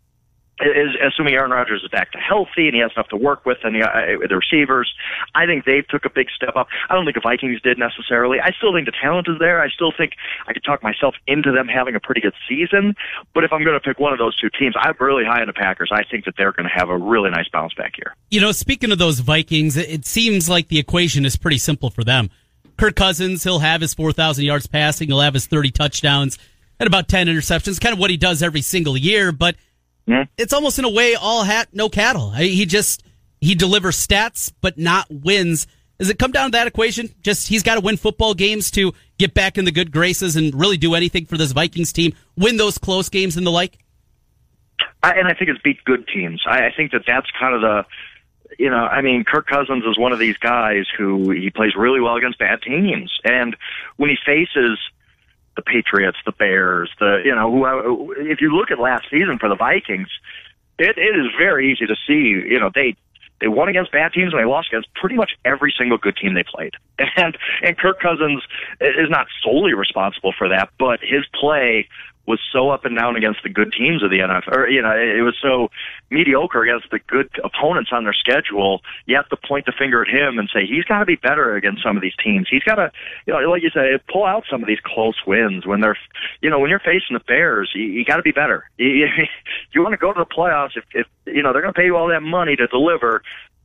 is 0.61 0.95
assuming 1.01 1.33
Aaron 1.33 1.51
Rodgers 1.51 1.81
is 1.83 1.89
back 1.89 2.11
to 2.11 2.17
healthy 2.17 2.67
and 2.67 2.75
he 2.75 2.81
has 2.81 2.91
enough 2.95 3.09
to 3.09 3.17
work 3.17 3.45
with 3.45 3.57
and 3.63 3.75
the, 3.75 3.81
uh, 3.81 4.27
the 4.27 4.37
receivers. 4.37 4.93
I 5.33 5.45
think 5.45 5.65
they 5.65 5.81
took 5.81 6.05
a 6.05 6.09
big 6.09 6.27
step 6.29 6.55
up. 6.55 6.67
I 6.89 6.95
don't 6.95 7.05
think 7.05 7.15
the 7.15 7.21
Vikings 7.21 7.61
did 7.61 7.77
necessarily. 7.77 8.39
I 8.39 8.51
still 8.51 8.73
think 8.73 8.85
the 8.85 8.93
talent 9.01 9.27
is 9.27 9.39
there. 9.39 9.61
I 9.61 9.69
still 9.69 9.91
think 9.95 10.13
I 10.47 10.53
could 10.53 10.63
talk 10.63 10.83
myself 10.83 11.15
into 11.27 11.51
them 11.51 11.67
having 11.67 11.95
a 11.95 11.99
pretty 11.99 12.21
good 12.21 12.33
season. 12.47 12.95
But 13.33 13.43
if 13.43 13.51
I'm 13.51 13.63
going 13.63 13.79
to 13.79 13.79
pick 13.79 13.99
one 13.99 14.13
of 14.13 14.19
those 14.19 14.39
two 14.39 14.49
teams, 14.49 14.75
I'm 14.77 14.95
really 14.99 15.25
high 15.25 15.41
on 15.41 15.47
the 15.47 15.53
Packers. 15.53 15.89
I 15.91 16.03
think 16.03 16.25
that 16.25 16.35
they're 16.37 16.51
going 16.51 16.69
to 16.69 16.75
have 16.75 16.89
a 16.89 16.97
really 16.97 17.29
nice 17.29 17.49
bounce 17.49 17.73
back 17.73 17.93
here. 17.95 18.15
You 18.29 18.41
know, 18.41 18.51
speaking 18.51 18.91
of 18.91 18.99
those 18.99 19.19
Vikings, 19.19 19.77
it 19.77 20.05
seems 20.05 20.49
like 20.49 20.67
the 20.67 20.79
equation 20.79 21.25
is 21.25 21.35
pretty 21.35 21.57
simple 21.57 21.89
for 21.89 22.03
them. 22.03 22.29
Kirk 22.77 22.95
Cousins, 22.95 23.43
he'll 23.43 23.59
have 23.59 23.81
his 23.81 23.93
4,000 23.93 24.43
yards 24.43 24.67
passing. 24.67 25.07
He'll 25.07 25.21
have 25.21 25.33
his 25.33 25.47
30 25.47 25.71
touchdowns 25.71 26.37
and 26.79 26.87
about 26.87 27.07
10 27.07 27.27
interceptions, 27.27 27.79
kind 27.79 27.93
of 27.93 27.99
what 27.99 28.09
he 28.09 28.17
does 28.17 28.41
every 28.41 28.61
single 28.61 28.97
year. 28.97 29.31
But– 29.31 29.55
Mm-hmm. 30.07 30.31
It's 30.37 30.53
almost 30.53 30.79
in 30.79 30.85
a 30.85 30.89
way 30.89 31.15
all 31.15 31.43
hat, 31.43 31.69
no 31.73 31.89
cattle. 31.89 32.31
He 32.31 32.65
just 32.65 33.03
he 33.39 33.55
delivers 33.55 33.95
stats, 33.95 34.51
but 34.61 34.77
not 34.77 35.07
wins. 35.09 35.67
Does 35.99 36.09
it 36.09 36.17
come 36.17 36.31
down 36.31 36.51
to 36.51 36.57
that 36.57 36.67
equation? 36.67 37.13
Just 37.21 37.47
he's 37.47 37.63
got 37.63 37.75
to 37.75 37.81
win 37.81 37.97
football 37.97 38.33
games 38.33 38.71
to 38.71 38.93
get 39.19 39.33
back 39.33 39.57
in 39.57 39.65
the 39.65 39.71
good 39.71 39.91
graces 39.91 40.35
and 40.35 40.59
really 40.59 40.77
do 40.77 40.95
anything 40.95 41.25
for 41.25 41.37
this 41.37 41.51
Vikings 41.51 41.93
team, 41.93 42.13
win 42.35 42.57
those 42.57 42.77
close 42.77 43.09
games 43.09 43.37
and 43.37 43.45
the 43.45 43.51
like. 43.51 43.77
I, 45.03 45.11
and 45.13 45.27
I 45.27 45.33
think 45.33 45.49
it's 45.49 45.61
beat 45.61 45.83
good 45.85 46.07
teams. 46.07 46.41
I, 46.47 46.67
I 46.67 46.71
think 46.75 46.91
that 46.91 47.03
that's 47.05 47.27
kind 47.39 47.55
of 47.55 47.61
the 47.61 47.85
you 48.59 48.69
know, 48.69 48.77
I 48.77 49.01
mean, 49.01 49.23
Kirk 49.23 49.47
Cousins 49.47 49.83
is 49.85 49.97
one 49.97 50.11
of 50.11 50.19
these 50.19 50.37
guys 50.37 50.85
who 50.97 51.31
he 51.31 51.49
plays 51.49 51.71
really 51.75 52.01
well 52.01 52.15
against 52.15 52.37
bad 52.37 52.61
teams, 52.61 53.11
and 53.23 53.55
when 53.97 54.09
he 54.09 54.17
faces 54.25 54.77
the 55.55 55.61
Patriots, 55.61 56.17
the 56.25 56.31
Bears, 56.31 56.89
the 56.99 57.21
you 57.23 57.35
know, 57.35 57.51
who 57.51 58.13
if 58.17 58.41
you 58.41 58.55
look 58.55 58.71
at 58.71 58.79
last 58.79 59.05
season 59.09 59.37
for 59.39 59.49
the 59.49 59.55
Vikings, 59.55 60.09
it, 60.79 60.97
it 60.97 61.15
is 61.15 61.27
very 61.37 61.71
easy 61.71 61.85
to 61.85 61.95
see. 62.07 62.49
You 62.49 62.59
know, 62.59 62.71
they 62.73 62.95
they 63.41 63.47
won 63.47 63.67
against 63.67 63.91
bad 63.91 64.13
teams 64.13 64.33
and 64.33 64.41
they 64.41 64.45
lost 64.45 64.69
against 64.71 64.93
pretty 64.93 65.15
much 65.15 65.31
every 65.43 65.73
single 65.77 65.97
good 65.97 66.15
team 66.15 66.33
they 66.33 66.43
played. 66.43 66.73
And 67.17 67.37
and 67.63 67.77
Kirk 67.77 67.99
Cousins 67.99 68.43
is 68.79 69.09
not 69.09 69.27
solely 69.43 69.73
responsible 69.73 70.33
for 70.37 70.47
that, 70.49 70.69
but 70.77 70.99
his 71.01 71.25
play 71.33 71.87
was 72.27 72.39
so 72.51 72.69
up 72.69 72.85
and 72.85 72.97
down 72.97 73.15
against 73.15 73.41
the 73.43 73.49
good 73.49 73.73
teams 73.73 74.03
of 74.03 74.09
the 74.09 74.19
NFL. 74.19 74.55
Or, 74.55 74.69
you 74.69 74.81
know, 74.81 74.91
it 74.91 75.21
was 75.21 75.35
so 75.41 75.69
mediocre 76.09 76.63
against 76.63 76.91
the 76.91 76.99
good 77.07 77.29
opponents 77.43 77.91
on 77.91 78.03
their 78.03 78.13
schedule. 78.13 78.81
You 79.05 79.15
have 79.15 79.29
to 79.29 79.37
point 79.37 79.65
the 79.65 79.73
finger 79.77 80.01
at 80.03 80.07
him 80.07 80.37
and 80.37 80.49
say 80.53 80.65
he's 80.65 80.85
got 80.85 80.99
to 80.99 81.05
be 81.05 81.15
better 81.15 81.55
against 81.55 81.83
some 81.83 81.95
of 81.95 82.01
these 82.01 82.15
teams. 82.23 82.47
He's 82.49 82.63
got 82.63 82.75
to, 82.75 82.91
you 83.25 83.33
know, 83.33 83.39
like 83.49 83.63
you 83.63 83.69
say, 83.69 83.97
pull 84.11 84.25
out 84.25 84.43
some 84.49 84.61
of 84.61 84.67
these 84.67 84.79
close 84.83 85.17
wins 85.25 85.65
when 85.65 85.81
they're, 85.81 85.97
you 86.41 86.49
know, 86.49 86.59
when 86.59 86.69
you're 86.69 86.79
facing 86.79 87.13
the 87.13 87.23
Bears. 87.27 87.71
You, 87.73 87.83
you 87.83 88.05
got 88.05 88.17
to 88.17 88.23
be 88.23 88.31
better. 88.31 88.69
You, 88.77 88.87
you, 89.17 89.25
you 89.73 89.81
want 89.81 89.93
to 89.93 89.97
go 89.97 90.13
to 90.13 90.19
the 90.19 90.25
playoffs 90.25 90.77
if, 90.77 90.83
if 90.93 91.07
you 91.25 91.41
know 91.41 91.53
they're 91.53 91.61
going 91.61 91.73
to 91.73 91.79
pay 91.79 91.85
you 91.85 91.95
all 91.95 92.07
that 92.07 92.21
money 92.21 92.55
to 92.55 92.67
deliver 92.67 93.21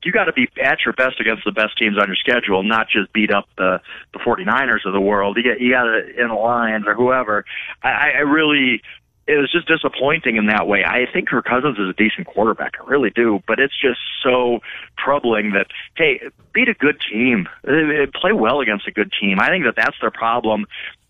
you 0.06 0.12
got 0.12 0.24
to 0.24 0.32
be 0.32 0.48
at 0.62 0.78
your 0.84 0.94
best 0.94 1.20
against 1.20 1.44
the 1.44 1.50
best 1.50 1.76
teams 1.76 1.98
on 1.98 2.06
your 2.06 2.16
schedule, 2.16 2.62
not 2.62 2.88
just 2.88 3.12
beat 3.12 3.34
up 3.34 3.48
the 3.58 3.80
the 4.12 4.20
49ers 4.20 4.86
of 4.86 4.92
the 4.92 5.00
world. 5.00 5.36
You 5.36 5.42
get 5.42 5.60
you 5.60 5.72
got 5.72 5.82
to 5.82 6.20
in 6.20 6.28
the 6.28 6.34
Lions 6.34 6.86
or 6.86 6.94
whoever. 6.94 7.44
I, 7.82 8.12
I 8.12 8.20
really 8.20 8.82
it 9.26 9.34
was 9.38 9.50
just 9.50 9.66
disappointing 9.66 10.36
in 10.36 10.46
that 10.46 10.68
way. 10.68 10.84
I 10.84 11.06
think 11.12 11.28
Kirk 11.28 11.44
Cousins 11.44 11.76
is 11.78 11.88
a 11.88 11.92
decent 11.92 12.28
quarterback. 12.28 12.74
I 12.80 12.88
really 12.88 13.10
do, 13.10 13.42
but 13.48 13.58
it's 13.58 13.74
just 13.78 13.98
so 14.22 14.60
troubling 14.96 15.50
that 15.52 15.66
hey, 15.96 16.20
beat 16.52 16.68
a 16.68 16.74
good 16.74 17.00
team, 17.10 17.48
uh, 17.66 18.06
play 18.14 18.32
well 18.32 18.60
against 18.60 18.86
a 18.86 18.92
good 18.92 19.12
team. 19.20 19.40
I 19.40 19.48
think 19.48 19.64
that 19.64 19.74
that's 19.76 19.96
their 20.00 20.12
problem. 20.12 20.66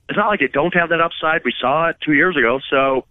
It's 0.09 0.17
not 0.17 0.29
like 0.29 0.41
they 0.41 0.49
don't 0.49 0.75
have 0.75 0.89
that 0.89 1.03
upside. 1.03 1.45
We 1.45 1.53
saw 1.61 1.91
it 1.91 1.97
two 2.01 2.15
years 2.15 2.37
ago, 2.37 2.61
so 2.71 3.05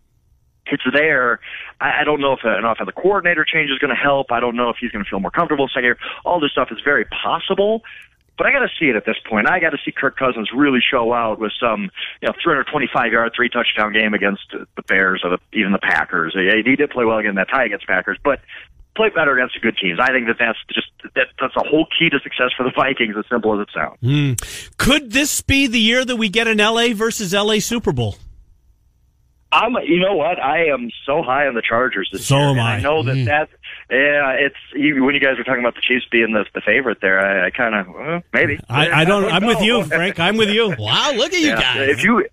it's 0.67 0.83
there. 0.93 1.39
I, 1.79 2.01
I 2.01 2.03
don't 2.03 2.21
know 2.21 2.33
if 2.33 2.39
an 2.43 2.65
offensive 2.65 2.95
coordinator 2.95 3.45
change 3.45 3.69
is 3.69 3.79
going 3.79 3.95
to 3.95 4.01
help. 4.01 4.31
I 4.31 4.39
don't 4.39 4.55
know 4.55 4.69
if 4.69 4.77
he's 4.79 4.91
going 4.91 5.03
to 5.03 5.09
feel 5.09 5.19
more 5.19 5.31
comfortable 5.31 5.67
second 5.67 5.83
year. 5.83 5.97
All 6.23 6.39
this 6.39 6.51
stuff 6.51 6.69
is 6.71 6.79
very 6.83 7.05
possible. 7.05 7.83
But 8.37 8.47
I 8.47 8.51
got 8.51 8.59
to 8.59 8.69
see 8.77 8.89
it 8.89 8.97
at 8.97 9.05
this 9.05 9.15
point. 9.29 9.49
I 9.49 9.59
got 9.59 9.69
to 9.69 9.77
see 9.85 9.91
Kirk 9.91 10.17
Cousins 10.17 10.49
really 10.53 10.81
show 10.81 11.13
out 11.13 11.39
with 11.39 11.53
some, 11.59 11.89
you 12.21 12.27
know, 12.27 12.33
325 12.43 13.11
yard, 13.11 13.31
three 13.33 13.49
touchdown 13.49 13.93
game 13.93 14.13
against 14.13 14.43
the 14.51 14.81
Bears 14.83 15.21
or 15.23 15.31
the, 15.31 15.57
even 15.57 15.71
the 15.71 15.79
Packers. 15.79 16.35
He 16.35 16.75
did 16.75 16.89
play 16.89 17.05
well 17.05 17.17
again 17.17 17.35
that 17.35 17.47
tie 17.49 17.63
against 17.65 17.87
Packers, 17.87 18.17
but 18.23 18.41
play 18.95 19.09
better 19.09 19.37
against 19.37 19.55
the 19.55 19.61
good 19.61 19.77
teams. 19.77 19.99
I 20.01 20.11
think 20.11 20.27
that 20.27 20.37
that's 20.39 20.59
just 20.73 20.87
that, 21.15 21.27
that's 21.39 21.55
a 21.55 21.67
whole 21.67 21.85
key 21.97 22.09
to 22.09 22.19
success 22.19 22.51
for 22.57 22.63
the 22.63 22.71
Vikings. 22.75 23.15
As 23.17 23.25
simple 23.29 23.59
as 23.59 23.67
it 23.67 23.73
sounds. 23.73 23.99
Mm. 24.01 24.77
Could 24.77 25.11
this 25.11 25.41
be 25.41 25.67
the 25.67 25.79
year 25.79 26.03
that 26.03 26.15
we 26.15 26.29
get 26.29 26.47
an 26.47 26.57
LA 26.57 26.93
versus 26.93 27.33
LA 27.33 27.59
Super 27.59 27.91
Bowl? 27.91 28.17
I'm, 29.55 29.73
you 29.85 29.99
know 29.99 30.15
what? 30.15 30.37
I 30.37 30.65
am 30.65 30.89
so 31.05 31.23
high 31.23 31.47
on 31.47 31.55
the 31.55 31.61
Chargers 31.61 32.09
this 32.11 32.27
so 32.27 32.37
year. 32.37 32.49
am 32.49 32.59
I. 32.59 32.75
I 32.75 32.79
know 32.81 33.03
that 33.03 33.15
mm. 33.15 33.25
that, 33.25 33.49
yeah, 33.89 34.31
it's 34.31 34.55
you, 34.73 35.01
when 35.03 35.15
you 35.15 35.21
guys 35.21 35.37
were 35.37 35.45
talking 35.45 35.61
about 35.61 35.75
the 35.75 35.81
Chiefs 35.81 36.05
being 36.11 36.33
the, 36.33 36.45
the 36.53 36.59
favorite 36.59 36.99
there. 37.01 37.19
I, 37.19 37.47
I 37.47 37.49
kind 37.51 37.73
of 37.73 37.87
well, 37.87 38.21
maybe. 38.33 38.59
I, 38.67 39.01
I 39.01 39.05
don't. 39.05 39.31
I'm 39.31 39.45
with 39.45 39.61
you, 39.61 39.83
Frank. 39.85 40.19
I'm 40.19 40.35
with 40.35 40.49
you. 40.49 40.75
wow, 40.79 41.13
look 41.15 41.33
at 41.33 41.39
you 41.39 41.47
yeah. 41.47 41.61
guys. 41.61 41.89
If 41.89 42.03
you, 42.03 42.27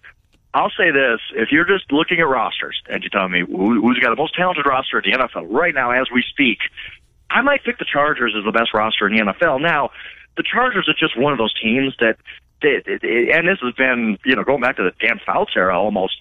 I'll 0.53 0.73
say 0.77 0.91
this: 0.91 1.21
if 1.37 1.53
you're 1.53 1.65
just 1.65 1.93
looking 1.93 2.19
at 2.19 2.27
rosters 2.27 2.83
and 2.89 3.05
you 3.05 3.09
tell 3.09 3.29
me 3.29 3.45
who, 3.47 3.81
who's 3.81 4.01
got 4.01 4.11
the 4.11 4.17
most 4.17 4.35
talented 4.35 4.67
roster 4.67 4.99
in 4.99 5.13
the 5.13 5.17
NFL 5.17 5.47
right 5.49 5.75
now 5.75 5.93
as 5.93 6.09
we 6.13 6.25
speak, 6.29 6.59
I 7.31 7.41
might 7.41 7.63
pick 7.63 7.79
the 7.79 7.87
Chargers 7.91 8.35
as 8.37 8.45
the 8.45 8.53
best 8.53 8.75
roster 8.75 9.07
in 9.07 9.17
the 9.17 9.33
NFL. 9.33 9.63
Now, 9.63 9.91
the 10.37 10.43
Chargers 10.43 10.89
are 10.89 10.95
just 10.99 11.17
one 11.17 11.33
of 11.33 11.39
those 11.39 11.55
teams 11.61 11.95
that 12.01 12.17
they, 12.63 12.83
they, 12.85 13.33
and 13.33 13.47
this 13.47 13.59
has 13.63 13.75
been, 13.75 14.19
you 14.25 14.37
know, 14.37 14.45
going 14.45 14.61
back 14.61 14.77
to 14.77 14.83
the 14.83 14.93
Dan 15.05 15.21
Fouts 15.25 15.53
era 15.57 15.79
almost 15.79 16.15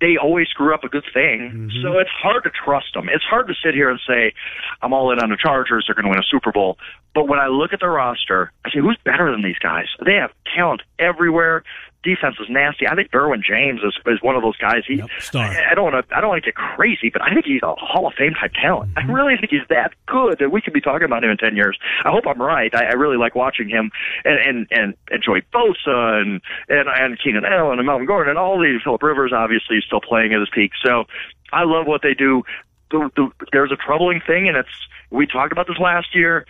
they 0.00 0.16
always 0.20 0.48
screw 0.48 0.74
up 0.74 0.84
a 0.84 0.88
good 0.88 1.04
thing. 1.12 1.50
Mm-hmm. 1.52 1.82
So 1.82 1.98
it's 1.98 2.10
hard 2.10 2.44
to 2.44 2.50
trust 2.50 2.94
them. 2.94 3.08
It's 3.08 3.24
hard 3.24 3.48
to 3.48 3.54
sit 3.64 3.74
here 3.74 3.88
and 3.88 4.00
say, 4.06 4.34
I'm 4.82 4.92
all 4.92 5.10
in 5.10 5.18
on 5.18 5.30
the 5.30 5.38
Chargers. 5.40 5.86
They're 5.86 5.94
going 5.94 6.04
to 6.04 6.10
win 6.10 6.18
a 6.18 6.30
Super 6.30 6.52
Bowl. 6.52 6.78
But 7.14 7.28
when 7.28 7.38
I 7.38 7.46
look 7.46 7.72
at 7.72 7.80
the 7.80 7.88
roster, 7.88 8.52
I 8.64 8.70
say, 8.70 8.80
who's 8.80 8.98
better 9.04 9.30
than 9.30 9.42
these 9.42 9.58
guys? 9.58 9.86
They 10.04 10.14
have 10.14 10.32
talent 10.54 10.82
everywhere 10.98 11.64
defense 12.02 12.36
is 12.40 12.46
nasty. 12.48 12.86
I 12.86 12.94
think 12.94 13.10
Derwin 13.10 13.42
James 13.42 13.80
is, 13.82 13.94
is 14.06 14.22
one 14.22 14.36
of 14.36 14.42
those 14.42 14.56
guys. 14.56 14.82
He, 14.86 14.96
yep. 14.96 15.08
I, 15.34 15.72
I 15.72 15.74
don't 15.74 15.92
want 15.92 16.08
to, 16.08 16.16
I 16.16 16.20
don't 16.20 16.30
want 16.30 16.42
to 16.42 16.48
get 16.48 16.54
crazy, 16.54 17.10
but 17.10 17.22
I 17.22 17.34
think 17.34 17.46
he's 17.46 17.62
a 17.62 17.74
Hall 17.74 18.06
of 18.06 18.14
Fame 18.14 18.34
type 18.34 18.52
talent. 18.54 18.94
Mm-hmm. 18.94 19.10
I 19.10 19.12
really 19.12 19.36
think 19.36 19.50
he's 19.50 19.66
that 19.68 19.92
good 20.06 20.38
that 20.38 20.50
we 20.50 20.60
could 20.60 20.72
be 20.72 20.80
talking 20.80 21.04
about 21.04 21.24
him 21.24 21.30
in 21.30 21.36
ten 21.36 21.56
years. 21.56 21.78
I 22.04 22.10
hope 22.10 22.24
I'm 22.26 22.40
right. 22.40 22.74
I, 22.74 22.86
I 22.86 22.92
really 22.92 23.16
like 23.16 23.34
watching 23.34 23.68
him 23.68 23.90
and 24.24 24.38
and 24.38 24.66
and, 24.70 24.94
and 25.10 25.22
Joey 25.22 25.42
Bosa 25.52 26.20
and 26.20 26.40
and 26.68 26.88
and 26.88 27.18
Keenan 27.22 27.44
Allen 27.44 27.78
and 27.78 27.86
Melvin 27.86 28.06
Gordon 28.06 28.30
and 28.30 28.38
all 28.38 28.60
these. 28.60 28.80
Philip 28.82 29.02
Rivers 29.02 29.32
obviously 29.34 29.76
is 29.76 29.84
still 29.84 30.00
playing 30.00 30.32
at 30.32 30.40
his 30.40 30.48
peak. 30.52 30.72
So 30.84 31.04
I 31.52 31.64
love 31.64 31.86
what 31.86 32.02
they 32.02 32.14
do. 32.14 32.42
The, 32.90 33.10
the, 33.16 33.30
there's 33.50 33.72
a 33.72 33.76
troubling 33.76 34.20
thing, 34.24 34.46
and 34.46 34.56
it's 34.56 34.68
we 35.10 35.26
talked 35.26 35.52
about 35.52 35.66
this 35.66 35.78
last 35.78 36.14
year 36.14 36.46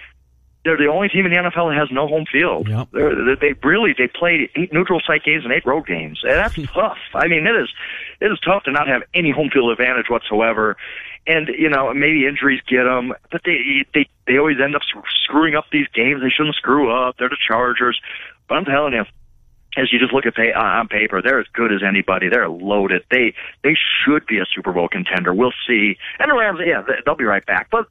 they're 0.67 0.77
the 0.77 0.91
only 0.93 1.09
team 1.09 1.25
in 1.27 1.31
the 1.31 1.39
NFL 1.39 1.71
that 1.71 1.79
has 1.79 1.89
no 1.93 2.09
home 2.09 2.25
field. 2.31 2.69
Yep. 2.69 2.89
They're, 2.93 3.55
really 3.63 3.95
they 3.97 4.09
played 4.09 4.51
eight 4.57 4.73
neutral 4.73 5.01
site 5.07 5.23
games 5.23 5.45
and 5.45 5.53
eight 5.53 5.65
road 5.65 5.87
games, 5.87 6.21
and 6.23 6.33
that's 6.33 6.55
tough. 6.75 6.99
I 7.15 7.29
mean, 7.29 7.47
it 7.47 7.55
is 7.55 7.69
it 8.21 8.27
is 8.33 8.39
tough 8.41 8.65
to 8.65 8.73
not 8.73 8.89
have 8.89 9.03
any 9.15 9.31
home 9.31 9.51
field 9.51 9.71
advantage 9.71 10.11
whatsoever. 10.11 10.77
And 11.27 11.49
you 11.49 11.69
know, 11.69 11.95
maybe 11.95 12.27
injuries 12.27 12.61
get 12.69 12.85
them, 12.85 13.15
but 13.31 13.43
they 13.45 13.87
they 13.95 14.09
they 14.27 14.39
always 14.39 14.57
end 14.63 14.75
up 14.75 14.83
screwing 15.25 15.55
up 15.55 15.67
these 15.71 15.89
games. 15.95 16.21
They 16.21 16.31
shouldn't 16.31 16.57
screw 16.57 16.91
up. 16.91 17.17
They're 17.19 17.29
the 17.29 17.39
Chargers, 17.49 18.01
but 18.49 18.57
I'm 18.57 18.65
telling 18.65 18.93
you, 18.93 19.05
as 19.77 19.93
you 19.93 19.99
just 19.99 20.13
look 20.13 20.27
at 20.27 20.35
pay, 20.35 20.53
uh, 20.53 20.61
on 20.61 20.89
paper, 20.89 21.21
they're 21.23 21.41
as 21.41 21.47
good 21.53 21.73
as 21.73 21.83
anybody. 21.87 22.29
They're 22.29 22.49
loaded. 22.49 23.03
They 23.11 23.35
they 23.63 23.77
should 24.05 24.27
be 24.27 24.39
a 24.39 24.47
Super 24.55 24.73
Bowl 24.73 24.89
contender. 24.89 25.35
We'll 25.35 25.55
see. 25.67 25.97
And 26.19 26.31
the 26.31 26.35
Rams, 26.35 26.61
yeah, 26.65 26.83
they'll 27.05 27.17
be 27.17 27.25
right 27.25 27.45
back. 27.45 27.69
But 27.71 27.87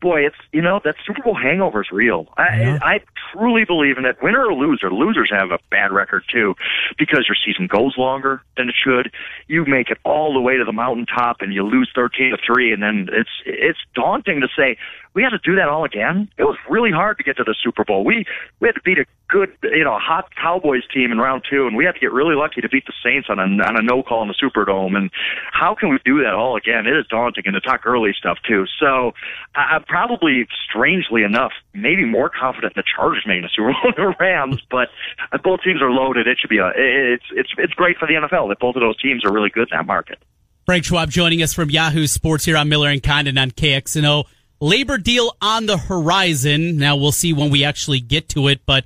boy, 0.00 0.26
it's 0.26 0.36
you 0.52 0.62
know 0.62 0.80
that 0.84 0.96
Super 1.06 1.22
Bowl 1.22 1.34
hangover 1.34 1.82
is 1.82 1.90
real. 1.92 2.26
I, 2.36 2.60
yeah. 2.60 2.78
I, 2.82 3.00
truly 3.32 3.64
believe 3.64 3.96
in 3.96 4.02
that. 4.02 4.20
Winner 4.22 4.46
or 4.46 4.54
loser, 4.54 4.90
losers 4.90 5.30
have 5.30 5.50
a 5.52 5.58
bad 5.70 5.92
record 5.92 6.24
too, 6.32 6.54
because 6.98 7.26
your 7.28 7.36
season 7.44 7.68
goes 7.68 7.96
longer 7.96 8.42
than 8.56 8.68
it 8.68 8.74
should. 8.74 9.12
You 9.46 9.64
make 9.64 9.90
it 9.90 9.98
all 10.04 10.32
the 10.34 10.40
way 10.40 10.56
to 10.56 10.64
the 10.64 10.72
mountaintop, 10.72 11.36
and 11.40 11.52
you 11.52 11.62
lose 11.62 11.90
thirteen 11.94 12.30
to 12.30 12.38
three, 12.44 12.72
and 12.72 12.82
then 12.82 13.08
it's 13.12 13.30
it's 13.46 13.78
daunting 13.94 14.40
to 14.40 14.48
say 14.56 14.76
we 15.14 15.22
had 15.22 15.30
to 15.30 15.38
do 15.38 15.56
that 15.56 15.68
all 15.68 15.84
again. 15.84 16.28
It 16.38 16.44
was 16.44 16.56
really 16.68 16.90
hard 16.90 17.18
to 17.18 17.24
get 17.24 17.36
to 17.38 17.44
the 17.44 17.54
Super 17.62 17.84
Bowl. 17.84 18.04
We 18.04 18.24
we 18.60 18.68
had 18.68 18.74
to 18.74 18.82
beat 18.82 18.98
a 18.98 19.06
good, 19.28 19.50
you 19.62 19.84
know, 19.84 19.98
hot 19.98 20.30
Cowboys 20.34 20.82
team 20.92 21.12
in 21.12 21.18
round 21.18 21.42
two, 21.48 21.66
and 21.66 21.76
we 21.76 21.84
had 21.84 21.94
to 21.94 22.00
get 22.00 22.12
really 22.12 22.34
lucky 22.34 22.60
to 22.60 22.68
beat 22.68 22.86
the 22.86 22.92
Saints 23.02 23.28
on 23.30 23.38
a 23.38 23.42
on 23.42 23.76
a 23.76 23.82
no 23.82 24.02
call 24.02 24.22
in 24.22 24.28
the 24.28 24.34
Superdome. 24.34 24.96
And 24.96 25.10
how 25.52 25.74
can 25.74 25.90
we 25.90 25.98
do 26.04 26.22
that 26.22 26.34
all 26.34 26.56
again? 26.56 26.86
It 26.86 26.96
is 26.96 27.06
daunting, 27.08 27.44
and 27.46 27.54
to 27.54 27.60
talk 27.60 27.86
early 27.86 28.12
stuff 28.16 28.38
too. 28.46 28.66
So 28.78 29.12
I'm 29.54 29.82
probably, 29.84 30.46
strangely 30.68 31.22
enough, 31.22 31.52
maybe 31.74 32.04
more 32.04 32.30
confident 32.30 32.74
in 32.76 32.80
the 32.80 32.84
Chargers 32.96 33.24
making 33.26 33.42
the 33.42 33.50
Super 33.54 33.72
Bowl 33.72 33.92
than 33.96 34.04
the 34.04 34.14
Rams. 34.20 34.62
But 34.70 34.88
uh, 35.32 35.38
both 35.38 35.62
teams 35.62 35.82
are 35.82 35.90
loaded. 35.90 36.26
It 36.26 36.38
should 36.40 36.50
be 36.50 36.58
a 36.58 36.70
it's 36.76 37.26
it's 37.32 37.50
it's 37.58 37.74
great 37.74 37.98
for 37.98 38.06
the 38.06 38.14
NFL 38.14 38.48
that 38.50 38.58
both 38.60 38.76
of 38.76 38.80
those 38.80 39.00
teams 39.00 39.24
are 39.24 39.32
really 39.32 39.50
good 39.50 39.68
in 39.72 39.76
that 39.76 39.86
market. 39.86 40.18
Frank 40.66 40.84
Schwab 40.84 41.10
joining 41.10 41.42
us 41.42 41.52
from 41.52 41.68
Yahoo 41.68 42.06
Sports 42.06 42.44
here 42.44 42.56
on 42.56 42.68
Miller 42.68 42.90
and 42.90 43.02
Condon 43.02 43.38
on 43.38 43.50
KXNO. 43.50 44.24
Labor 44.60 44.98
deal 44.98 45.34
on 45.40 45.64
the 45.64 45.78
horizon. 45.78 46.76
Now 46.76 46.96
we'll 46.96 47.12
see 47.12 47.32
when 47.32 47.50
we 47.50 47.64
actually 47.64 48.00
get 48.00 48.28
to 48.30 48.48
it, 48.48 48.60
but 48.66 48.84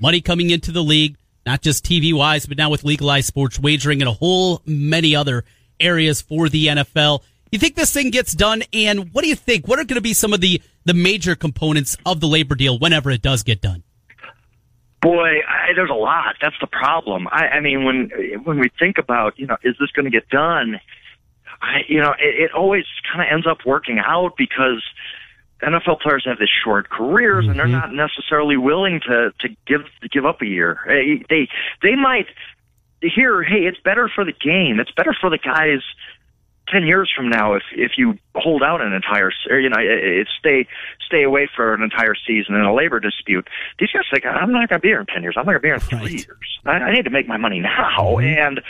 money 0.00 0.22
coming 0.22 0.48
into 0.48 0.72
the 0.72 0.82
league, 0.82 1.16
not 1.44 1.60
just 1.60 1.84
TV 1.84 2.14
wise, 2.14 2.46
but 2.46 2.56
now 2.56 2.70
with 2.70 2.84
legalized 2.84 3.26
sports 3.26 3.58
wagering 3.58 4.00
and 4.00 4.08
a 4.08 4.12
whole 4.12 4.62
many 4.64 5.14
other 5.14 5.44
areas 5.78 6.22
for 6.22 6.48
the 6.48 6.68
NFL. 6.68 7.20
You 7.52 7.58
think 7.58 7.74
this 7.74 7.92
thing 7.92 8.10
gets 8.10 8.32
done? 8.32 8.62
And 8.72 9.12
what 9.12 9.22
do 9.22 9.28
you 9.28 9.34
think? 9.36 9.68
What 9.68 9.78
are 9.78 9.84
going 9.84 9.96
to 9.96 10.00
be 10.00 10.14
some 10.14 10.32
of 10.32 10.40
the, 10.40 10.62
the 10.86 10.94
major 10.94 11.34
components 11.34 11.98
of 12.06 12.20
the 12.20 12.26
labor 12.26 12.54
deal 12.54 12.78
whenever 12.78 13.10
it 13.10 13.20
does 13.20 13.42
get 13.42 13.60
done? 13.60 13.82
Boy, 15.02 15.40
I, 15.48 15.72
there's 15.74 15.90
a 15.90 15.94
lot. 15.94 16.36
That's 16.40 16.56
the 16.60 16.66
problem. 16.66 17.26
I, 17.28 17.48
I 17.48 17.60
mean, 17.60 17.84
when 17.84 18.10
when 18.44 18.58
we 18.58 18.70
think 18.78 18.98
about, 18.98 19.38
you 19.38 19.46
know, 19.46 19.56
is 19.64 19.74
this 19.80 19.90
going 19.92 20.04
to 20.04 20.10
get 20.10 20.28
done? 20.28 20.78
I, 21.62 21.80
you 21.88 22.00
know, 22.00 22.12
it, 22.18 22.44
it 22.44 22.52
always 22.52 22.84
kind 23.10 23.22
of 23.22 23.32
ends 23.32 23.46
up 23.46 23.58
working 23.66 23.98
out 23.98 24.32
because 24.36 24.82
NFL 25.62 26.00
players 26.00 26.24
have 26.26 26.38
these 26.38 26.48
short 26.64 26.88
careers 26.88 27.42
mm-hmm. 27.42 27.50
and 27.50 27.58
they're 27.58 27.66
mm-hmm. 27.66 27.94
not 27.96 28.08
necessarily 28.08 28.56
willing 28.56 29.00
to 29.06 29.32
to 29.40 29.48
give 29.66 29.82
to 30.02 30.08
give 30.08 30.24
up 30.24 30.40
a 30.42 30.46
year. 30.46 30.80
They 31.28 31.48
they 31.82 31.96
might 31.96 32.26
hear, 33.02 33.42
hey, 33.42 33.66
it's 33.66 33.80
better 33.80 34.10
for 34.14 34.24
the 34.24 34.32
game. 34.32 34.78
It's 34.80 34.90
better 34.90 35.14
for 35.18 35.30
the 35.30 35.38
guys 35.38 35.80
ten 36.70 36.86
years 36.86 37.10
from 37.14 37.28
now 37.28 37.54
if 37.54 37.62
if 37.72 37.92
you 37.96 38.18
hold 38.34 38.62
out 38.62 38.80
an 38.80 38.92
entire 38.92 39.30
or, 39.48 39.58
you 39.58 39.68
know 39.68 39.78
it, 39.78 40.28
stay 40.38 40.66
stay 41.04 41.22
away 41.22 41.48
for 41.54 41.74
an 41.74 41.82
entire 41.82 42.14
season 42.14 42.54
in 42.54 42.62
a 42.62 42.74
labor 42.74 43.00
dispute. 43.00 43.48
These 43.78 43.90
guys 43.92 44.04
think 44.12 44.24
I'm 44.26 44.52
not 44.52 44.68
going 44.68 44.80
to 44.80 44.82
be 44.82 44.88
here 44.88 45.00
in 45.00 45.06
ten 45.06 45.22
years. 45.22 45.34
I'm 45.36 45.46
not 45.46 45.60
going 45.60 45.60
to 45.60 45.62
be 45.62 45.68
here 45.68 45.74
in 45.74 45.80
three 45.80 45.98
right. 45.98 46.26
years. 46.26 46.60
I, 46.64 46.70
I 46.70 46.92
need 46.92 47.04
to 47.04 47.10
make 47.10 47.26
my 47.26 47.36
money 47.36 47.60
now, 47.60 47.98
mm-hmm. 47.98 48.26
and 48.26 48.60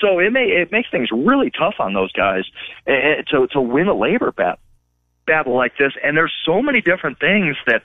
so 0.00 0.18
it 0.18 0.32
may 0.32 0.46
it 0.46 0.72
makes 0.72 0.90
things 0.90 1.08
really 1.12 1.50
tough 1.50 1.74
on 1.78 1.94
those 1.94 2.12
guys 2.12 2.44
uh, 2.86 3.22
to 3.30 3.46
to 3.52 3.60
win 3.60 3.88
a 3.88 3.94
labor 3.94 4.32
bet 4.32 4.58
battle 5.26 5.56
like 5.56 5.76
this. 5.78 5.92
And 6.02 6.16
there's 6.16 6.32
so 6.44 6.62
many 6.62 6.80
different 6.80 7.18
things 7.18 7.56
that 7.66 7.82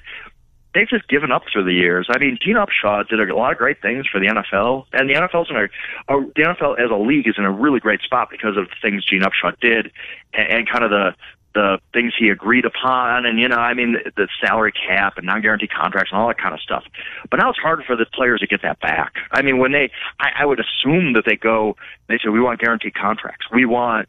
they've 0.80 0.89
just 0.89 1.07
given 1.09 1.32
up 1.32 1.43
through 1.51 1.65
the 1.65 1.73
years. 1.73 2.07
I 2.09 2.17
mean, 2.17 2.38
Gene 2.41 2.55
Upshaw 2.55 3.07
did 3.07 3.19
a 3.19 3.36
lot 3.36 3.51
of 3.51 3.57
great 3.57 3.82
things 3.82 4.07
for 4.07 4.19
the 4.19 4.27
NFL, 4.27 4.86
and 4.93 5.09
the 5.09 5.13
NFL's 5.15 5.49
in 5.49 5.55
a, 5.57 5.63
a 5.63 6.25
the 6.36 6.43
NFL 6.43 6.80
as 6.80 6.89
a 6.89 6.95
league 6.95 7.27
is 7.27 7.36
in 7.38 7.43
a 7.43 7.51
really 7.51 7.80
great 7.80 8.01
spot 8.01 8.30
because 8.32 8.55
of 8.57 8.67
the 8.69 8.75
things 8.82 9.03
Gene 9.03 9.21
Upshaw 9.21 9.59
did, 9.59 9.91
and, 10.34 10.47
and 10.49 10.69
kind 10.69 10.84
of 10.84 10.89
the 10.89 11.15
the 11.55 11.80
things 11.93 12.13
he 12.17 12.30
agreed 12.30 12.63
upon, 12.63 13.25
and 13.25 13.39
you 13.39 13.47
know, 13.47 13.57
I 13.57 13.73
mean, 13.73 13.93
the, 13.93 14.11
the 14.15 14.27
salary 14.39 14.71
cap 14.71 15.17
and 15.17 15.25
non-guaranteed 15.25 15.71
contracts 15.71 16.11
and 16.11 16.21
all 16.21 16.27
that 16.27 16.38
kind 16.38 16.53
of 16.53 16.61
stuff. 16.61 16.84
But 17.30 17.38
now 17.38 17.49
it's 17.49 17.57
harder 17.57 17.84
for 17.86 17.95
the 17.95 18.05
players 18.05 18.41
to 18.41 18.47
get 18.47 18.61
that 18.61 18.80
back. 18.80 19.15
I 19.32 19.41
mean, 19.41 19.57
when 19.57 19.71
they, 19.71 19.89
I, 20.19 20.30
I 20.39 20.45
would 20.45 20.59
assume 20.59 21.13
that 21.13 21.23
they 21.25 21.36
go, 21.36 21.75
they 22.07 22.19
say, 22.23 22.30
we 22.30 22.39
want 22.39 22.59
guaranteed 22.59 22.93
contracts, 22.93 23.47
we 23.51 23.65
want 23.65 24.07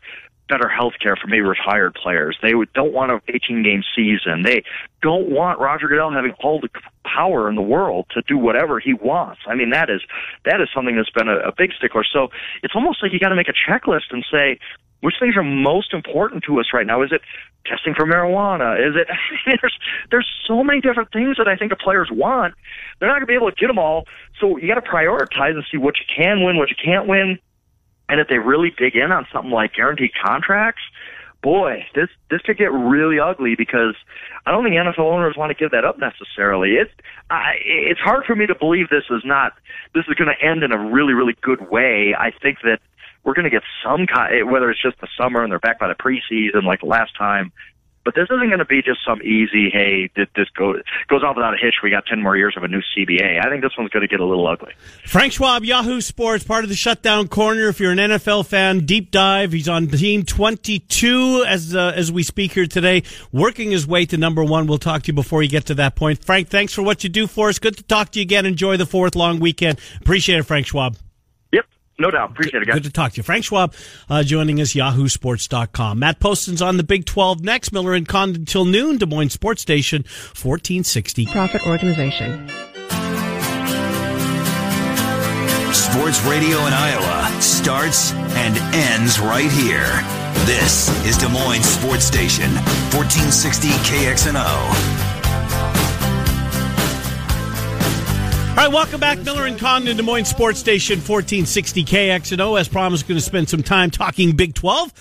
better 0.51 0.69
health 0.69 0.95
care 1.01 1.17
for 1.17 1.29
maybe 1.29 1.43
retired 1.43 1.95
players. 1.95 2.37
They 2.43 2.53
don't 2.75 2.93
want 2.93 3.13
an 3.13 3.21
18 3.29 3.63
game 3.63 3.83
season. 3.97 4.43
They 4.43 4.65
don't 5.01 5.31
want 5.31 5.61
Roger 5.61 5.89
Goodell 5.89 6.11
having 6.11 6.33
all 6.43 6.61
the 6.61 6.69
power 7.05 7.49
in 7.49 7.55
the 7.55 7.63
world 7.63 8.07
to 8.11 8.23
do 8.27 8.37
whatever 8.37 8.81
he 8.81 8.93
wants. 8.93 9.41
I 9.47 9.55
mean, 9.55 9.71
that 9.71 9.89
is 9.89 10.03
that 10.45 10.61
is 10.61 10.69
something 10.75 10.97
that's 10.97 11.11
been 11.11 11.29
a, 11.29 11.39
a 11.39 11.53
big 11.57 11.73
stickler. 11.73 12.05
So 12.05 12.29
it's 12.63 12.75
almost 12.75 13.03
like 13.03 13.13
you 13.13 13.21
got 13.21 13.31
to 13.31 13.37
make 13.37 13.49
a 13.49 13.71
checklist 13.71 14.11
and 14.11 14.25
say 14.31 14.59
which 15.01 15.15
things 15.19 15.37
are 15.37 15.43
most 15.43 15.95
important 15.95 16.45
to 16.45 16.61
us 16.61 16.67
right 16.75 16.87
now. 16.87 17.03
Is 17.03 17.11
it 17.13 17.23
testing 17.65 17.95
for 17.95 18.05
marijuana? 18.05 18.77
Is 18.77 18.95
it 18.97 19.09
there's 19.61 19.79
there's 20.11 20.29
so 20.47 20.63
many 20.63 20.81
different 20.81 21.13
things 21.13 21.37
that 21.39 21.49
I 21.49 21.57
think 21.57 21.71
the 21.71 21.77
players 21.77 22.09
want. 22.11 22.55
They're 22.99 23.09
not 23.09 23.15
going 23.15 23.23
to 23.23 23.27
be 23.27 23.35
able 23.35 23.51
to 23.51 23.57
get 23.57 23.69
them 23.69 23.79
all. 23.79 24.05
So 24.41 24.59
you 24.59 24.69
got 24.69 24.83
to 24.83 24.89
prioritize 24.91 25.55
and 25.55 25.65
see 25.71 25.79
what 25.79 25.95
you 25.99 26.05
can 26.15 26.45
win, 26.45 26.57
what 26.57 26.71
you 26.71 26.77
can't 26.83 27.07
win 27.07 27.39
and 28.11 28.21
if 28.21 28.29
they 28.29 28.39
really 28.39 28.73
dig 28.77 28.97
in 28.97 29.13
on 29.13 29.27
something 29.33 29.53
like 29.53 29.75
guaranteed 29.75 30.11
contracts, 30.23 30.83
boy, 31.43 31.87
this 31.95 32.09
this 32.31 32.41
could 32.43 32.59
get 32.59 32.73
really 32.73 33.19
ugly 33.19 33.55
because 33.57 33.95
I 34.45 34.51
don't 34.51 34.65
think 34.65 34.75
NFL 34.75 34.99
owners 34.99 35.37
want 35.37 35.51
to 35.51 35.55
give 35.55 35.71
that 35.71 35.85
up 35.85 35.99
necessarily. 35.99 36.73
It's 36.73 36.91
I, 37.31 37.55
it's 37.65 38.01
hard 38.01 38.25
for 38.27 38.35
me 38.35 38.47
to 38.47 38.55
believe 38.55 38.89
this 38.91 39.05
is 39.11 39.23
not 39.25 39.53
this 39.95 40.05
is 40.09 40.15
going 40.15 40.31
to 40.35 40.45
end 40.45 40.63
in 40.63 40.73
a 40.73 40.91
really 40.91 41.15
really 41.15 41.37
good 41.41 41.71
way. 41.71 42.15
I 42.19 42.33
think 42.43 42.59
that 42.65 42.81
we're 43.23 43.35
going 43.35 43.45
to 43.45 43.51
get 43.51 43.63
some 43.85 44.07
kind, 44.07 44.51
whether 44.51 44.71
it's 44.71 44.83
just 44.83 45.01
the 45.01 45.09
summer 45.17 45.43
and 45.43 45.53
they're 45.53 45.59
back 45.59 45.79
by 45.79 45.89
the 45.89 45.95
preseason 45.95 46.65
like 46.65 46.83
last 46.83 47.17
time. 47.17 47.53
But 48.05 48.15
this 48.15 48.25
isn't 48.31 48.49
going 48.49 48.59
to 48.59 48.65
be 48.65 48.81
just 48.83 49.01
some 49.07 49.21
easy, 49.23 49.69
hey, 49.71 50.11
this 50.17 50.49
goes 50.57 51.23
off 51.23 51.37
without 51.37 51.53
a 51.55 51.59
hitch. 51.59 51.75
We 51.83 51.91
got 51.91 52.07
ten 52.07 52.23
more 52.23 52.37
years 52.37 52.55
of 52.57 52.63
a 52.63 52.69
new 52.69 52.81
CBA. 52.97 53.45
I 53.45 53.51
think 53.51 53.63
this 53.63 53.73
one's 53.77 53.91
going 53.91 54.03
to 54.03 54.09
get 54.09 54.21
a 54.21 54.25
little 54.25 54.47
ugly. 54.47 54.73
Frank 55.07 55.35
Schwab, 55.35 55.65
Yahoo 55.65 56.01
Sports, 56.01 56.43
part 56.43 56.65
of 56.65 56.71
the 56.71 56.77
Shutdown 56.77 57.29
Corner. 57.29 57.69
If 57.69 57.79
you're 57.79 57.93
an 57.93 57.99
NFL 57.99 58.47
fan, 58.47 58.87
deep 58.87 59.11
dive. 59.11 59.53
He's 59.53 59.69
on 59.69 59.87
team 59.89 60.25
22 60.25 61.45
as 61.47 61.75
uh, 61.77 61.93
as 61.95 62.11
we 62.11 62.23
speak 62.23 62.53
here 62.53 62.67
today, 62.67 63.03
working 63.33 63.71
his 63.71 63.87
way 63.87 64.07
to 64.07 64.17
number 64.17 64.43
one. 64.43 64.67
We'll 64.67 64.79
talk 64.79 65.03
to 65.03 65.09
you 65.09 65.15
before 65.15 65.43
you 65.43 65.51
get 65.51 65.67
to 65.67 65.75
that 65.75 65.95
point. 65.95 66.25
Frank, 66.25 66.49
thanks 66.49 66.73
for 66.73 66.83
what 66.83 67.05
you 67.05 67.11
do 67.11 67.27
for 67.27 67.51
us. 67.51 67.59
Good 67.59 67.77
to 67.77 67.83
talk 67.83 68.13
to 68.13 68.19
you 68.19 68.23
again. 68.23 68.47
Enjoy 68.47 68.77
the 68.77 68.87
fourth 68.87 69.15
long 69.15 69.41
weekend. 69.41 69.79
Appreciate 70.01 70.39
it, 70.39 70.45
Frank 70.45 70.67
Schwab. 70.67 70.97
No 72.01 72.11
doubt. 72.11 72.31
Appreciate 72.31 72.63
it, 72.63 72.67
guys. 72.67 72.77
Good 72.77 72.85
to 72.85 72.91
talk 72.91 73.13
to 73.13 73.17
you. 73.19 73.23
Frank 73.23 73.45
Schwab 73.45 73.75
uh, 74.09 74.23
joining 74.23 74.61
us, 74.61 74.73
yahoosports.com. 74.73 75.99
Matt 75.99 76.19
Poston's 76.19 76.63
on 76.63 76.79
the 76.79 76.83
Big 76.83 77.05
12 77.05 77.45
next. 77.45 77.73
Miller 77.73 77.93
and 77.93 78.09
Condon 78.09 78.43
until 78.43 78.65
noon. 78.65 78.97
Des 78.97 79.07
Moines 79.07 79.29
Sports 79.29 79.61
Station, 79.61 80.03
1460. 80.03 81.27
Profit 81.27 81.67
Organization. 81.67 82.49
Sports 85.75 86.25
radio 86.25 86.57
in 86.67 86.73
Iowa 86.73 87.41
starts 87.43 88.13
and 88.13 88.57
ends 88.75 89.21
right 89.21 89.51
here. 89.51 90.03
This 90.47 90.89
is 91.05 91.19
Des 91.19 91.29
Moines 91.29 91.63
Sports 91.63 92.07
Station, 92.07 92.51
1460 92.95 93.69
KXNO. 93.69 95.10
All 98.61 98.67
right, 98.67 98.75
welcome 98.75 99.01
back. 99.01 99.19
Miller 99.21 99.47
and 99.47 99.59
Condon, 99.59 99.97
Des 99.97 100.03
Moines 100.03 100.27
Sports 100.27 100.59
Station, 100.59 100.97
1460 100.97 101.83
KXNO. 101.83 102.61
As 102.61 102.69
promised, 102.69 103.09
going 103.09 103.17
to 103.17 103.25
spend 103.25 103.49
some 103.49 103.63
time 103.63 103.91
talking 103.91 104.37
Big 104.37 104.53
12 104.53 104.93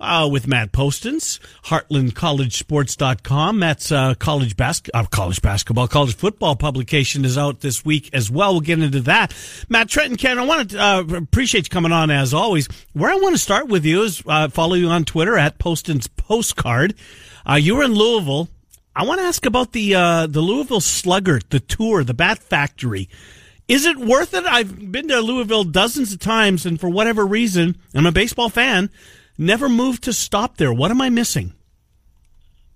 uh, 0.00 0.28
with 0.32 0.48
Matt 0.48 0.72
Postins, 0.72 1.38
HeartlandCollegeSports.com. 1.66 3.60
Matt's 3.60 3.92
uh, 3.92 4.14
college, 4.14 4.56
bas- 4.56 4.82
uh, 4.92 5.04
college 5.04 5.40
basketball, 5.40 5.86
college 5.86 6.16
football 6.16 6.56
publication 6.56 7.24
is 7.24 7.38
out 7.38 7.60
this 7.60 7.84
week 7.84 8.10
as 8.12 8.32
well. 8.32 8.54
We'll 8.54 8.62
get 8.62 8.82
into 8.82 8.98
that. 9.02 9.32
Matt 9.68 9.88
Trenton, 9.88 10.16
Ken, 10.16 10.36
I 10.40 10.44
want 10.44 10.70
to 10.70 10.78
uh, 10.82 11.04
appreciate 11.18 11.66
you 11.66 11.70
coming 11.70 11.92
on 11.92 12.10
as 12.10 12.34
always. 12.34 12.66
Where 12.94 13.12
I 13.12 13.14
want 13.14 13.36
to 13.36 13.40
start 13.40 13.68
with 13.68 13.84
you 13.84 14.02
is 14.02 14.24
uh, 14.26 14.48
follow 14.48 14.74
you 14.74 14.88
on 14.88 15.04
Twitter 15.04 15.38
at 15.38 15.60
Postins 15.60 16.08
Postcard. 16.16 16.96
Uh, 17.48 17.54
you 17.54 17.76
were 17.76 17.84
in 17.84 17.94
Louisville 17.94 18.48
I 18.96 19.02
want 19.04 19.20
to 19.20 19.26
ask 19.26 19.44
about 19.44 19.72
the 19.72 19.94
uh, 19.94 20.26
the 20.28 20.40
Louisville 20.40 20.80
Slugger, 20.80 21.40
the 21.50 21.58
tour, 21.58 22.04
the 22.04 22.14
Bat 22.14 22.38
Factory. 22.38 23.08
Is 23.66 23.86
it 23.86 23.96
worth 23.96 24.34
it? 24.34 24.44
I've 24.44 24.92
been 24.92 25.08
to 25.08 25.20
Louisville 25.20 25.64
dozens 25.64 26.12
of 26.12 26.20
times, 26.20 26.64
and 26.64 26.78
for 26.78 26.88
whatever 26.88 27.26
reason, 27.26 27.76
I'm 27.94 28.06
a 28.06 28.12
baseball 28.12 28.50
fan. 28.50 28.90
Never 29.36 29.68
moved 29.68 30.04
to 30.04 30.12
stop 30.12 30.58
there. 30.58 30.72
What 30.72 30.90
am 30.90 31.00
I 31.00 31.08
missing? 31.08 31.54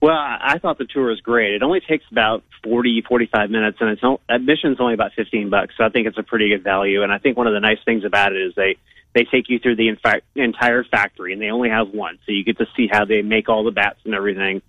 Well, 0.01 0.17
I 0.17 0.59
thought 0.61 0.79
the 0.79 0.87
tour 0.87 1.09
was 1.09 1.21
great. 1.21 1.55
It 1.55 1.63
only 1.63 1.81
takes 1.81 2.05
about 2.11 2.43
40, 2.65 3.03
45 3.07 3.51
minutes, 3.51 3.79
and 3.81 3.91
it's 3.91 4.03
no, 4.03 4.21
admission's 4.29 4.81
only 4.81 4.95
about 4.95 5.13
15 5.15 5.51
bucks. 5.51 5.75
So 5.77 5.85
I 5.85 5.89
think 5.89 6.07
it's 6.07 6.19
a 6.19 6.23
pretty 6.23 6.49
good 6.49 6.65
value. 6.65 7.03
And 7.03 7.13
I 7.13 7.19
think 7.19 7.37
one 7.37 7.47
of 7.47 7.53
the 7.53 7.61
nice 7.61 7.79
things 7.85 8.05
about 8.05 8.33
it 8.33 8.41
is 8.41 8.55
they 8.55 8.77
they 9.15 9.25
take 9.25 9.49
you 9.49 9.59
through 9.59 9.77
the 9.77 9.89
entire 10.37 10.85
factory, 10.85 11.33
and 11.33 11.41
they 11.41 11.51
only 11.51 11.69
have 11.69 11.89
one, 11.91 12.19
so 12.27 12.33
you 12.33 12.45
get 12.45 12.59
to 12.59 12.67
see 12.77 12.89
how 12.91 13.05
they 13.05 13.23
make 13.23 13.49
all 13.49 13.65
the 13.65 13.71
bats 13.71 13.99
and 14.05 14.15
everything. 14.15 14.63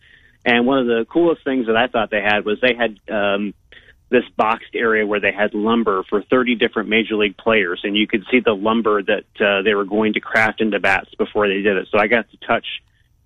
And 0.49 0.65
one 0.65 0.79
of 0.79 0.87
the 0.87 1.05
coolest 1.05 1.43
things 1.43 1.67
that 1.67 1.77
I 1.77 1.85
thought 1.85 2.09
they 2.09 2.23
had 2.23 2.43
was 2.43 2.59
they 2.59 2.73
had 2.73 2.99
um, 3.07 3.53
this 4.09 4.23
boxed 4.35 4.73
area 4.73 5.05
where 5.05 5.19
they 5.19 5.31
had 5.31 5.53
lumber 5.53 6.03
for 6.09 6.23
30 6.23 6.55
different 6.55 6.89
major 6.89 7.15
league 7.15 7.37
players, 7.37 7.81
and 7.83 7.95
you 7.95 8.07
could 8.07 8.23
see 8.31 8.39
the 8.39 8.55
lumber 8.55 9.03
that 9.03 9.25
uh, 9.39 9.61
they 9.61 9.75
were 9.75 9.85
going 9.85 10.13
to 10.13 10.19
craft 10.19 10.59
into 10.59 10.79
bats 10.79 11.13
before 11.19 11.47
they 11.47 11.61
did 11.61 11.77
it. 11.77 11.87
So 11.91 11.99
I 11.99 12.07
got 12.07 12.25
to 12.31 12.37
touch 12.37 12.65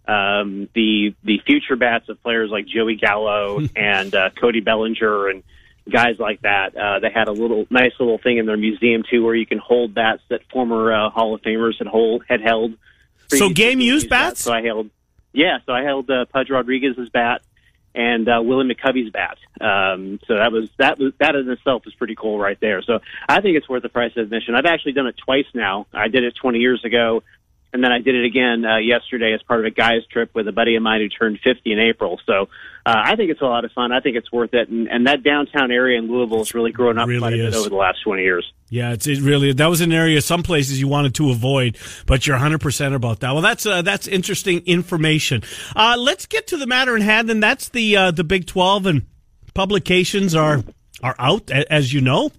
um, 0.05 0.67
the 0.75 1.15
the 1.23 1.39
future 1.45 1.77
bats 1.77 2.09
of 2.09 2.21
players 2.21 2.49
like 2.51 2.65
Joey 2.67 2.95
Gallo 2.95 3.61
and 3.75 4.13
uh, 4.13 4.31
Cody 4.31 4.59
Bellinger 4.59 5.29
and 5.29 5.43
guys 5.89 6.19
like 6.19 6.41
that. 6.41 6.75
Uh, 6.75 6.99
they 6.99 7.09
had 7.09 7.29
a 7.29 7.31
little 7.31 7.65
nice 7.69 7.93
little 8.01 8.17
thing 8.17 8.37
in 8.37 8.45
their 8.47 8.57
museum 8.57 9.03
too, 9.09 9.23
where 9.23 9.35
you 9.35 9.45
can 9.45 9.59
hold 9.59 9.93
bats 9.93 10.23
that 10.29 10.41
former 10.51 10.91
uh, 10.91 11.09
Hall 11.09 11.33
of 11.33 11.41
Famers 11.41 11.77
had 11.77 11.87
hold 11.87 12.25
had 12.27 12.41
held. 12.41 12.73
So 13.29 13.49
game 13.49 13.79
used 13.79 14.09
bats. 14.09 14.41
So 14.41 14.51
I 14.51 14.61
held, 14.61 14.89
yeah. 15.33 15.57
So 15.65 15.73
I 15.73 15.83
held 15.83 16.09
uh, 16.09 16.25
Pudge 16.25 16.49
Rodriguez's 16.49 17.09
bat 17.09 17.41
and 17.95 18.27
uh, 18.27 18.41
Willie 18.41 18.73
McCovey's 18.73 19.11
bat. 19.11 19.37
Um, 19.61 20.19
so 20.27 20.35
that 20.35 20.51
was 20.51 20.69
that 20.79 20.97
was 20.97 21.13
that 21.19 21.35
in 21.35 21.49
itself 21.49 21.83
is 21.85 21.93
pretty 21.93 22.15
cool 22.15 22.39
right 22.39 22.57
there. 22.59 22.81
So 22.81 22.99
I 23.27 23.41
think 23.41 23.57
it's 23.57 23.69
worth 23.69 23.83
the 23.83 23.89
price 23.89 24.11
of 24.15 24.23
admission. 24.23 24.55
I've 24.55 24.65
actually 24.65 24.93
done 24.93 25.07
it 25.07 25.15
twice 25.23 25.45
now. 25.53 25.87
I 25.93 26.07
did 26.07 26.23
it 26.23 26.35
20 26.39 26.59
years 26.59 26.83
ago 26.83 27.23
and 27.73 27.83
then 27.83 27.91
I 27.91 27.99
did 27.99 28.15
it 28.15 28.25
again 28.25 28.63
uh, 28.63 28.77
yesterday 28.77 29.33
as 29.33 29.41
part 29.41 29.59
of 29.59 29.65
a 29.65 29.71
guys 29.71 30.05
trip 30.11 30.29
with 30.35 30.47
a 30.47 30.51
buddy 30.51 30.75
of 30.75 30.83
mine 30.83 31.01
who 31.01 31.09
turned 31.09 31.39
50 31.43 31.73
in 31.73 31.79
April. 31.79 32.19
So 32.25 32.47
uh, 32.85 32.95
I 33.03 33.15
think 33.15 33.31
it's 33.31 33.41
a 33.41 33.45
lot 33.45 33.65
of 33.65 33.71
fun. 33.71 33.91
I 33.91 33.99
think 33.99 34.15
it's 34.15 34.31
worth 34.31 34.53
it, 34.53 34.69
and, 34.69 34.87
and 34.87 35.07
that 35.07 35.23
downtown 35.23 35.71
area 35.71 35.97
in 35.97 36.07
Louisville 36.07 36.37
has 36.37 36.53
really 36.53 36.71
grown 36.71 36.99
up 36.99 37.07
really 37.07 37.19
quite 37.19 37.33
a 37.33 37.37
bit 37.37 37.55
over 37.55 37.69
the 37.69 37.75
last 37.75 38.03
20 38.03 38.21
years. 38.21 38.53
Yeah, 38.69 38.91
it's 38.91 39.07
it 39.07 39.21
really 39.21 39.53
that 39.53 39.67
was 39.67 39.81
an 39.81 39.91
area 39.91 40.21
some 40.21 40.43
places 40.43 40.79
you 40.79 40.87
wanted 40.87 41.15
to 41.15 41.31
avoid, 41.31 41.77
but 42.05 42.27
you're 42.27 42.35
100 42.35 42.59
percent 42.61 42.93
about 42.93 43.21
that. 43.21 43.31
Well, 43.33 43.41
that's 43.41 43.65
uh, 43.65 43.81
that's 43.81 44.07
interesting 44.07 44.59
information. 44.65 45.43
Uh, 45.75 45.95
let's 45.97 46.25
get 46.25 46.47
to 46.47 46.57
the 46.57 46.67
matter 46.67 46.95
in 46.95 47.01
hand, 47.01 47.29
and 47.29 47.41
that's 47.41 47.69
the 47.69 47.95
uh, 47.95 48.11
the 48.11 48.23
Big 48.23 48.45
12 48.47 48.85
and 48.85 49.05
publications 49.53 50.35
are 50.35 50.63
are 51.03 51.15
out, 51.19 51.51
as 51.51 51.93
you 51.93 52.01
know. 52.01 52.31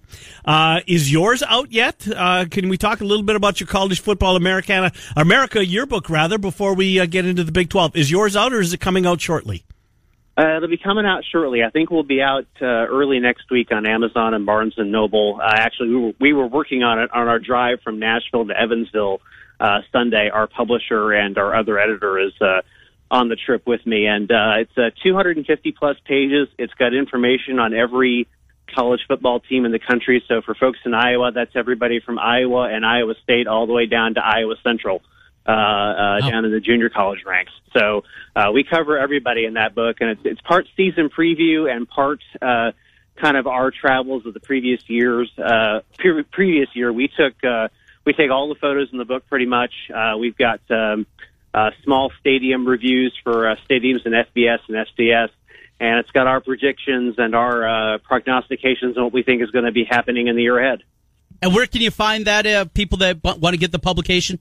Uh, 0.43 0.81
is 0.87 1.11
yours 1.11 1.43
out 1.43 1.71
yet? 1.71 2.05
Uh, 2.13 2.45
can 2.49 2.67
we 2.67 2.77
talk 2.77 2.99
a 2.99 3.05
little 3.05 3.23
bit 3.23 3.35
about 3.35 3.59
your 3.59 3.67
college 3.67 4.01
football 4.01 4.35
Americana 4.35 4.91
America 5.15 5.65
yearbook 5.65 6.09
rather 6.09 6.37
before 6.37 6.73
we 6.73 6.99
uh, 6.99 7.05
get 7.05 7.25
into 7.25 7.43
the 7.43 7.51
Big 7.51 7.69
12? 7.69 7.95
Is 7.95 8.11
yours 8.11 8.35
out, 8.35 8.51
or 8.51 8.59
is 8.59 8.73
it 8.73 8.79
coming 8.79 9.05
out 9.05 9.21
shortly? 9.21 9.63
Uh, 10.37 10.57
it'll 10.57 10.67
be 10.67 10.77
coming 10.77 11.05
out 11.05 11.23
shortly. 11.31 11.63
I 11.63 11.69
think 11.69 11.91
we'll 11.91 12.03
be 12.03 12.21
out 12.21 12.47
uh, 12.61 12.65
early 12.65 13.19
next 13.19 13.49
week 13.49 13.71
on 13.71 13.85
Amazon 13.87 14.33
and 14.33 14.45
Barnes 14.45 14.73
and 14.77 14.91
Noble. 14.91 15.39
Uh, 15.41 15.47
actually, 15.47 15.89
we 15.89 15.95
were, 15.95 16.11
we 16.19 16.33
were 16.33 16.47
working 16.47 16.83
on 16.83 16.99
it 16.99 17.13
on 17.13 17.27
our 17.27 17.39
drive 17.39 17.79
from 17.83 17.99
Nashville 17.99 18.45
to 18.47 18.59
Evansville 18.59 19.21
Sunday. 19.93 20.29
Our 20.29 20.47
publisher 20.47 21.13
and 21.13 21.37
our 21.37 21.55
other 21.55 21.79
editor 21.79 22.19
is 22.19 22.33
on 23.09 23.29
the 23.29 23.37
trip 23.37 23.65
with 23.65 23.85
me, 23.85 24.07
and 24.07 24.29
it's 24.29 24.77
uh, 24.77 24.89
250 25.03 25.71
plus 25.71 25.95
pages. 26.03 26.49
It's 26.57 26.73
got 26.73 26.93
information 26.93 27.59
on 27.59 27.73
every 27.73 28.27
college 28.73 29.01
football 29.07 29.39
team 29.39 29.65
in 29.65 29.71
the 29.71 29.79
country. 29.79 30.23
So 30.27 30.41
for 30.41 30.55
folks 30.55 30.79
in 30.85 30.93
Iowa, 30.93 31.31
that's 31.31 31.55
everybody 31.55 31.99
from 31.99 32.19
Iowa 32.19 32.69
and 32.73 32.85
Iowa 32.85 33.15
State 33.23 33.47
all 33.47 33.67
the 33.67 33.73
way 33.73 33.85
down 33.85 34.15
to 34.15 34.21
Iowa 34.25 34.55
Central. 34.63 35.01
Uh, 35.47 35.51
uh, 35.51 36.19
Wow. 36.23 36.29
down 36.31 36.45
in 36.45 36.51
the 36.51 36.59
junior 36.59 36.89
college 36.89 37.19
ranks. 37.23 37.51
So 37.77 38.03
uh, 38.35 38.49
we 38.51 38.63
cover 38.63 38.97
everybody 38.97 39.45
in 39.45 39.53
that 39.53 39.75
book, 39.75 39.97
and 40.01 40.09
it's, 40.09 40.21
it's 40.25 40.41
part 40.41 40.65
season 40.75 41.09
preview 41.09 41.71
and 41.71 41.87
part 41.87 42.19
uh, 42.41 42.71
kind 43.21 43.37
of 43.37 43.45
our 43.45 43.69
travels 43.69 44.25
of 44.25 44.33
the 44.33 44.39
previous 44.39 44.81
years. 44.89 45.29
Uh, 45.37 45.81
pre- 45.99 46.23
previous 46.23 46.69
year, 46.73 46.91
we 46.91 47.09
took 47.09 47.35
uh, 47.43 47.67
we 48.05 48.13
take 48.13 48.31
all 48.31 48.49
the 48.49 48.55
photos 48.55 48.89
in 48.91 48.97
the 48.97 49.05
book 49.05 49.27
pretty 49.29 49.45
much. 49.45 49.71
Uh, 49.93 50.17
we've 50.17 50.35
got 50.35 50.61
um, 50.71 51.05
uh, 51.53 51.69
small 51.83 52.11
stadium 52.19 52.67
reviews 52.67 53.13
for 53.23 53.47
uh, 53.51 53.55
stadiums 53.69 54.03
in 54.07 54.13
FBS 54.13 54.59
and 54.67 54.87
FCS, 54.97 55.29
and 55.79 55.99
it's 55.99 56.11
got 56.11 56.27
our 56.27 56.41
predictions 56.41 57.15
and 57.17 57.35
our 57.35 57.67
uh, 57.95 57.97
prognostications 57.99 58.97
on 58.97 59.05
what 59.05 59.13
we 59.13 59.23
think 59.23 59.41
is 59.41 59.51
going 59.51 59.65
to 59.65 59.71
be 59.71 59.83
happening 59.83 60.27
in 60.27 60.35
the 60.35 60.43
year 60.43 60.57
ahead. 60.57 60.83
And 61.41 61.53
where 61.53 61.67
can 61.67 61.81
you 61.81 61.91
find 61.91 62.25
that? 62.25 62.47
Uh, 62.47 62.65
people 62.65 62.99
that 62.99 63.23
want 63.23 63.53
to 63.53 63.57
get 63.57 63.71
the 63.71 63.79
publication. 63.79 64.39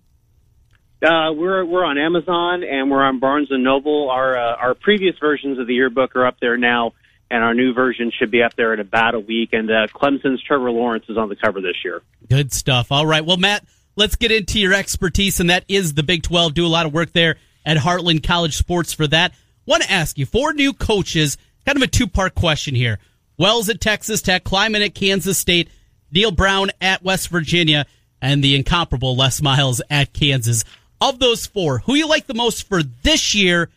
Uh, 1.03 1.33
we're 1.33 1.65
we're 1.65 1.85
on 1.85 1.99
Amazon 1.99 2.63
and 2.63 2.91
we're 2.91 3.03
on 3.03 3.19
Barnes 3.19 3.49
and 3.51 3.63
Noble. 3.63 4.11
Our 4.11 4.37
uh, 4.37 4.57
our 4.57 4.75
previous 4.75 5.17
versions 5.19 5.59
of 5.59 5.67
the 5.67 5.75
yearbook 5.75 6.17
are 6.17 6.25
up 6.25 6.39
there 6.41 6.57
now, 6.57 6.95
and 7.31 7.43
our 7.45 7.53
new 7.53 7.75
version 7.75 8.11
should 8.17 8.31
be 8.31 8.43
up 8.43 8.55
there 8.55 8.73
in 8.73 8.81
about 8.81 9.15
a 9.15 9.21
week. 9.21 9.51
And 9.53 9.71
uh, 9.71 9.89
Clemson's 9.89 10.43
Trevor 10.43 10.71
Lawrence 10.71 11.05
is 11.09 11.19
on 11.19 11.29
the 11.29 11.37
cover 11.37 11.61
this 11.61 11.77
year. 11.85 12.01
Good 12.29 12.53
stuff. 12.53 12.91
All 12.91 13.05
right. 13.05 13.25
Well, 13.25 13.37
Matt, 13.37 13.67
let's 13.97 14.17
get 14.17 14.33
into 14.33 14.59
your 14.59 14.73
expertise, 14.73 15.41
and 15.41 15.51
that 15.51 15.65
is 15.69 15.95
the 15.95 16.03
Big 16.03 16.23
12. 16.23 16.55
Do 16.55 16.67
a 16.67 16.69
lot 16.69 16.87
of 16.87 16.95
work 16.95 17.13
there 17.13 17.37
at 17.67 17.77
Heartland 17.77 18.23
College 18.27 18.57
Sports 18.57 18.95
for 18.95 19.07
that. 19.09 19.35
Want 19.67 19.83
to 19.83 19.91
ask 19.91 20.19
you 20.19 20.27
four 20.27 20.53
new 20.53 20.73
coaches, 20.73 21.37
kind 21.65 21.77
of 21.77 21.83
a 21.83 21.87
two 21.87 22.07
part 22.07 22.35
question 22.35 22.75
here. 22.75 22.99
Wells 23.39 23.69
at 23.69 23.81
Texas 23.81 24.23
Tech, 24.23 24.45
Klieman 24.45 24.85
at 24.85 24.95
Kansas 24.95 25.39
State, 25.39 25.69
Neal 26.13 26.31
Brown 26.31 26.71
at 26.81 27.03
West 27.03 27.29
Virginia, 27.29 27.87
and 28.23 28.43
the 28.43 28.55
incomparable 28.55 29.17
Les 29.17 29.43
Miles 29.43 29.83
at 29.91 30.13
Kansas. 30.13 30.65
Of 31.01 31.19
those 31.19 31.47
four, 31.47 31.81
who 31.81 31.95
you 31.95 32.09
like 32.09 32.27
the 32.27 32.35
most 32.35 32.69
for 32.69 32.83
this 32.83 33.35
year, 33.35 33.71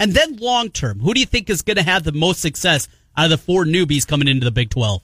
and 0.00 0.12
then 0.12 0.36
long 0.36 0.70
term? 0.70 1.00
Who 1.00 1.14
do 1.14 1.20
you 1.20 1.26
think 1.26 1.48
is 1.48 1.62
going 1.62 1.76
to 1.76 1.82
have 1.82 2.04
the 2.04 2.12
most 2.12 2.40
success 2.40 2.88
out 3.16 3.26
of 3.26 3.30
the 3.30 3.38
four 3.38 3.64
newbies 3.64 4.06
coming 4.06 4.28
into 4.28 4.44
the 4.44 4.50
Big 4.50 4.70
12? 4.70 5.00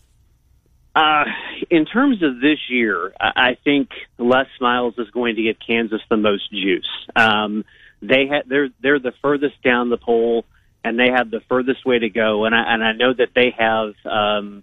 Uh, 0.95 1.25
in 1.71 1.87
terms 1.87 2.23
of 2.23 2.41
this 2.41 2.59
year, 2.69 3.13
I 3.21 3.57
think 3.63 3.91
Les 4.19 4.49
Miles 4.61 4.95
is 4.99 5.09
going 5.11 5.37
to 5.37 5.43
give 5.43 5.57
Kansas 5.65 6.01
the 6.11 6.17
most 6.17 6.51
juice. 6.51 6.89
Um, 7.15 7.65
they 8.03 8.27
ha- 8.29 8.43
they're 8.47 8.69
they're 8.81 8.99
the 8.99 9.13
furthest 9.23 9.63
down 9.63 9.91
the 9.91 9.97
poll, 9.97 10.45
and 10.85 10.99
they 10.99 11.11
have 11.15 11.31
the 11.31 11.41
furthest 11.49 11.85
way 11.85 11.99
to 11.99 12.09
go. 12.09 12.45
And 12.45 12.55
I 12.55 12.75
and 12.75 12.85
I 12.85 12.93
know 12.93 13.13
that 13.13 13.29
they 13.35 13.55
have 13.59 13.95
um, 14.05 14.63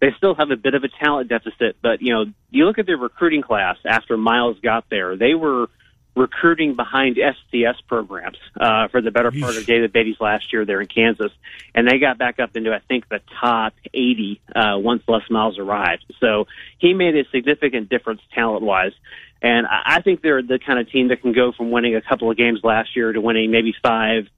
they 0.00 0.12
still 0.16 0.34
have 0.34 0.50
a 0.50 0.56
bit 0.56 0.74
of 0.74 0.84
a 0.84 0.88
talent 0.88 1.28
deficit. 1.28 1.76
But 1.82 2.02
you 2.02 2.12
know, 2.12 2.24
you 2.50 2.64
look 2.66 2.78
at 2.78 2.86
their 2.86 2.96
recruiting 2.96 3.42
class 3.42 3.76
after 3.86 4.16
Miles 4.16 4.58
got 4.60 4.90
there, 4.90 5.16
they 5.16 5.34
were 5.34 5.68
recruiting 6.14 6.74
behind 6.74 7.16
FCS 7.16 7.76
programs 7.88 8.36
uh, 8.60 8.88
for 8.88 9.00
the 9.00 9.10
better 9.10 9.30
part 9.30 9.56
of 9.56 9.64
David 9.64 9.92
Beaty's 9.92 10.20
last 10.20 10.52
year 10.52 10.66
there 10.66 10.80
in 10.80 10.86
Kansas, 10.86 11.32
and 11.74 11.88
they 11.88 11.98
got 11.98 12.18
back 12.18 12.38
up 12.38 12.54
into 12.56 12.72
I 12.72 12.80
think 12.80 13.08
the 13.08 13.20
top 13.40 13.74
80 13.94 14.40
uh, 14.54 14.78
once 14.78 15.02
Les 15.08 15.22
Miles 15.30 15.58
arrived. 15.58 16.04
So 16.20 16.46
he 16.78 16.92
made 16.92 17.16
a 17.16 17.24
significant 17.30 17.88
difference 17.88 18.20
talent 18.34 18.62
wise. 18.62 18.92
And 19.42 19.66
I 19.66 20.00
think 20.02 20.22
they're 20.22 20.40
the 20.40 20.60
kind 20.64 20.78
of 20.78 20.88
team 20.90 21.08
that 21.08 21.20
can 21.20 21.32
go 21.32 21.50
from 21.50 21.72
winning 21.72 21.96
a 21.96 22.00
couple 22.00 22.30
of 22.30 22.36
games 22.36 22.60
last 22.62 22.94
year 22.94 23.12
to 23.12 23.20
winning 23.20 23.50
maybe 23.50 23.74
five, 23.82 24.28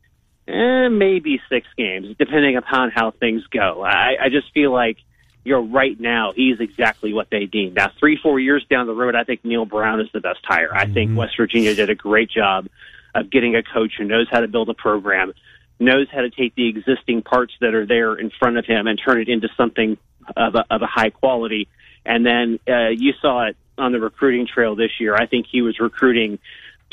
eh, 0.49 0.89
maybe 0.89 1.43
six 1.51 1.67
games, 1.77 2.17
depending 2.19 2.57
upon 2.57 2.91
how 2.91 3.11
things 3.11 3.43
go. 3.49 3.83
I, 3.83 4.17
I 4.19 4.29
just 4.31 4.51
feel 4.55 4.73
like 4.73 4.97
you 5.45 5.53
know, 5.53 5.61
right 5.61 5.99
now, 6.01 6.33
he's 6.35 6.59
exactly 6.59 7.13
what 7.13 7.29
they 7.31 7.49
need. 7.53 7.75
Now, 7.75 7.91
three, 8.01 8.17
four 8.17 8.41
years 8.41 8.65
down 8.71 8.87
the 8.87 8.95
road, 8.95 9.15
I 9.15 9.25
think 9.25 9.45
Neal 9.45 9.67
Brown 9.67 10.01
is 10.01 10.09
the 10.13 10.21
best 10.21 10.41
hire. 10.43 10.75
I 10.75 10.87
think 10.87 11.17
West 11.17 11.37
Virginia 11.37 11.75
did 11.75 11.91
a 11.91 11.95
great 11.95 12.31
job 12.31 12.67
of 13.15 13.31
getting 13.31 13.55
a 13.55 13.63
coach 13.63 13.93
who 13.99 14.05
knows 14.05 14.27
how 14.31 14.41
to 14.41 14.49
build 14.49 14.71
a 14.71 14.75
program, 14.75 15.35
knows 15.79 16.07
how 16.11 16.23
to 16.23 16.31
take 16.31 16.55
the 16.55 16.69
existing 16.69 17.23
parts 17.23 17.53
that 17.61 17.75
are 17.75 17.85
there 17.85 18.15
in 18.15 18.31
front 18.31 18.57
of 18.57 18.65
him 18.65 18.87
and 18.87 18.99
turn 19.05 19.21
it 19.21 19.29
into 19.29 19.49
something 19.55 19.99
of 20.35 20.55
a, 20.55 20.65
of 20.71 20.81
a 20.81 20.87
high 20.87 21.11
quality. 21.11 21.69
And 22.07 22.25
then 22.25 22.59
uh, 22.67 22.89
you 22.89 23.13
saw 23.21 23.49
it 23.49 23.57
on 23.79 23.93
the 23.93 24.01
recruiting 24.01 24.47
trail 24.47 24.77
this 24.77 24.93
year. 24.99 25.15
I 25.15 25.27
think 25.27 25.47
he 25.51 25.63
was 25.63 25.79
recruiting 25.79 26.39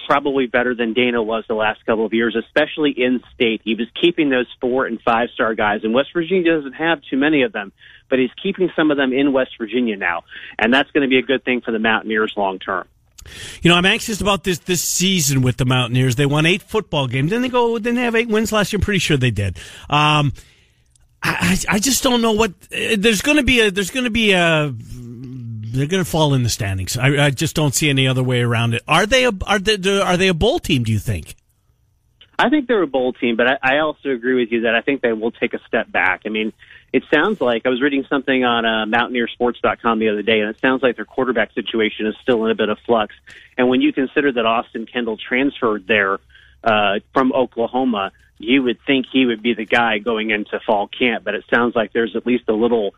probably 0.07 0.47
better 0.47 0.73
than 0.75 0.93
Dana 0.93 1.21
was 1.21 1.43
the 1.47 1.53
last 1.53 1.85
couple 1.85 2.05
of 2.05 2.13
years, 2.13 2.35
especially 2.35 2.91
in 2.91 3.21
state. 3.33 3.61
He 3.63 3.75
was 3.75 3.87
keeping 3.99 4.29
those 4.29 4.47
four 4.59 4.85
and 4.85 4.99
five 5.01 5.29
star 5.33 5.53
guys, 5.55 5.81
and 5.83 5.93
West 5.93 6.09
Virginia 6.13 6.55
doesn't 6.55 6.73
have 6.73 7.01
too 7.09 7.17
many 7.17 7.43
of 7.43 7.51
them, 7.51 7.71
but 8.09 8.19
he's 8.19 8.31
keeping 8.41 8.71
some 8.75 8.91
of 8.91 8.97
them 8.97 9.13
in 9.13 9.33
West 9.33 9.51
Virginia 9.57 9.95
now, 9.97 10.23
and 10.57 10.73
that's 10.73 10.89
going 10.91 11.03
to 11.03 11.09
be 11.09 11.17
a 11.17 11.21
good 11.21 11.43
thing 11.43 11.61
for 11.61 11.71
the 11.71 11.79
Mountaineers 11.79 12.33
long 12.35 12.59
term. 12.59 12.87
You 13.61 13.69
know, 13.69 13.75
I'm 13.75 13.85
anxious 13.85 14.19
about 14.19 14.43
this 14.43 14.59
this 14.59 14.81
season 14.81 15.43
with 15.43 15.57
the 15.57 15.65
Mountaineers. 15.65 16.15
They 16.15 16.25
won 16.25 16.45
eight 16.45 16.63
football 16.63 17.07
games. 17.07 17.29
Didn't 17.29 17.43
they 17.43 17.49
go? 17.49 17.77
Didn't 17.77 17.95
they 17.95 18.03
have 18.03 18.15
eight 18.15 18.27
wins 18.27 18.51
last 18.51 18.73
year? 18.73 18.79
I'm 18.79 18.83
pretty 18.83 18.99
sure 18.99 19.17
they 19.17 19.31
did. 19.31 19.59
Um, 19.89 20.33
I, 21.23 21.57
I 21.69 21.79
just 21.79 22.01
don't 22.01 22.21
know 22.21 22.31
what 22.31 22.51
uh, 22.73 22.95
there's 22.97 23.21
going 23.21 23.37
to 23.37 23.43
be 23.43 23.59
a 23.61 23.69
there's 23.69 23.91
going 23.91 24.05
to 24.05 24.09
be 24.09 24.31
a 24.31 24.73
they're 25.71 25.87
going 25.87 26.03
to 26.03 26.09
fall 26.09 26.33
in 26.33 26.43
the 26.43 26.49
standings. 26.49 26.97
I, 26.97 27.25
I 27.25 27.29
just 27.29 27.55
don't 27.55 27.73
see 27.73 27.89
any 27.89 28.07
other 28.07 28.23
way 28.23 28.41
around 28.41 28.73
it. 28.73 28.83
Are 28.87 29.05
they 29.05 29.25
a, 29.25 29.31
are 29.45 29.59
they 29.59 29.99
are 29.99 30.17
they 30.17 30.27
a 30.27 30.33
bowl 30.33 30.59
team? 30.59 30.83
Do 30.83 30.91
you 30.91 30.99
think? 30.99 31.35
I 32.37 32.49
think 32.49 32.67
they're 32.67 32.81
a 32.81 32.87
bowl 32.87 33.13
team, 33.13 33.35
but 33.35 33.47
I, 33.47 33.57
I 33.61 33.77
also 33.79 34.09
agree 34.09 34.33
with 34.33 34.51
you 34.51 34.61
that 34.61 34.73
I 34.73 34.81
think 34.81 35.01
they 35.01 35.13
will 35.13 35.31
take 35.31 35.53
a 35.53 35.59
step 35.67 35.91
back. 35.91 36.21
I 36.25 36.29
mean, 36.29 36.53
it 36.91 37.03
sounds 37.13 37.39
like 37.39 37.67
I 37.67 37.69
was 37.69 37.81
reading 37.81 38.03
something 38.09 38.43
on 38.43 38.65
uh, 38.65 38.85
MountaineerSports.com 38.85 39.99
the 39.99 40.09
other 40.09 40.23
day, 40.23 40.39
and 40.39 40.49
it 40.49 40.59
sounds 40.59 40.81
like 40.81 40.95
their 40.95 41.05
quarterback 41.05 41.53
situation 41.53 42.07
is 42.07 42.15
still 42.23 42.43
in 42.45 42.51
a 42.51 42.55
bit 42.55 42.69
of 42.69 42.79
flux. 42.85 43.13
And 43.59 43.69
when 43.69 43.81
you 43.81 43.93
consider 43.93 44.31
that 44.31 44.45
Austin 44.45 44.87
Kendall 44.87 45.17
transferred 45.17 45.85
there 45.87 46.17
uh, 46.63 46.99
from 47.13 47.31
Oklahoma, 47.31 48.11
you 48.39 48.63
would 48.63 48.79
think 48.87 49.05
he 49.11 49.27
would 49.27 49.43
be 49.43 49.53
the 49.53 49.65
guy 49.65 49.99
going 49.99 50.31
into 50.31 50.59
fall 50.65 50.87
camp. 50.87 51.23
But 51.23 51.35
it 51.35 51.45
sounds 51.53 51.75
like 51.75 51.93
there's 51.93 52.15
at 52.15 52.25
least 52.25 52.45
a 52.49 52.53
little 52.53 52.95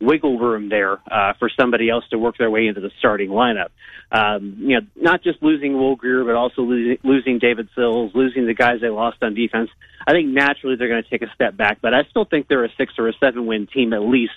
wiggle 0.00 0.38
room 0.38 0.68
there 0.68 0.98
uh, 1.10 1.32
for 1.38 1.50
somebody 1.58 1.90
else 1.90 2.04
to 2.10 2.18
work 2.18 2.36
their 2.38 2.50
way 2.50 2.66
into 2.66 2.80
the 2.80 2.90
starting 2.98 3.30
lineup. 3.30 3.70
Um, 4.10 4.56
you 4.60 4.80
know, 4.80 4.86
not 4.96 5.22
just 5.22 5.42
losing 5.42 5.74
Will 5.74 5.96
Grier, 5.96 6.24
but 6.24 6.34
also 6.34 6.62
losing, 6.62 6.98
losing 7.02 7.38
David 7.38 7.68
Sills, 7.74 8.12
losing 8.14 8.46
the 8.46 8.54
guys 8.54 8.80
they 8.80 8.88
lost 8.88 9.18
on 9.22 9.34
defense. 9.34 9.70
I 10.06 10.12
think 10.12 10.28
naturally 10.28 10.76
they're 10.76 10.88
going 10.88 11.02
to 11.02 11.10
take 11.10 11.22
a 11.22 11.32
step 11.34 11.56
back, 11.56 11.78
but 11.82 11.92
I 11.94 12.04
still 12.10 12.24
think 12.24 12.48
they're 12.48 12.64
a 12.64 12.72
six 12.76 12.94
or 12.98 13.08
a 13.08 13.12
seven 13.20 13.46
win 13.46 13.66
team 13.66 13.92
at 13.92 14.00
least 14.00 14.32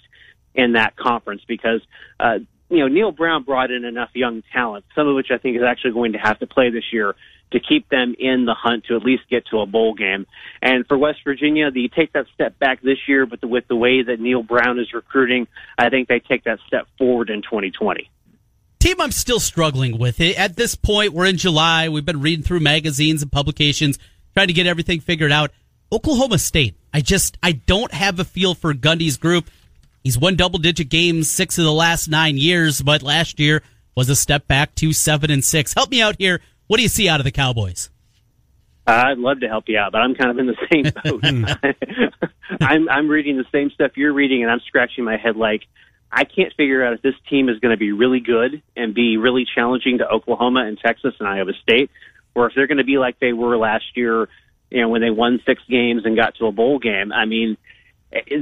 in 0.53 0.73
that 0.73 0.97
conference 0.97 1.43
because 1.47 1.81
uh, 2.19 2.39
you 2.69 2.79
know 2.79 2.87
Neal 2.87 3.11
Brown 3.11 3.43
brought 3.43 3.71
in 3.71 3.85
enough 3.85 4.09
young 4.13 4.43
talent, 4.51 4.83
some 4.95 5.07
of 5.07 5.15
which 5.15 5.27
I 5.31 5.37
think 5.37 5.55
is 5.55 5.63
actually 5.63 5.93
going 5.93 6.13
to 6.13 6.19
have 6.19 6.39
to 6.39 6.47
play 6.47 6.69
this 6.71 6.85
year 6.91 7.15
to 7.51 7.59
keep 7.59 7.89
them 7.89 8.15
in 8.17 8.45
the 8.45 8.53
hunt 8.53 8.85
to 8.85 8.95
at 8.95 9.03
least 9.03 9.23
get 9.29 9.45
to 9.47 9.59
a 9.59 9.65
bowl 9.65 9.93
game. 9.93 10.25
And 10.61 10.87
for 10.87 10.97
West 10.97 11.19
Virginia, 11.23 11.69
they 11.71 11.87
take 11.87 12.13
that 12.13 12.25
step 12.33 12.57
back 12.59 12.81
this 12.81 12.97
year, 13.07 13.25
but 13.25 13.41
the, 13.41 13.47
with 13.47 13.67
the 13.67 13.75
way 13.75 14.03
that 14.03 14.19
Neal 14.19 14.43
Brown 14.43 14.79
is 14.79 14.93
recruiting, 14.93 15.47
I 15.77 15.89
think 15.89 16.07
they 16.07 16.19
take 16.19 16.45
that 16.45 16.59
step 16.67 16.87
forward 16.97 17.29
in 17.29 17.41
2020. 17.41 18.09
Team 18.79 18.99
I'm 18.99 19.11
still 19.11 19.39
struggling 19.39 19.99
with. 19.99 20.19
It. 20.19 20.39
At 20.39 20.55
this 20.55 20.75
point, 20.75 21.13
we're 21.13 21.27
in 21.27 21.37
July. 21.37 21.89
We've 21.89 22.05
been 22.05 22.21
reading 22.21 22.43
through 22.43 22.61
magazines 22.61 23.21
and 23.21 23.31
publications, 23.31 23.99
trying 24.33 24.47
to 24.47 24.53
get 24.53 24.65
everything 24.65 25.01
figured 25.01 25.31
out. 25.31 25.51
Oklahoma 25.91 26.39
State. 26.39 26.75
I 26.93 27.01
just, 27.01 27.37
I 27.43 27.51
don't 27.51 27.93
have 27.93 28.19
a 28.19 28.25
feel 28.25 28.55
for 28.55 28.73
Gundy's 28.73 29.17
group. 29.17 29.49
He's 30.03 30.17
won 30.17 30.35
double 30.35 30.57
digit 30.57 30.89
games 30.89 31.29
six 31.29 31.57
of 31.57 31.63
the 31.63 31.71
last 31.71 32.07
nine 32.07 32.37
years, 32.37 32.81
but 32.81 33.03
last 33.03 33.39
year 33.39 33.61
was 33.95 34.09
a 34.09 34.15
step 34.15 34.47
back 34.47 34.73
to 34.75 34.93
seven 34.93 35.29
and 35.29 35.43
six. 35.43 35.73
Help 35.73 35.91
me 35.91 36.01
out 36.01 36.15
here. 36.17 36.41
What 36.71 36.77
do 36.77 36.83
you 36.83 36.89
see 36.89 37.09
out 37.09 37.19
of 37.19 37.25
the 37.25 37.31
Cowboys? 37.31 37.89
I'd 38.87 39.17
love 39.17 39.41
to 39.41 39.49
help 39.49 39.65
you 39.67 39.77
out, 39.77 39.91
but 39.91 39.97
I'm 39.99 40.15
kind 40.15 40.31
of 40.31 40.37
in 40.39 40.47
the 40.47 40.55
same 40.71 40.83
boat. 41.03 42.15
I'm 42.61 42.87
I'm 42.87 43.09
reading 43.09 43.35
the 43.35 43.43
same 43.51 43.71
stuff 43.71 43.97
you're 43.97 44.13
reading, 44.13 44.41
and 44.41 44.49
I'm 44.49 44.61
scratching 44.61 45.03
my 45.03 45.17
head 45.17 45.35
like 45.35 45.63
I 46.09 46.23
can't 46.23 46.53
figure 46.55 46.85
out 46.85 46.93
if 46.93 47.01
this 47.01 47.15
team 47.29 47.49
is 47.49 47.59
going 47.59 47.71
to 47.71 47.77
be 47.77 47.91
really 47.91 48.21
good 48.21 48.61
and 48.77 48.93
be 48.93 49.17
really 49.17 49.45
challenging 49.53 49.97
to 49.97 50.07
Oklahoma 50.07 50.65
and 50.65 50.79
Texas 50.79 51.13
and 51.19 51.27
Iowa 51.27 51.51
State, 51.61 51.91
or 52.35 52.47
if 52.47 52.53
they're 52.55 52.67
going 52.67 52.77
to 52.77 52.85
be 52.85 52.97
like 52.97 53.19
they 53.19 53.33
were 53.33 53.57
last 53.57 53.97
year, 53.97 54.29
you 54.69 54.79
know, 54.79 54.87
when 54.87 55.01
they 55.01 55.11
won 55.11 55.41
six 55.45 55.61
games 55.69 56.03
and 56.05 56.15
got 56.15 56.35
to 56.35 56.45
a 56.45 56.53
bowl 56.53 56.79
game. 56.79 57.11
I 57.11 57.25
mean, 57.25 57.57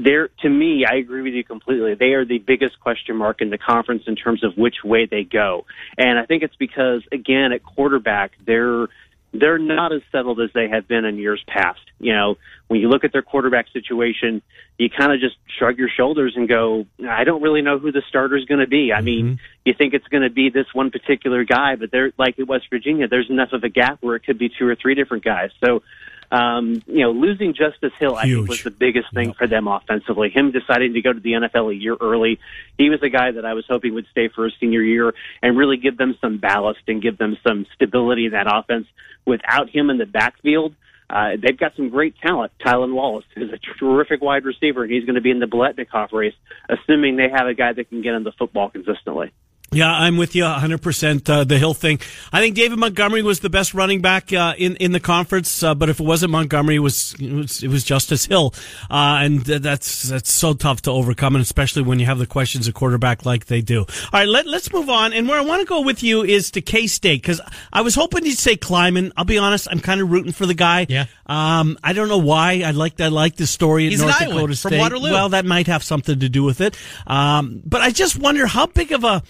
they're 0.03 0.29
to 0.41 0.49
me, 0.49 0.85
I 0.89 0.95
agree 0.95 1.21
with 1.21 1.33
you 1.33 1.43
completely. 1.43 1.93
They 1.95 2.13
are 2.13 2.25
the 2.25 2.39
biggest 2.39 2.79
question 2.79 3.15
mark 3.15 3.41
in 3.41 3.49
the 3.49 3.57
conference 3.57 4.03
in 4.07 4.15
terms 4.15 4.43
of 4.43 4.57
which 4.57 4.83
way 4.83 5.05
they 5.05 5.23
go, 5.23 5.65
and 5.97 6.17
I 6.17 6.25
think 6.25 6.43
it's 6.43 6.55
because 6.55 7.03
again 7.11 7.51
at 7.51 7.63
quarterback 7.63 8.31
they're 8.45 8.87
they're 9.31 9.59
not 9.59 9.93
as 9.93 10.01
settled 10.11 10.39
as 10.41 10.49
they 10.53 10.69
have 10.69 10.87
been 10.87 11.05
in 11.05 11.17
years 11.17 11.43
past. 11.47 11.81
You 11.99 12.13
know, 12.13 12.37
when 12.67 12.79
you 12.79 12.89
look 12.89 13.03
at 13.03 13.11
their 13.11 13.21
quarterback 13.21 13.67
situation, 13.71 14.41
you 14.77 14.89
kind 14.89 15.13
of 15.13 15.19
just 15.19 15.35
shrug 15.57 15.77
your 15.77 15.89
shoulders 15.89 16.33
and 16.35 16.47
go, 16.47 16.87
I 17.07 17.23
don't 17.25 17.41
really 17.41 17.61
know 17.61 17.77
who 17.77 17.91
the 17.91 18.01
starter 18.09 18.37
is 18.37 18.45
going 18.45 18.61
to 18.61 18.67
be. 18.67 18.91
I 18.91 18.97
mm-hmm. 18.97 19.05
mean, 19.05 19.39
you 19.65 19.73
think 19.77 19.93
it's 19.93 20.07
going 20.07 20.23
to 20.23 20.31
be 20.31 20.49
this 20.49 20.65
one 20.73 20.89
particular 20.89 21.43
guy, 21.43 21.75
but 21.75 21.91
they're 21.91 22.11
like 22.17 22.39
at 22.39 22.47
West 22.47 22.65
Virginia, 22.71 23.07
there's 23.07 23.29
enough 23.29 23.49
of 23.53 23.63
a 23.63 23.69
gap 23.69 23.99
where 24.01 24.15
it 24.15 24.21
could 24.21 24.39
be 24.39 24.49
two 24.49 24.67
or 24.67 24.75
three 24.75 24.95
different 24.95 25.23
guys. 25.23 25.51
So 25.63 25.83
um, 26.31 26.81
you 26.85 27.01
know, 27.01 27.11
losing 27.11 27.53
Justice 27.53 27.93
Hill, 27.99 28.15
Huge. 28.15 28.19
I 28.19 28.35
think, 28.37 28.49
was 28.49 28.63
the 28.63 28.71
biggest 28.71 29.13
thing 29.13 29.29
yep. 29.29 29.37
for 29.37 29.47
them 29.47 29.67
offensively. 29.67 30.29
Him 30.29 30.51
deciding 30.51 30.93
to 30.93 31.01
go 31.01 31.11
to 31.11 31.19
the 31.19 31.31
NFL 31.31 31.71
a 31.71 31.75
year 31.75 31.97
early. 31.99 32.39
He 32.77 32.89
was 32.89 33.01
a 33.01 33.09
guy 33.09 33.31
that 33.31 33.45
I 33.45 33.53
was 33.53 33.65
hoping 33.67 33.95
would 33.95 34.07
stay 34.11 34.29
for 34.29 34.45
his 34.45 34.53
senior 34.59 34.81
year 34.81 35.13
and 35.41 35.57
really 35.57 35.77
give 35.77 35.97
them 35.97 36.17
some 36.21 36.37
ballast 36.37 36.81
and 36.87 37.01
give 37.01 37.17
them 37.17 37.37
some 37.45 37.65
stability 37.73 38.27
in 38.27 38.31
that 38.33 38.47
offense. 38.47 38.87
Without 39.25 39.69
him 39.69 39.89
in 39.89 39.97
the 39.97 40.05
backfield, 40.05 40.75
uh, 41.09 41.31
they've 41.41 41.57
got 41.57 41.75
some 41.75 41.89
great 41.89 42.15
talent. 42.19 42.51
Tylan 42.63 42.93
Wallace 42.93 43.25
is 43.35 43.49
a 43.51 43.57
terrific 43.79 44.21
wide 44.21 44.45
receiver, 44.45 44.83
and 44.83 44.91
he's 44.91 45.05
going 45.05 45.15
to 45.15 45.21
be 45.21 45.31
in 45.31 45.39
the 45.39 45.47
Biletnikoff 45.47 46.13
race, 46.13 46.35
assuming 46.69 47.15
they 47.15 47.29
have 47.29 47.47
a 47.47 47.55
guy 47.55 47.73
that 47.73 47.89
can 47.89 48.03
get 48.03 48.13
on 48.13 48.23
the 48.23 48.31
football 48.33 48.69
consistently. 48.69 49.31
Yeah, 49.71 49.91
I'm 49.91 50.17
with 50.17 50.35
you 50.35 50.43
100%. 50.43 51.29
Uh, 51.29 51.43
the 51.43 51.59
Hill 51.59 51.73
thing. 51.73 51.99
I 52.33 52.39
think 52.39 52.55
David 52.55 52.79
Montgomery 52.79 53.21
was 53.21 53.41
the 53.41 53.49
best 53.49 53.73
running 53.73 54.01
back 54.01 54.33
uh, 54.33 54.55
in 54.57 54.75
in 54.77 54.93
the 54.93 54.99
conference, 54.99 55.61
uh, 55.61 55.75
but 55.75 55.89
if 55.89 55.99
it 55.99 56.03
wasn't 56.03 56.31
Montgomery, 56.31 56.77
it 56.77 56.79
was 56.79 57.15
it 57.19 57.31
was, 57.31 57.63
it 57.63 57.67
was 57.67 57.83
Justice 57.83 58.25
Hill, 58.25 58.53
uh, 58.89 59.19
and 59.21 59.41
that's 59.41 60.03
that's 60.03 60.31
so 60.31 60.53
tough 60.53 60.81
to 60.83 60.91
overcome, 60.91 61.35
and 61.35 61.41
especially 61.41 61.83
when 61.83 61.99
you 61.99 62.07
have 62.07 62.17
the 62.17 62.25
questions 62.25 62.67
of 62.67 62.73
quarterback 62.73 63.25
like 63.25 63.45
they 63.45 63.61
do. 63.61 63.81
All 63.81 63.85
right, 64.13 64.27
let, 64.27 64.47
let's 64.47 64.73
move 64.73 64.89
on. 64.89 65.13
And 65.13 65.27
where 65.27 65.37
I 65.37 65.41
want 65.41 65.61
to 65.61 65.67
go 65.67 65.81
with 65.81 66.01
you 66.01 66.23
is 66.23 66.51
to 66.51 66.61
K 66.61 66.87
State 66.87 67.21
because 67.21 67.39
I 67.71 67.81
was 67.81 67.93
hoping 67.93 68.25
you'd 68.25 68.37
say 68.37 68.55
Klieman. 68.55 69.11
I'll 69.17 69.25
be 69.25 69.37
honest, 69.37 69.67
I'm 69.69 69.79
kind 69.79 70.01
of 70.01 70.09
rooting 70.11 70.31
for 70.31 70.47
the 70.47 70.55
guy. 70.55 70.87
Yeah. 70.89 71.05
Um, 71.27 71.77
I 71.83 71.93
don't 71.93 72.07
know 72.07 72.17
why. 72.17 72.63
I 72.65 72.71
like 72.71 72.99
I 72.99 73.09
like 73.09 73.35
the 73.35 73.45
story 73.45 73.85
at 73.85 73.91
He's 73.91 74.01
North 74.01 74.17
Dakota 74.17 74.55
State. 74.55 74.69
From 74.69 74.79
Waterloo. 74.79 75.11
Well, 75.11 75.29
that 75.29 75.45
might 75.45 75.67
have 75.67 75.83
something 75.83 76.19
to 76.19 76.29
do 76.29 76.43
with 76.43 76.59
it. 76.59 76.75
Um, 77.05 77.61
but 77.65 77.81
I 77.81 77.91
just 77.91 78.17
wonder 78.17 78.47
how 78.47 78.65
big 78.65 78.91
of 78.91 79.03
a 79.03 79.21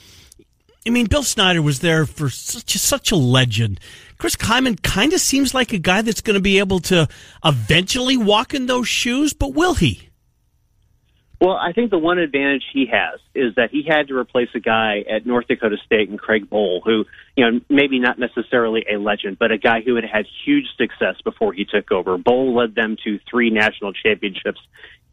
I 0.87 0.91
mean, 0.91 1.07
Bill 1.07 1.23
Snyder 1.23 1.61
was 1.61 1.79
there 1.79 2.05
for 2.05 2.29
such 2.29 2.75
a, 2.75 2.79
such 2.79 3.11
a 3.11 3.15
legend. 3.15 3.79
Chris 4.17 4.35
Klieman 4.35 4.81
kind 4.81 5.13
of 5.13 5.19
seems 5.19 5.53
like 5.53 5.73
a 5.73 5.77
guy 5.77 6.01
that's 6.01 6.21
going 6.21 6.35
to 6.35 6.41
be 6.41 6.59
able 6.59 6.79
to 6.81 7.07
eventually 7.43 8.17
walk 8.17 8.53
in 8.53 8.65
those 8.65 8.87
shoes, 8.87 9.33
but 9.33 9.53
will 9.53 9.75
he? 9.75 10.09
Well, 11.41 11.55
I 11.55 11.71
think 11.71 11.89
the 11.89 11.97
one 11.97 12.17
advantage 12.17 12.63
he 12.73 12.87
has 12.87 13.19
is 13.33 13.55
that 13.55 13.71
he 13.71 13.83
had 13.87 14.09
to 14.09 14.17
replace 14.17 14.49
a 14.55 14.59
guy 14.59 15.05
at 15.09 15.25
North 15.25 15.47
Dakota 15.47 15.77
State 15.85 16.09
and 16.09 16.19
Craig 16.19 16.49
Bohl, 16.49 16.81
who, 16.83 17.05
you 17.37 17.49
know, 17.49 17.61
maybe 17.69 17.97
not 17.99 18.19
necessarily 18.19 18.85
a 18.91 18.97
legend, 18.97 19.39
but 19.39 19.51
a 19.51 19.57
guy 19.57 19.79
who 19.79 19.95
had 19.95 20.03
had 20.03 20.25
huge 20.45 20.65
success 20.77 21.15
before 21.23 21.53
he 21.53 21.63
took 21.63 21.93
over. 21.93 22.17
Bohl 22.17 22.53
led 22.53 22.75
them 22.75 22.97
to 23.05 23.19
three 23.29 23.49
national 23.51 23.93
championships 23.93 24.59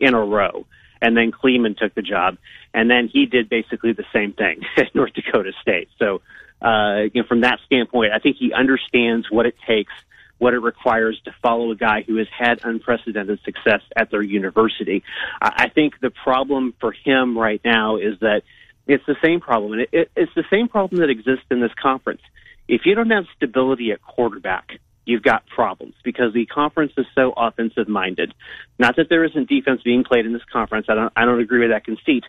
in 0.00 0.14
a 0.14 0.20
row 0.20 0.66
and 1.06 1.16
then 1.16 1.30
Klieman 1.30 1.76
took 1.76 1.94
the 1.94 2.02
job, 2.02 2.36
and 2.74 2.90
then 2.90 3.08
he 3.12 3.26
did 3.26 3.48
basically 3.48 3.92
the 3.92 4.04
same 4.12 4.32
thing 4.32 4.60
at 4.76 4.92
North 4.92 5.12
Dakota 5.14 5.52
State. 5.62 5.88
So, 6.00 6.20
uh, 6.60 7.04
you 7.14 7.22
know, 7.22 7.28
from 7.28 7.42
that 7.42 7.60
standpoint, 7.64 8.12
I 8.12 8.18
think 8.18 8.36
he 8.38 8.52
understands 8.52 9.28
what 9.30 9.46
it 9.46 9.54
takes, 9.68 9.92
what 10.38 10.52
it 10.52 10.58
requires 10.58 11.20
to 11.26 11.34
follow 11.40 11.70
a 11.70 11.76
guy 11.76 12.02
who 12.02 12.16
has 12.16 12.26
had 12.36 12.58
unprecedented 12.64 13.38
success 13.44 13.82
at 13.94 14.10
their 14.10 14.22
university. 14.22 15.04
I 15.40 15.68
think 15.68 15.94
the 16.00 16.10
problem 16.10 16.74
for 16.80 16.90
him 16.90 17.38
right 17.38 17.60
now 17.64 17.98
is 17.98 18.18
that 18.20 18.42
it's 18.88 19.06
the 19.06 19.16
same 19.24 19.40
problem, 19.40 19.74
and 19.74 19.82
it, 19.82 19.88
it, 19.92 20.10
it's 20.16 20.34
the 20.34 20.44
same 20.50 20.66
problem 20.68 21.00
that 21.02 21.10
exists 21.10 21.46
in 21.52 21.60
this 21.60 21.72
conference. 21.80 22.22
If 22.66 22.82
you 22.84 22.96
don't 22.96 23.10
have 23.10 23.26
stability 23.36 23.92
at 23.92 24.02
quarterback, 24.02 24.80
you've 25.06 25.22
got 25.22 25.46
problems 25.46 25.94
because 26.04 26.34
the 26.34 26.44
conference 26.46 26.92
is 26.98 27.06
so 27.14 27.32
offensive 27.36 27.88
minded. 27.88 28.34
Not 28.78 28.96
that 28.96 29.08
there 29.08 29.24
isn't 29.24 29.48
defense 29.48 29.80
being 29.82 30.04
played 30.04 30.26
in 30.26 30.32
this 30.32 30.42
conference. 30.52 30.86
I 30.88 30.94
don't, 30.94 31.12
I 31.16 31.24
don't 31.24 31.40
agree 31.40 31.60
with 31.60 31.70
that 31.70 31.84
conceit, 31.84 32.24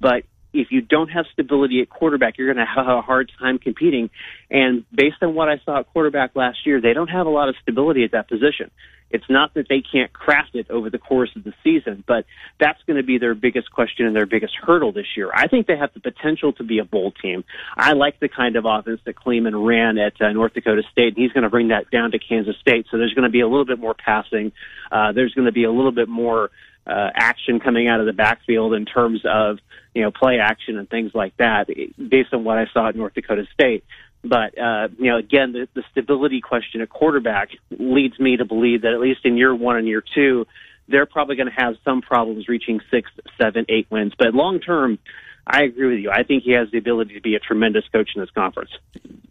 but 0.00 0.24
if 0.60 0.68
you 0.70 0.80
don't 0.80 1.08
have 1.08 1.26
stability 1.32 1.80
at 1.80 1.88
quarterback, 1.88 2.38
you're 2.38 2.52
going 2.52 2.64
to 2.64 2.72
have 2.72 2.86
a 2.86 3.02
hard 3.02 3.30
time 3.38 3.58
competing. 3.58 4.10
And 4.50 4.84
based 4.94 5.16
on 5.22 5.34
what 5.34 5.48
I 5.48 5.60
saw 5.64 5.80
at 5.80 5.92
quarterback 5.92 6.34
last 6.34 6.58
year, 6.64 6.80
they 6.80 6.92
don't 6.92 7.08
have 7.08 7.26
a 7.26 7.30
lot 7.30 7.48
of 7.48 7.56
stability 7.62 8.04
at 8.04 8.12
that 8.12 8.28
position. 8.28 8.70
It's 9.10 9.24
not 9.30 9.54
that 9.54 9.66
they 9.68 9.82
can't 9.82 10.12
craft 10.12 10.54
it 10.54 10.68
over 10.68 10.90
the 10.90 10.98
course 10.98 11.30
of 11.36 11.44
the 11.44 11.54
season, 11.62 12.02
but 12.06 12.24
that's 12.58 12.80
going 12.86 12.96
to 12.96 13.04
be 13.04 13.18
their 13.18 13.34
biggest 13.34 13.70
question 13.70 14.04
and 14.04 14.16
their 14.16 14.26
biggest 14.26 14.54
hurdle 14.60 14.90
this 14.92 15.06
year. 15.16 15.30
I 15.32 15.46
think 15.46 15.68
they 15.68 15.76
have 15.76 15.90
the 15.94 16.00
potential 16.00 16.52
to 16.54 16.64
be 16.64 16.80
a 16.80 16.84
bowl 16.84 17.12
team. 17.12 17.44
I 17.76 17.92
like 17.92 18.18
the 18.18 18.28
kind 18.28 18.56
of 18.56 18.64
offense 18.66 19.00
that 19.06 19.14
Klieman 19.14 19.64
ran 19.64 19.96
at 19.98 20.20
uh, 20.20 20.32
North 20.32 20.54
Dakota 20.54 20.82
State, 20.90 21.14
and 21.14 21.18
he's 21.18 21.32
going 21.32 21.44
to 21.44 21.50
bring 21.50 21.68
that 21.68 21.88
down 21.90 22.10
to 22.12 22.18
Kansas 22.18 22.56
State. 22.60 22.86
So 22.90 22.98
there's 22.98 23.14
going 23.14 23.28
to 23.28 23.30
be 23.30 23.42
a 23.42 23.48
little 23.48 23.64
bit 23.64 23.78
more 23.78 23.94
passing. 23.94 24.50
Uh, 24.90 25.12
there's 25.12 25.34
going 25.34 25.46
to 25.46 25.52
be 25.52 25.64
a 25.64 25.72
little 25.72 25.92
bit 25.92 26.08
more 26.08 26.50
uh, 26.86 27.10
action 27.14 27.60
coming 27.60 27.88
out 27.88 28.00
of 28.00 28.06
the 28.06 28.12
backfield 28.12 28.74
in 28.74 28.84
terms 28.84 29.22
of 29.24 29.58
you 29.94 30.02
know 30.02 30.10
play 30.10 30.38
action 30.38 30.78
and 30.78 30.88
things 30.88 31.12
like 31.14 31.36
that, 31.38 31.68
based 31.68 32.32
on 32.32 32.44
what 32.44 32.58
I 32.58 32.66
saw 32.72 32.88
at 32.88 32.96
North 32.96 33.14
Dakota 33.14 33.46
State. 33.52 33.84
But 34.22 34.58
uh, 34.58 34.88
you 34.98 35.10
know, 35.10 35.18
again, 35.18 35.52
the, 35.52 35.68
the 35.74 35.84
stability 35.90 36.40
question 36.40 36.80
at 36.80 36.88
quarterback 36.88 37.50
leads 37.70 38.18
me 38.18 38.36
to 38.36 38.44
believe 38.44 38.82
that 38.82 38.92
at 38.92 39.00
least 39.00 39.20
in 39.24 39.36
year 39.36 39.54
one 39.54 39.76
and 39.76 39.86
year 39.86 40.02
two, 40.14 40.46
they're 40.88 41.06
probably 41.06 41.36
going 41.36 41.48
to 41.48 41.54
have 41.54 41.76
some 41.84 42.02
problems 42.02 42.48
reaching 42.48 42.80
six, 42.90 43.10
seven, 43.38 43.66
eight 43.68 43.86
wins. 43.90 44.12
But 44.18 44.34
long 44.34 44.60
term, 44.60 44.98
I 45.46 45.62
agree 45.62 45.94
with 45.94 45.98
you. 46.00 46.10
I 46.10 46.22
think 46.24 46.42
he 46.42 46.52
has 46.52 46.70
the 46.70 46.78
ability 46.78 47.14
to 47.14 47.20
be 47.20 47.34
a 47.34 47.38
tremendous 47.38 47.84
coach 47.92 48.10
in 48.14 48.20
this 48.20 48.30
conference. 48.30 48.70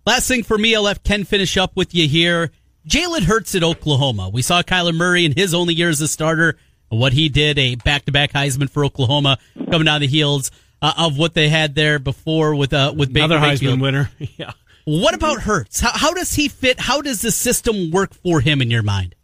Last 0.05 0.27
thing 0.27 0.43
for 0.43 0.57
me, 0.57 0.75
I'll 0.75 0.85
have 0.85 1.03
Ken 1.03 1.23
finish 1.23 1.57
up 1.57 1.75
with 1.75 1.93
you 1.93 2.07
here. 2.07 2.51
Jalen 2.87 3.23
Hurts 3.23 3.55
at 3.55 3.63
Oklahoma. 3.63 4.29
We 4.29 4.41
saw 4.41 4.61
Kyler 4.61 4.93
Murray 4.93 5.25
in 5.25 5.33
his 5.33 5.53
only 5.53 5.73
year 5.73 5.89
as 5.89 5.99
a 6.01 6.07
starter, 6.07 6.57
what 6.95 7.13
he 7.13 7.29
did, 7.29 7.57
a 7.59 7.75
back-to-back 7.75 8.31
Heisman 8.31 8.69
for 8.69 8.85
Oklahoma, 8.85 9.37
coming 9.69 9.85
down 9.85 10.01
the 10.01 10.07
heels 10.07 10.51
uh, 10.81 10.93
of 10.97 11.17
what 11.17 11.33
they 11.33 11.49
had 11.49 11.75
there 11.75 11.99
before 11.99 12.55
with 12.55 12.73
uh, 12.73 12.93
with 12.95 13.13
Baker 13.13 13.25
another 13.25 13.41
Mayfield. 13.41 13.79
Heisman 13.79 13.81
winner. 13.81 14.11
yeah. 14.19 14.51
What 14.85 15.15
about 15.15 15.41
Hurts? 15.41 15.79
How, 15.79 15.91
how 15.93 16.13
does 16.13 16.33
he 16.33 16.47
fit? 16.47 16.79
How 16.79 17.01
does 17.01 17.21
the 17.21 17.31
system 17.31 17.91
work 17.91 18.13
for 18.13 18.39
him 18.41 18.61
in 18.61 18.69
your 18.69 18.83
mind? 18.83 19.15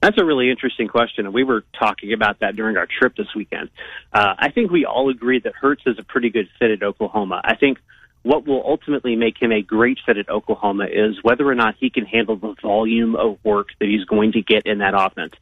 That's 0.00 0.20
a 0.20 0.24
really 0.24 0.50
interesting 0.50 0.86
question, 0.86 1.24
and 1.24 1.34
we 1.34 1.44
were 1.44 1.64
talking 1.78 2.12
about 2.12 2.40
that 2.40 2.56
during 2.56 2.76
our 2.76 2.86
trip 2.86 3.16
this 3.16 3.34
weekend. 3.34 3.70
Uh, 4.12 4.34
I 4.38 4.50
think 4.50 4.70
we 4.70 4.84
all 4.84 5.08
agree 5.08 5.40
that 5.40 5.54
Hurts 5.54 5.82
is 5.86 5.98
a 5.98 6.02
pretty 6.02 6.28
good 6.28 6.46
fit 6.58 6.70
at 6.70 6.82
Oklahoma. 6.82 7.40
I 7.42 7.56
think 7.56 7.78
what 8.22 8.46
will 8.46 8.62
ultimately 8.66 9.16
make 9.16 9.40
him 9.40 9.50
a 9.50 9.62
great 9.62 9.98
fit 10.04 10.18
at 10.18 10.28
Oklahoma 10.28 10.84
is 10.84 11.16
whether 11.22 11.48
or 11.48 11.54
not 11.54 11.76
he 11.80 11.88
can 11.90 12.04
handle 12.04 12.36
the 12.36 12.54
volume 12.62 13.16
of 13.16 13.38
work 13.44 13.68
that 13.80 13.88
he's 13.88 14.04
going 14.04 14.32
to 14.32 14.42
get 14.42 14.66
in 14.66 14.78
that 14.78 14.94
offense. 14.94 15.32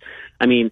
I 0.40 0.46
mean, 0.46 0.70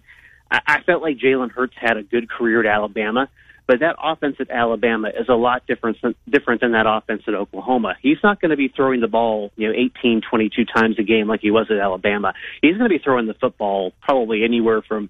I, 0.51 0.59
I 0.67 0.81
felt 0.83 1.01
like 1.01 1.17
Jalen 1.17 1.51
Hurts 1.51 1.73
had 1.75 1.97
a 1.97 2.03
good 2.03 2.29
career 2.29 2.59
at 2.59 2.65
Alabama, 2.67 3.29
But 3.67 3.79
that 3.79 3.95
offense 4.03 4.35
at 4.39 4.49
Alabama 4.51 5.09
is 5.09 5.29
a 5.29 5.33
lot 5.33 5.65
different 5.65 5.97
different 6.29 6.59
than 6.61 6.73
that 6.73 6.85
offense 6.87 7.23
at 7.27 7.33
Oklahoma. 7.33 7.95
He's 8.01 8.17
not 8.21 8.41
going 8.41 8.51
to 8.51 8.57
be 8.57 8.67
throwing 8.67 8.99
the 8.99 9.07
ball, 9.07 9.51
you 9.55 9.67
know, 9.67 9.73
18, 9.73 10.21
22 10.29 10.65
times 10.65 10.99
a 10.99 11.03
game 11.03 11.27
like 11.27 11.39
he 11.39 11.51
was 11.51 11.67
at 11.69 11.77
Alabama. 11.77 12.33
He's 12.61 12.77
going 12.77 12.89
to 12.89 12.97
be 12.97 13.01
throwing 13.01 13.27
the 13.27 13.33
football 13.33 13.93
probably 14.01 14.43
anywhere 14.43 14.81
from 14.81 15.09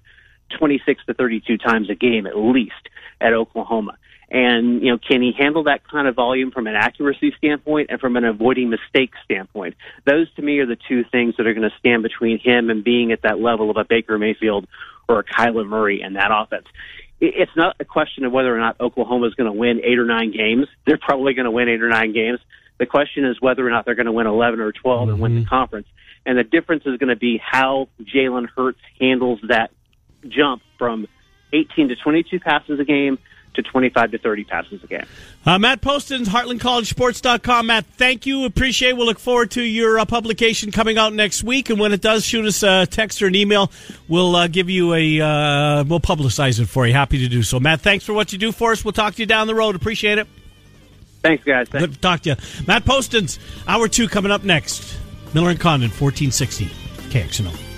26 0.58 1.04
to 1.06 1.14
32 1.14 1.58
times 1.58 1.90
a 1.90 1.94
game 1.94 2.26
at 2.26 2.36
least 2.36 2.88
at 3.20 3.32
Oklahoma. 3.32 3.96
And, 4.30 4.80
you 4.80 4.90
know, 4.90 4.98
can 4.98 5.20
he 5.20 5.32
handle 5.38 5.64
that 5.64 5.86
kind 5.86 6.08
of 6.08 6.14
volume 6.14 6.52
from 6.52 6.66
an 6.66 6.74
accuracy 6.74 7.34
standpoint 7.36 7.88
and 7.90 8.00
from 8.00 8.16
an 8.16 8.24
avoiding 8.24 8.70
mistakes 8.70 9.18
standpoint? 9.24 9.74
Those 10.06 10.32
to 10.34 10.42
me 10.42 10.58
are 10.60 10.66
the 10.66 10.78
two 10.88 11.04
things 11.12 11.34
that 11.36 11.46
are 11.46 11.52
going 11.52 11.68
to 11.68 11.76
stand 11.78 12.02
between 12.02 12.38
him 12.38 12.70
and 12.70 12.82
being 12.82 13.12
at 13.12 13.22
that 13.22 13.40
level 13.40 13.70
of 13.70 13.76
a 13.76 13.84
Baker 13.84 14.18
Mayfield 14.18 14.66
or 15.08 15.20
a 15.20 15.24
Kyler 15.24 15.66
Murray 15.66 16.02
in 16.02 16.14
that 16.14 16.30
offense. 16.32 16.66
It's 17.20 17.52
not 17.56 17.76
a 17.78 17.84
question 17.84 18.24
of 18.24 18.32
whether 18.32 18.54
or 18.54 18.58
not 18.58 18.80
Oklahoma 18.80 19.28
is 19.28 19.34
going 19.34 19.52
to 19.52 19.56
win 19.56 19.80
eight 19.84 19.98
or 19.98 20.04
nine 20.04 20.32
games. 20.32 20.66
They're 20.86 20.98
probably 20.98 21.34
going 21.34 21.44
to 21.44 21.52
win 21.52 21.68
eight 21.68 21.82
or 21.82 21.88
nine 21.88 22.12
games. 22.12 22.40
The 22.78 22.86
question 22.86 23.24
is 23.24 23.40
whether 23.40 23.64
or 23.66 23.70
not 23.70 23.84
they're 23.84 23.94
going 23.94 24.06
to 24.06 24.12
win 24.12 24.26
11 24.26 24.58
or 24.58 24.72
12 24.72 25.00
mm-hmm. 25.00 25.10
and 25.10 25.20
win 25.20 25.34
the 25.34 25.40
mm-hmm. 25.42 25.48
conference. 25.48 25.86
And 26.26 26.36
the 26.36 26.44
difference 26.44 26.84
is 26.84 26.98
going 26.98 27.10
to 27.10 27.16
be 27.16 27.40
how 27.42 27.88
Jalen 28.02 28.48
Hurts 28.56 28.80
handles 29.00 29.40
that 29.48 29.70
jump 30.28 30.62
from 30.78 31.06
18 31.52 31.88
to 31.88 31.96
22 31.96 32.40
passes 32.40 32.80
a 32.80 32.84
game 32.84 33.18
to 33.54 33.62
25 33.62 34.12
to 34.12 34.18
30 34.18 34.44
passes 34.44 34.82
a 34.82 34.86
game. 34.86 35.04
Uh, 35.44 35.58
Matt 35.58 35.80
Postins, 35.80 36.26
HeartlandCollegeSports.com. 36.26 37.66
Matt, 37.66 37.86
thank 37.86 38.26
you. 38.26 38.44
Appreciate 38.44 38.94
We'll 38.94 39.06
look 39.06 39.18
forward 39.18 39.50
to 39.52 39.62
your 39.62 39.98
uh, 39.98 40.04
publication 40.04 40.70
coming 40.70 40.98
out 40.98 41.12
next 41.12 41.42
week. 41.42 41.70
And 41.70 41.78
when 41.78 41.92
it 41.92 42.00
does, 42.00 42.24
shoot 42.24 42.44
us 42.46 42.62
a 42.62 42.86
text 42.86 43.20
or 43.22 43.26
an 43.26 43.34
email. 43.34 43.70
We'll 44.08 44.34
uh, 44.34 44.48
give 44.48 44.70
you 44.70 44.94
a, 44.94 45.20
uh, 45.20 45.84
we'll 45.84 46.00
publicize 46.00 46.60
it 46.60 46.66
for 46.66 46.86
you. 46.86 46.92
Happy 46.92 47.18
to 47.18 47.28
do 47.28 47.42
so. 47.42 47.60
Matt, 47.60 47.80
thanks 47.80 48.04
for 48.04 48.12
what 48.12 48.32
you 48.32 48.38
do 48.38 48.52
for 48.52 48.72
us. 48.72 48.84
We'll 48.84 48.92
talk 48.92 49.14
to 49.14 49.22
you 49.22 49.26
down 49.26 49.46
the 49.46 49.54
road. 49.54 49.76
Appreciate 49.76 50.18
it. 50.18 50.26
Thanks, 51.22 51.44
guys. 51.44 51.68
Thanks. 51.68 51.86
Good 51.86 51.94
to 51.94 52.00
talk 52.00 52.20
to 52.22 52.30
you. 52.30 52.36
Matt 52.66 52.84
Postins, 52.84 53.38
hour 53.68 53.88
two 53.88 54.08
coming 54.08 54.32
up 54.32 54.42
next. 54.44 54.98
Miller 55.34 55.50
and 55.50 55.60
Condon, 55.60 55.90
1460 55.90 56.66
KXNO. 57.10 57.71